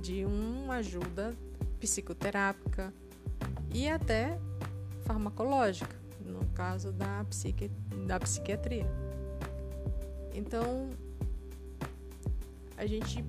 de 0.00 0.24
uma 0.24 0.76
ajuda 0.76 1.34
psicoterápica 1.78 2.92
e 3.72 3.88
até 3.88 4.38
farmacológica, 5.04 5.94
no 6.24 6.44
caso 6.54 6.92
da, 6.92 7.24
psiqui 7.24 7.70
da 8.06 8.18
psiquiatria. 8.18 8.86
Então, 10.34 10.90
a 12.76 12.86
gente 12.86 13.24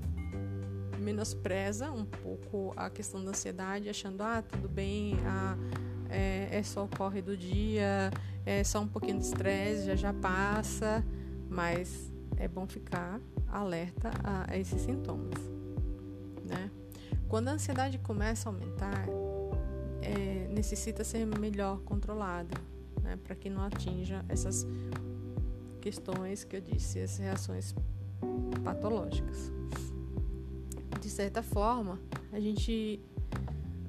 menospreza 1.00 1.91
um 1.91 2.06
pouco 2.06 2.74
a 2.76 2.89
questão 2.89 3.24
da 3.24 3.32
ansiedade, 3.32 3.89
achando, 3.89 4.22
ah, 4.22 4.41
tudo 4.41 4.68
bem, 4.68 5.16
ah, 5.26 5.58
é, 6.10 6.50
é 6.52 6.64
só 6.64 6.84
o 6.84 6.88
corre 6.88 7.22
do 7.22 7.38
dia, 7.38 8.12
é 8.50 8.64
só 8.64 8.82
um 8.82 8.88
pouquinho 8.88 9.20
de 9.20 9.26
estresse, 9.26 9.86
já 9.86 9.95
já 9.95 10.12
passa, 10.12 11.06
mas 11.47 12.12
é 12.36 12.47
bom 12.47 12.66
ficar 12.66 13.22
alerta 13.47 14.10
a, 14.24 14.58
esses 14.58 14.82
sintomas, 14.82 15.39
né? 16.43 16.72
Quando 17.28 17.50
a 17.50 17.52
ansiedade 17.52 18.00
começa 18.00 18.50
a 18.50 18.52
aumentar, 18.52 19.06
é, 20.02 20.47
necessita 20.52 21.04
ser 21.04 21.28
melhor 21.28 21.80
controlada, 21.82 22.58
né? 23.04 23.20
Para 23.24 23.36
que 23.36 23.52
não 23.52 23.62
atinja 23.62 24.26
essas 24.28 24.66
questões 25.80 26.43
que 26.43 26.56
eu 26.56 26.62
disse, 26.62 27.00
as 27.00 27.20
reações 27.20 27.76
patológicas. 28.64 29.52
De 31.00 31.10
certa 31.10 31.43
forma, 31.43 32.00
a 32.32 32.39
gente 32.39 33.00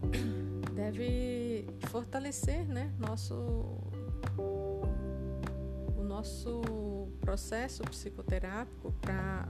deve 0.76 1.64
fortalecer, 1.88 2.68
né, 2.68 2.92
nosso 2.98 3.89
o 4.38 6.02
nosso 6.02 6.62
processo 7.20 7.82
psicoterápico 7.84 8.92
para 9.00 9.48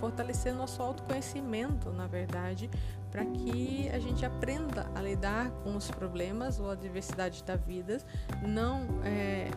fortalecer 0.00 0.54
nosso 0.54 0.82
autoconhecimento, 0.82 1.90
na 1.90 2.06
verdade, 2.06 2.70
para 3.10 3.24
que 3.24 3.88
a 3.90 3.98
gente 3.98 4.24
aprenda 4.24 4.90
a 4.94 5.00
lidar 5.00 5.50
com 5.62 5.76
os 5.76 5.90
problemas 5.90 6.60
ou 6.60 6.70
a 6.70 6.74
diversidade 6.74 7.42
da 7.44 7.56
vida, 7.56 7.98
não 8.42 8.86
é, 9.04 9.50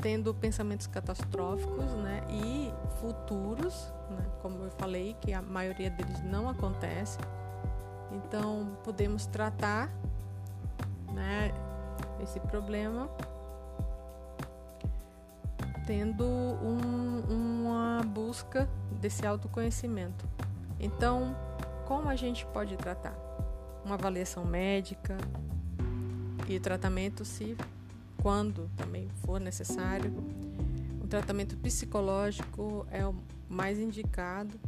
tendo 0.00 0.34
pensamentos 0.34 0.86
catastróficos 0.86 1.92
né, 1.94 2.22
e 2.30 2.72
futuros, 3.00 3.92
né, 4.10 4.24
como 4.40 4.62
eu 4.62 4.70
falei, 4.72 5.16
que 5.20 5.32
a 5.32 5.42
maioria 5.42 5.90
deles 5.90 6.22
não 6.22 6.48
acontece. 6.48 7.18
Então, 8.12 8.76
podemos 8.84 9.26
tratar 9.26 9.90
né, 11.12 11.52
esse 12.22 12.40
problema 12.40 13.08
tendo 15.86 16.24
um, 16.24 17.20
uma 17.28 18.02
busca 18.04 18.68
desse 19.00 19.24
autoconhecimento. 19.24 20.28
Então, 20.80 21.36
como 21.86 22.08
a 22.08 22.16
gente 22.16 22.44
pode 22.46 22.76
tratar? 22.76 23.16
Uma 23.84 23.94
avaliação 23.94 24.44
médica 24.44 25.16
e 26.48 26.58
tratamento 26.58 27.24
se 27.24 27.56
quando 28.20 28.68
também 28.76 29.08
for 29.24 29.38
necessário. 29.38 30.12
O 31.00 31.06
tratamento 31.06 31.56
psicológico 31.56 32.84
é 32.90 33.06
o 33.06 33.14
mais 33.48 33.78
indicado 33.78 34.58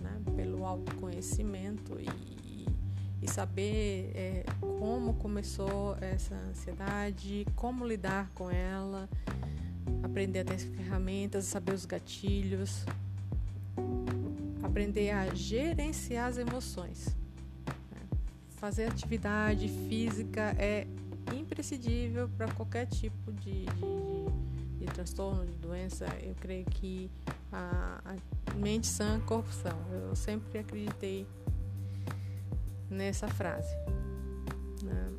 né, 0.00 0.20
pelo 0.34 0.66
autoconhecimento 0.66 2.00
e 2.00 2.33
e 3.24 3.30
saber 3.30 4.12
é, 4.14 4.44
como 4.60 5.14
começou 5.14 5.96
essa 5.98 6.34
ansiedade, 6.34 7.46
como 7.56 7.86
lidar 7.86 8.30
com 8.34 8.50
ela, 8.50 9.08
aprender 10.02 10.40
a 10.40 10.44
ter 10.44 10.58
ferramentas, 10.58 11.46
saber 11.46 11.72
os 11.72 11.86
gatilhos, 11.86 12.84
aprender 14.62 15.10
a 15.10 15.34
gerenciar 15.34 16.28
as 16.28 16.36
emoções. 16.36 17.16
Né? 17.66 18.18
Fazer 18.58 18.88
atividade 18.88 19.68
física 19.88 20.54
é 20.58 20.86
imprescindível 21.34 22.28
para 22.36 22.52
qualquer 22.52 22.84
tipo 22.86 23.32
de, 23.32 23.64
de, 23.64 24.80
de, 24.80 24.86
transtorno, 24.92 25.46
de 25.46 25.56
doença. 25.56 26.06
Eu 26.22 26.34
creio 26.34 26.66
que 26.66 27.10
a, 27.50 28.02
a 28.04 28.54
mente 28.54 28.86
sã, 28.86 29.18
corpo 29.20 29.50
são. 29.50 29.78
Eu 29.90 30.14
sempre 30.14 30.58
acreditei 30.58 31.26
nessa 32.90 33.28
frase. 33.28 33.74
Né? 34.82 35.12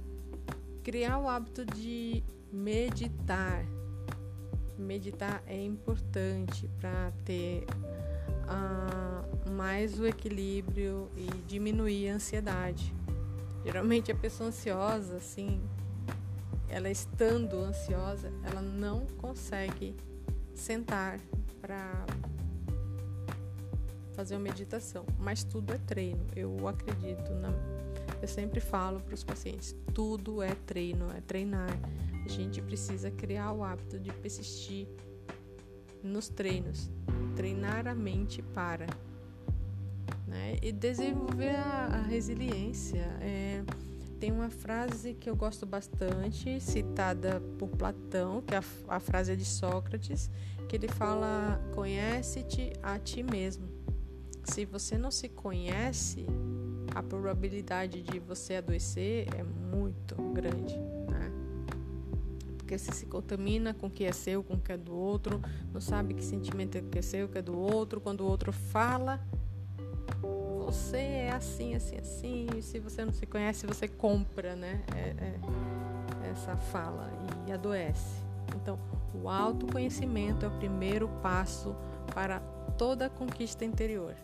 Criar 0.83 1.19
o 1.19 1.27
hábito 1.27 1.65
de 1.65 2.23
meditar. 2.51 3.65
Meditar 4.77 5.41
é 5.47 5.63
importante 5.63 6.69
para 6.79 7.11
ter 7.23 7.65
uh, 8.45 9.49
mais 9.51 9.99
o 9.99 10.05
equilíbrio 10.05 11.09
e 11.15 11.27
diminuir 11.47 12.09
a 12.09 12.15
ansiedade. 12.15 12.93
Geralmente 13.63 14.11
a 14.11 14.15
pessoa 14.15 14.49
ansiosa, 14.49 15.17
assim, 15.17 15.61
ela 16.69 16.89
estando 16.89 17.57
ansiosa, 17.57 18.31
ela 18.43 18.61
não 18.61 19.05
consegue 19.17 19.95
sentar 20.53 21.19
para 21.61 22.05
fazer 24.15 24.35
uma 24.35 24.43
meditação, 24.43 25.05
mas 25.19 25.43
tudo 25.43 25.73
é 25.73 25.77
treino. 25.77 26.25
Eu 26.35 26.67
acredito 26.67 27.33
na 27.35 27.51
eu 28.21 28.27
sempre 28.27 28.59
falo 28.59 28.99
para 29.01 29.13
os 29.13 29.23
pacientes, 29.23 29.75
tudo 29.93 30.41
é 30.41 30.55
treino, 30.65 31.11
é 31.11 31.21
treinar. 31.21 31.69
A 32.25 32.27
gente 32.27 32.61
precisa 32.61 33.11
criar 33.11 33.51
o 33.51 33.63
hábito 33.63 33.99
de 33.99 34.11
persistir 34.13 34.87
nos 36.01 36.27
treinos, 36.27 36.89
treinar 37.35 37.87
a 37.87 37.93
mente 37.93 38.41
para, 38.41 38.87
né? 40.27 40.57
E 40.61 40.71
desenvolver 40.71 41.55
a, 41.55 41.85
a 41.85 42.01
resiliência. 42.01 43.05
É, 43.21 43.63
tem 44.19 44.31
uma 44.31 44.49
frase 44.49 45.13
que 45.13 45.29
eu 45.29 45.35
gosto 45.35 45.65
bastante, 45.65 46.59
citada 46.59 47.41
por 47.59 47.69
Platão, 47.69 48.41
que 48.41 48.55
é 48.55 48.57
a, 48.57 48.95
a 48.95 48.99
frase 48.99 49.35
de 49.35 49.45
Sócrates, 49.45 50.31
que 50.67 50.75
ele 50.75 50.87
fala: 50.87 51.61
conhece-te 51.75 52.73
a 52.81 52.97
ti 52.97 53.21
mesmo 53.21 53.74
se 54.45 54.65
você 54.65 54.97
não 54.97 55.11
se 55.11 55.27
conhece, 55.29 56.25
a 56.93 57.03
probabilidade 57.03 58.01
de 58.01 58.19
você 58.19 58.55
adoecer 58.55 59.27
é 59.35 59.43
muito 59.43 60.15
grande, 60.33 60.77
né? 60.77 61.31
Porque 62.57 62.77
você 62.77 62.91
se 62.91 63.05
contamina 63.05 63.73
com 63.73 63.87
o 63.87 63.89
que 63.89 64.05
é 64.05 64.11
seu, 64.11 64.43
com 64.43 64.53
o 64.53 64.59
que 64.59 64.71
é 64.71 64.77
do 64.77 64.95
outro, 64.95 65.41
não 65.73 65.81
sabe 65.81 66.13
que 66.13 66.23
sentimento 66.23 66.77
é 66.77 66.81
que 66.81 66.99
é 66.99 67.01
seu, 67.01 67.27
que 67.27 67.37
é 67.37 67.41
do 67.41 67.57
outro. 67.57 67.99
Quando 67.99 68.21
o 68.21 68.25
outro 68.25 68.51
fala, 68.51 69.19
você 70.65 70.97
é 70.97 71.31
assim, 71.31 71.75
assim, 71.75 71.97
assim. 71.97 72.47
E 72.57 72.61
se 72.61 72.79
você 72.79 73.03
não 73.03 73.13
se 73.13 73.25
conhece, 73.25 73.67
você 73.67 73.87
compra, 73.87 74.55
né? 74.55 74.83
É, 74.95 75.09
é, 75.23 76.29
essa 76.31 76.55
fala 76.55 77.11
e 77.47 77.51
adoece. 77.51 78.23
Então, 78.55 78.79
o 79.13 79.29
autoconhecimento 79.29 80.45
é 80.45 80.47
o 80.47 80.51
primeiro 80.51 81.07
passo 81.21 81.75
para 82.13 82.39
toda 82.77 83.09
conquista 83.09 83.63
interior. 83.63 84.15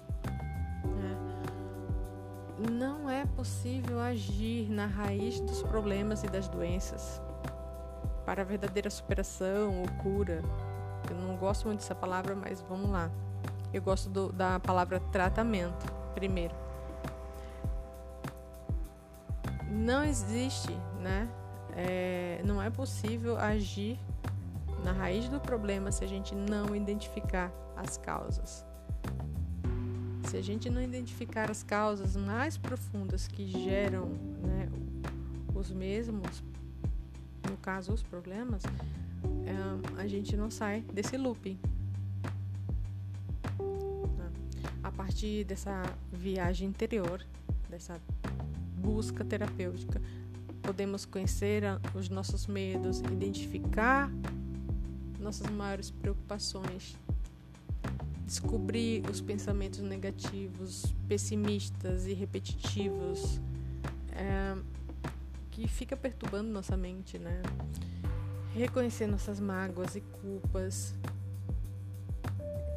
Né? 0.83 2.71
Não 2.71 3.09
é 3.09 3.25
possível 3.25 3.99
agir 3.99 4.69
na 4.69 4.85
raiz 4.85 5.39
dos 5.39 5.61
problemas 5.63 6.23
e 6.23 6.27
das 6.27 6.47
doenças 6.47 7.21
para 8.25 8.41
a 8.41 8.45
verdadeira 8.45 8.89
superação 8.89 9.81
ou 9.81 9.87
cura. 10.03 10.41
Eu 11.09 11.15
não 11.15 11.35
gosto 11.35 11.65
muito 11.65 11.79
dessa 11.79 11.95
palavra, 11.95 12.35
mas 12.35 12.61
vamos 12.61 12.89
lá. 12.89 13.09
Eu 13.73 13.81
gosto 13.81 14.09
do, 14.09 14.31
da 14.31 14.59
palavra 14.59 14.99
tratamento, 15.11 15.85
primeiro. 16.13 16.53
Não 19.69 20.03
existe, 20.03 20.71
né? 20.99 21.27
É, 21.73 22.41
não 22.43 22.61
é 22.61 22.69
possível 22.69 23.37
agir 23.37 23.97
na 24.83 24.91
raiz 24.91 25.29
do 25.29 25.39
problema 25.39 25.91
se 25.91 26.03
a 26.03 26.07
gente 26.07 26.35
não 26.35 26.75
identificar 26.75 27.51
as 27.75 27.97
causas. 27.97 28.65
Se 30.23 30.37
a 30.37 30.41
gente 30.41 30.69
não 30.69 30.81
identificar 30.81 31.49
as 31.49 31.63
causas 31.63 32.15
mais 32.15 32.57
profundas 32.57 33.27
que 33.27 33.47
geram 33.47 34.09
né, 34.43 34.69
os 35.53 35.71
mesmos, 35.71 36.43
no 37.49 37.57
caso 37.57 37.93
os 37.93 38.01
problemas, 38.01 38.63
é, 39.45 40.01
a 40.01 40.07
gente 40.07 40.35
não 40.37 40.49
sai 40.49 40.81
desse 40.93 41.17
looping. 41.17 41.59
A 44.83 44.91
partir 44.91 45.43
dessa 45.43 45.83
viagem 46.11 46.69
interior, 46.69 47.25
dessa 47.69 47.99
busca 48.77 49.23
terapêutica, 49.23 50.01
podemos 50.61 51.05
conhecer 51.05 51.63
os 51.93 52.09
nossos 52.09 52.47
medos, 52.47 52.99
identificar 53.01 54.11
nossas 55.19 55.47
maiores 55.49 55.91
preocupações, 55.91 56.97
descobrir 58.31 59.03
os 59.09 59.19
pensamentos 59.19 59.81
negativos, 59.81 60.85
pessimistas 61.05 62.05
e 62.05 62.13
repetitivos 62.13 63.41
é, 64.13 64.55
que 65.49 65.67
fica 65.67 65.97
perturbando 65.97 66.49
nossa 66.49 66.77
mente, 66.77 67.19
né? 67.19 67.41
Reconhecer 68.53 69.05
nossas 69.05 69.37
mágoas 69.37 69.97
e 69.97 70.01
culpas, 70.01 70.95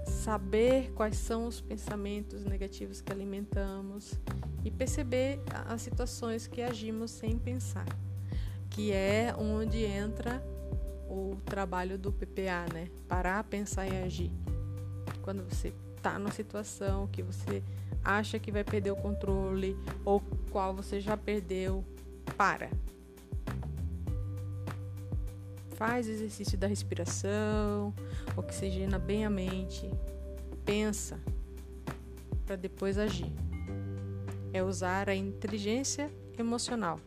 saber 0.05 0.90
quais 0.90 1.16
são 1.16 1.46
os 1.46 1.61
pensamentos 1.61 2.44
negativos 2.44 3.00
que 3.00 3.12
alimentamos 3.12 4.18
e 4.64 4.72
perceber 4.72 5.38
as 5.68 5.82
situações 5.82 6.48
que 6.48 6.62
agimos 6.62 7.12
sem 7.12 7.38
pensar, 7.38 7.86
que 8.70 8.90
é 8.90 9.32
onde 9.38 9.84
entra 9.84 10.44
o 11.09 11.36
trabalho 11.44 11.96
do 11.96 12.12
PPA, 12.12 12.66
né? 12.74 12.88
Parar, 13.07 13.44
pensar 13.44 13.86
e 13.86 13.96
agir. 14.02 14.32
Quando 15.25 15.43
você 15.43 15.72
está 15.97 16.18
numa 16.18 16.31
situação 16.31 17.07
que 17.07 17.22
você 17.22 17.62
acha 18.05 18.39
que 18.39 18.53
vai 18.53 18.62
perder 18.62 18.91
o 18.91 18.97
controle 18.97 19.75
ou 20.05 20.22
qual 20.51 20.75
você 20.75 21.01
já 21.01 21.16
perdeu, 21.16 21.83
para. 22.37 22.68
Faz 25.77 26.07
exercício 26.07 26.59
da 26.59 26.66
respiração, 26.66 27.95
oxigena 28.37 28.99
bem 28.99 29.25
a 29.25 29.31
mente, 29.31 29.91
pensa 30.62 31.18
para 32.45 32.57
depois 32.57 32.99
agir. 32.99 33.33
É 34.53 34.62
usar 34.62 35.09
a 35.09 35.14
inteligência 35.14 36.11
emocional. 36.39 37.01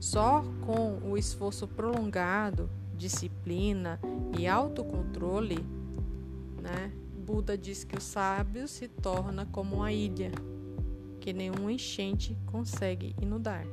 Só 0.00 0.42
com 0.66 0.98
o 1.08 1.16
esforço 1.16 1.68
prolongado, 1.68 2.68
disciplina 2.96 4.00
e 4.36 4.48
autocontrole, 4.48 5.64
né, 6.60 6.92
Buda 7.16 7.56
diz 7.56 7.84
que 7.84 7.96
o 7.96 8.00
sábio 8.00 8.68
se 8.68 8.88
torna 8.88 9.46
como 9.46 9.76
uma 9.76 9.92
ilha 9.92 10.30
que 11.20 11.32
nenhum 11.32 11.70
enchente 11.70 12.36
consegue 12.46 13.14
inundar. 13.20 13.66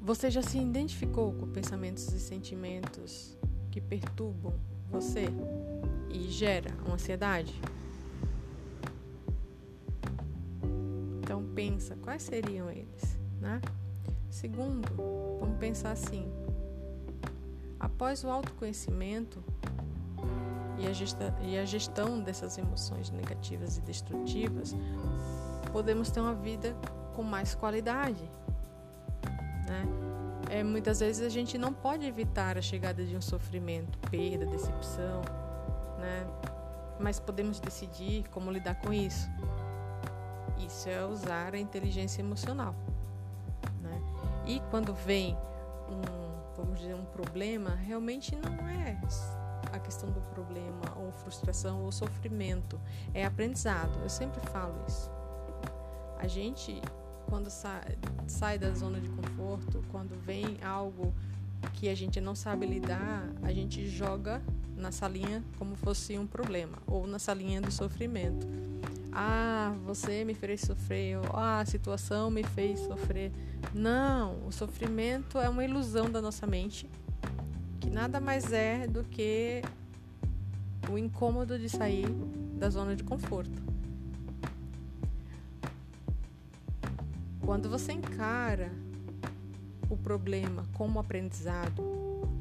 Você 0.00 0.30
já 0.30 0.42
se 0.42 0.58
identificou 0.58 1.32
com 1.32 1.46
pensamentos 1.46 2.12
e 2.12 2.18
sentimentos 2.18 3.38
que 3.70 3.80
perturbam 3.80 4.54
você 4.90 5.26
e 6.10 6.28
gera 6.28 6.74
uma 6.84 6.94
ansiedade? 6.94 7.54
Então 11.20 11.44
pensa 11.54 11.96
quais 11.96 12.22
seriam 12.22 12.68
eles, 12.68 13.18
né? 13.40 13.60
Segundo, 14.28 14.88
vamos 15.38 15.58
pensar 15.58 15.92
assim: 15.92 16.26
após 17.80 18.22
o 18.22 18.28
autoconhecimento 18.28 19.42
e 20.78 20.86
a, 20.86 20.92
gesta, 20.92 21.34
e 21.42 21.58
a 21.58 21.64
gestão 21.64 22.20
dessas 22.20 22.58
emoções 22.58 23.10
negativas 23.10 23.78
e 23.78 23.80
destrutivas, 23.80 24.76
podemos 25.72 26.10
ter 26.10 26.20
uma 26.20 26.34
vida 26.34 26.76
com 27.14 27.22
mais 27.22 27.54
qualidade, 27.54 28.30
né? 29.66 29.86
É, 30.50 30.64
muitas 30.64 30.98
vezes 30.98 31.24
a 31.24 31.28
gente 31.28 31.56
não 31.56 31.72
pode 31.72 32.04
evitar 32.04 32.58
a 32.58 32.62
chegada 32.62 33.04
de 33.04 33.16
um 33.16 33.20
sofrimento, 33.20 33.98
perda, 34.10 34.44
decepção, 34.46 35.22
né? 35.98 36.26
Mas 36.98 37.20
podemos 37.20 37.60
decidir 37.60 38.28
como 38.30 38.50
lidar 38.50 38.74
com 38.76 38.92
isso. 38.92 39.28
Isso 40.58 40.88
é 40.88 41.04
usar 41.06 41.54
a 41.54 41.58
inteligência 41.58 42.20
emocional. 42.20 42.74
Né? 43.80 44.02
E 44.46 44.60
quando 44.70 44.92
vem 44.92 45.36
um, 45.88 46.19
vamos 46.60 46.80
dizer, 46.80 46.94
um 46.94 47.04
problema, 47.04 47.74
realmente 47.74 48.36
não 48.36 48.68
é 48.68 49.00
a 49.72 49.78
questão 49.78 50.10
do 50.10 50.20
problema, 50.34 50.96
ou 50.96 51.12
frustração, 51.12 51.82
ou 51.84 51.92
sofrimento. 51.92 52.80
É 53.14 53.24
aprendizado. 53.24 53.98
Eu 54.02 54.08
sempre 54.08 54.40
falo 54.48 54.74
isso. 54.86 55.10
A 56.18 56.26
gente, 56.26 56.80
quando 57.28 57.50
sai, 57.50 57.98
sai 58.26 58.58
da 58.58 58.70
zona 58.72 59.00
de 59.00 59.08
conforto, 59.08 59.82
quando 59.90 60.18
vem 60.24 60.58
algo 60.62 61.14
que 61.74 61.88
a 61.88 61.94
gente 61.94 62.20
não 62.20 62.34
sabe 62.34 62.66
lidar, 62.66 63.28
a 63.42 63.52
gente 63.52 63.86
joga 63.88 64.42
na 64.76 64.90
salinha 64.90 65.44
como 65.58 65.76
fosse 65.76 66.18
um 66.18 66.26
problema, 66.26 66.78
ou 66.86 67.06
na 67.06 67.18
salinha 67.18 67.60
do 67.60 67.70
sofrimento. 67.70 68.46
Ah, 69.12 69.74
você 69.84 70.24
me 70.24 70.34
fez 70.34 70.60
sofrer, 70.60 71.18
ou 71.18 71.36
ah, 71.36 71.60
a 71.60 71.66
situação 71.66 72.30
me 72.30 72.44
fez 72.44 72.78
sofrer. 72.80 73.32
Não, 73.74 74.46
o 74.46 74.52
sofrimento 74.52 75.38
é 75.38 75.48
uma 75.48 75.64
ilusão 75.64 76.10
da 76.10 76.22
nossa 76.22 76.46
mente, 76.46 76.88
que 77.80 77.90
nada 77.90 78.20
mais 78.20 78.52
é 78.52 78.86
do 78.86 79.02
que 79.04 79.62
o 80.90 80.96
incômodo 80.96 81.58
de 81.58 81.68
sair 81.68 82.06
da 82.54 82.70
zona 82.70 82.94
de 82.94 83.02
conforto. 83.02 83.60
Quando 87.40 87.68
você 87.68 87.92
encara 87.92 88.70
o 89.88 89.96
problema 89.96 90.64
como 90.74 91.00
aprendizado, 91.00 91.82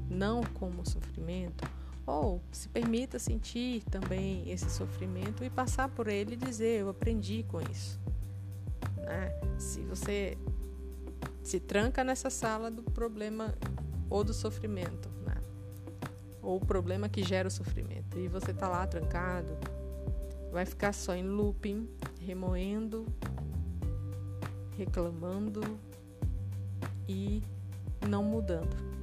não 0.10 0.44
como 0.54 0.88
sofrimento, 0.88 1.68
ou 2.10 2.42
se 2.52 2.68
permita 2.68 3.20
sentir 3.20 3.84
também 3.84 4.50
esse 4.50 4.68
sofrimento 4.68 5.44
e 5.44 5.50
passar 5.50 5.88
por 5.90 6.08
ele 6.08 6.34
e 6.34 6.38
dizer: 6.38 6.82
Eu 6.82 6.90
aprendi 6.90 7.44
com 7.44 7.62
isso. 7.62 8.00
Né? 8.98 9.32
Se 9.60 9.82
você 9.82 10.36
se 11.44 11.60
tranca 11.60 12.04
nessa 12.04 12.32
sala 12.32 12.72
do 12.72 12.82
problema 12.82 13.54
ou 14.10 14.24
do 14.24 14.34
sofrimento, 14.34 15.08
né? 15.24 15.36
ou 16.42 16.58
o 16.58 16.66
problema 16.66 17.08
que 17.08 17.22
gera 17.22 17.48
o 17.48 17.52
sofrimento, 17.52 18.18
e 18.18 18.28
você 18.28 18.52
está 18.52 18.68
lá 18.68 18.88
trancado, 18.88 19.56
vai 20.52 20.66
ficar 20.66 20.94
só 20.94 21.14
em 21.14 21.24
looping, 21.24 21.88
remoendo, 22.20 23.06
reclamando 24.76 25.62
e 27.08 27.44
não 28.08 28.24
mudando. 28.24 28.99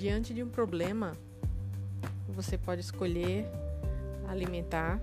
Diante 0.00 0.32
de 0.32 0.42
um 0.42 0.48
problema, 0.48 1.12
você 2.26 2.56
pode 2.56 2.80
escolher 2.80 3.44
alimentar 4.26 4.98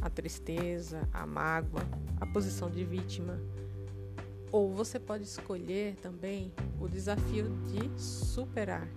a 0.00 0.08
tristeza, 0.08 1.08
a 1.12 1.26
mágoa, 1.26 1.82
a 2.20 2.24
posição 2.24 2.70
de 2.70 2.84
vítima. 2.84 3.36
Ou 4.52 4.72
você 4.72 5.00
pode 5.00 5.24
escolher 5.24 5.96
também 5.96 6.52
o 6.80 6.86
desafio 6.86 7.50
de 7.64 8.00
superar, 8.00 8.88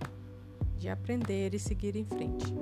de 0.76 0.88
aprender 0.88 1.54
e 1.54 1.58
seguir 1.58 1.96
em 1.96 2.04
frente. 2.04 2.54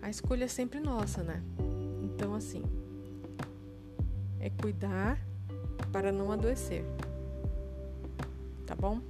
A 0.00 0.08
escolha 0.08 0.44
é 0.44 0.48
sempre 0.48 0.80
nossa, 0.80 1.22
né? 1.22 1.42
Então, 2.02 2.34
assim, 2.34 2.62
é 4.40 4.48
cuidar 4.48 5.20
para 5.92 6.10
não 6.10 6.32
adoecer 6.32 6.86
tá 8.66 8.74
bom? 8.74 9.00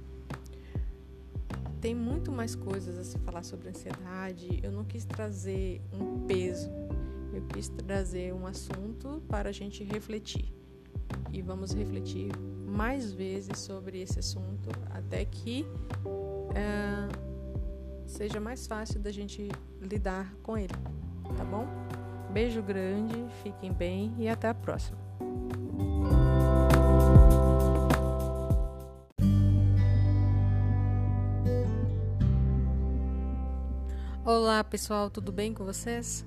Tem 1.81 1.93
muito 1.93 2.31
mais 2.31 2.55
coisas 2.55 2.97
a 2.97 3.03
se 3.03 3.17
falar 3.19 3.43
sobre 3.43 3.69
ansiedade. 3.69 4.59
Eu 4.63 4.71
não 4.71 4.83
quis 4.83 5.03
trazer 5.05 5.81
um 5.93 6.25
peso, 6.25 6.69
eu 7.33 7.41
quis 7.47 7.67
trazer 7.69 8.33
um 8.33 8.47
assunto 8.47 9.21
para 9.27 9.49
a 9.49 9.51
gente 9.51 9.83
refletir. 9.83 10.53
E 11.31 11.41
vamos 11.41 11.73
refletir 11.73 12.31
mais 12.65 13.11
vezes 13.11 13.59
sobre 13.59 14.01
esse 14.01 14.19
assunto 14.19 14.69
até 14.91 15.23
que 15.25 15.65
é, 16.55 17.07
seja 18.05 18.39
mais 18.39 18.65
fácil 18.67 18.99
da 18.99 19.11
gente 19.11 19.49
lidar 19.81 20.33
com 20.43 20.57
ele, 20.57 20.73
tá 21.37 21.45
bom? 21.45 21.67
Beijo 22.31 22.61
grande, 22.61 23.15
fiquem 23.43 23.71
bem 23.71 24.13
e 24.17 24.27
até 24.27 24.49
a 24.49 24.53
próxima. 24.53 24.97
Olá 34.39 34.63
pessoal, 34.63 35.09
tudo 35.09 35.31
bem 35.31 35.51
com 35.51 35.65
vocês? 35.65 36.23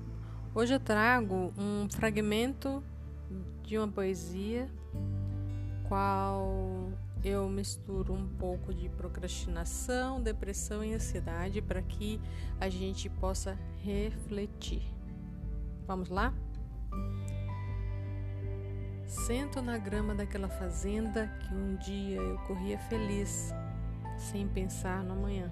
Hoje 0.53 0.73
eu 0.73 0.81
trago 0.81 1.53
um 1.57 1.87
fragmento 1.89 2.83
de 3.63 3.77
uma 3.77 3.87
poesia 3.87 4.69
qual 5.87 6.91
eu 7.23 7.47
misturo 7.47 8.13
um 8.13 8.27
pouco 8.27 8.73
de 8.73 8.89
procrastinação, 8.89 10.21
depressão 10.21 10.83
e 10.83 10.93
ansiedade 10.93 11.61
para 11.61 11.81
que 11.81 12.19
a 12.59 12.67
gente 12.67 13.09
possa 13.09 13.57
refletir. 13.81 14.83
Vamos 15.87 16.09
lá? 16.09 16.33
Sento 19.05 19.61
na 19.61 19.77
grama 19.77 20.13
daquela 20.13 20.49
fazenda 20.49 21.27
que 21.39 21.55
um 21.55 21.77
dia 21.77 22.17
eu 22.17 22.37
corria 22.39 22.77
feliz, 22.77 23.53
sem 24.17 24.49
pensar 24.49 25.01
no 25.01 25.13
amanhã. 25.13 25.49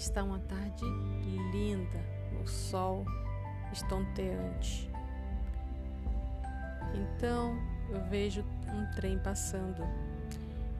Está 0.00 0.24
uma 0.24 0.38
tarde 0.38 0.82
linda, 1.52 2.02
o 2.42 2.48
sol 2.48 3.04
estonteante. 3.70 4.90
Então 6.94 7.54
eu 7.90 8.02
vejo 8.08 8.42
um 8.72 8.90
trem 8.96 9.18
passando 9.18 9.82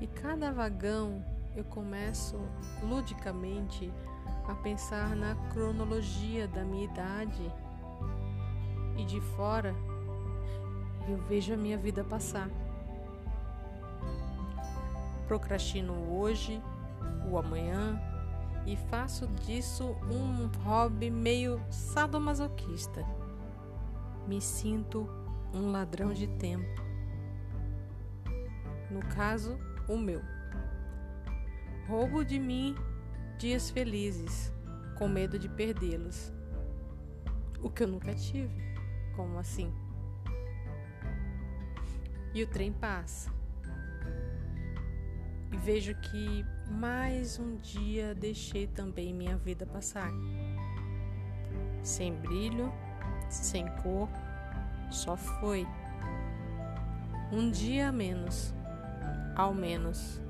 e 0.01 0.07
cada 0.07 0.51
vagão 0.51 1.23
eu 1.55 1.63
começo 1.65 2.41
ludicamente 2.83 3.93
a 4.49 4.55
pensar 4.55 5.15
na 5.15 5.35
cronologia 5.53 6.49
da 6.49 6.65
minha 6.65 6.87
idade 6.87 7.53
e 8.97 9.05
de 9.05 9.21
fora 9.21 9.75
eu 11.07 11.19
vejo 11.29 11.53
a 11.53 11.59
minha 11.59 11.77
vida 11.77 12.03
passar. 12.03 12.49
Procrastino 15.29 15.93
hoje, 16.11 16.59
o 17.31 17.37
amanhã, 17.37 18.01
e 18.67 18.77
faço 18.77 19.27
disso 19.27 19.97
um 20.11 20.47
hobby 20.63 21.11
meio 21.11 21.61
sadomasoquista. 21.71 23.05
Me 24.27 24.41
sinto 24.41 25.09
um 25.53 25.71
ladrão 25.71 26.13
de 26.13 26.27
tempo. 26.27 26.83
No 28.91 29.01
caso, 29.01 29.59
o 29.89 29.97
meu. 29.97 30.23
Roubo 31.89 32.25
de 32.25 32.39
mim 32.39 32.75
dias 33.39 33.71
felizes, 33.71 34.53
com 34.99 35.09
medo 35.09 35.39
de 35.39 35.49
perdê-los. 35.49 36.33
O 37.63 37.71
que 37.71 37.83
eu 37.83 37.89
nunca 37.89 38.15
tive. 38.15 38.55
Como 39.17 39.39
assim? 39.39 39.73
E 42.33 42.43
o 42.43 42.47
trem 42.47 42.73
passa 42.73 43.31
e 45.53 45.57
vejo 45.57 45.95
que 45.97 46.45
mais 46.71 47.39
um 47.39 47.57
dia 47.57 48.15
deixei 48.15 48.67
também 48.67 49.13
minha 49.13 49.37
vida 49.37 49.67
passar. 49.67 50.11
Sem 51.83 52.15
brilho, 52.15 52.73
sem 53.29 53.67
cor, 53.83 54.09
só 54.91 55.17
foi. 55.17 55.67
Um 57.33 57.51
dia 57.51 57.89
a 57.89 57.93
menos, 57.93 58.55
ao 59.35 59.53
menos. 59.53 60.21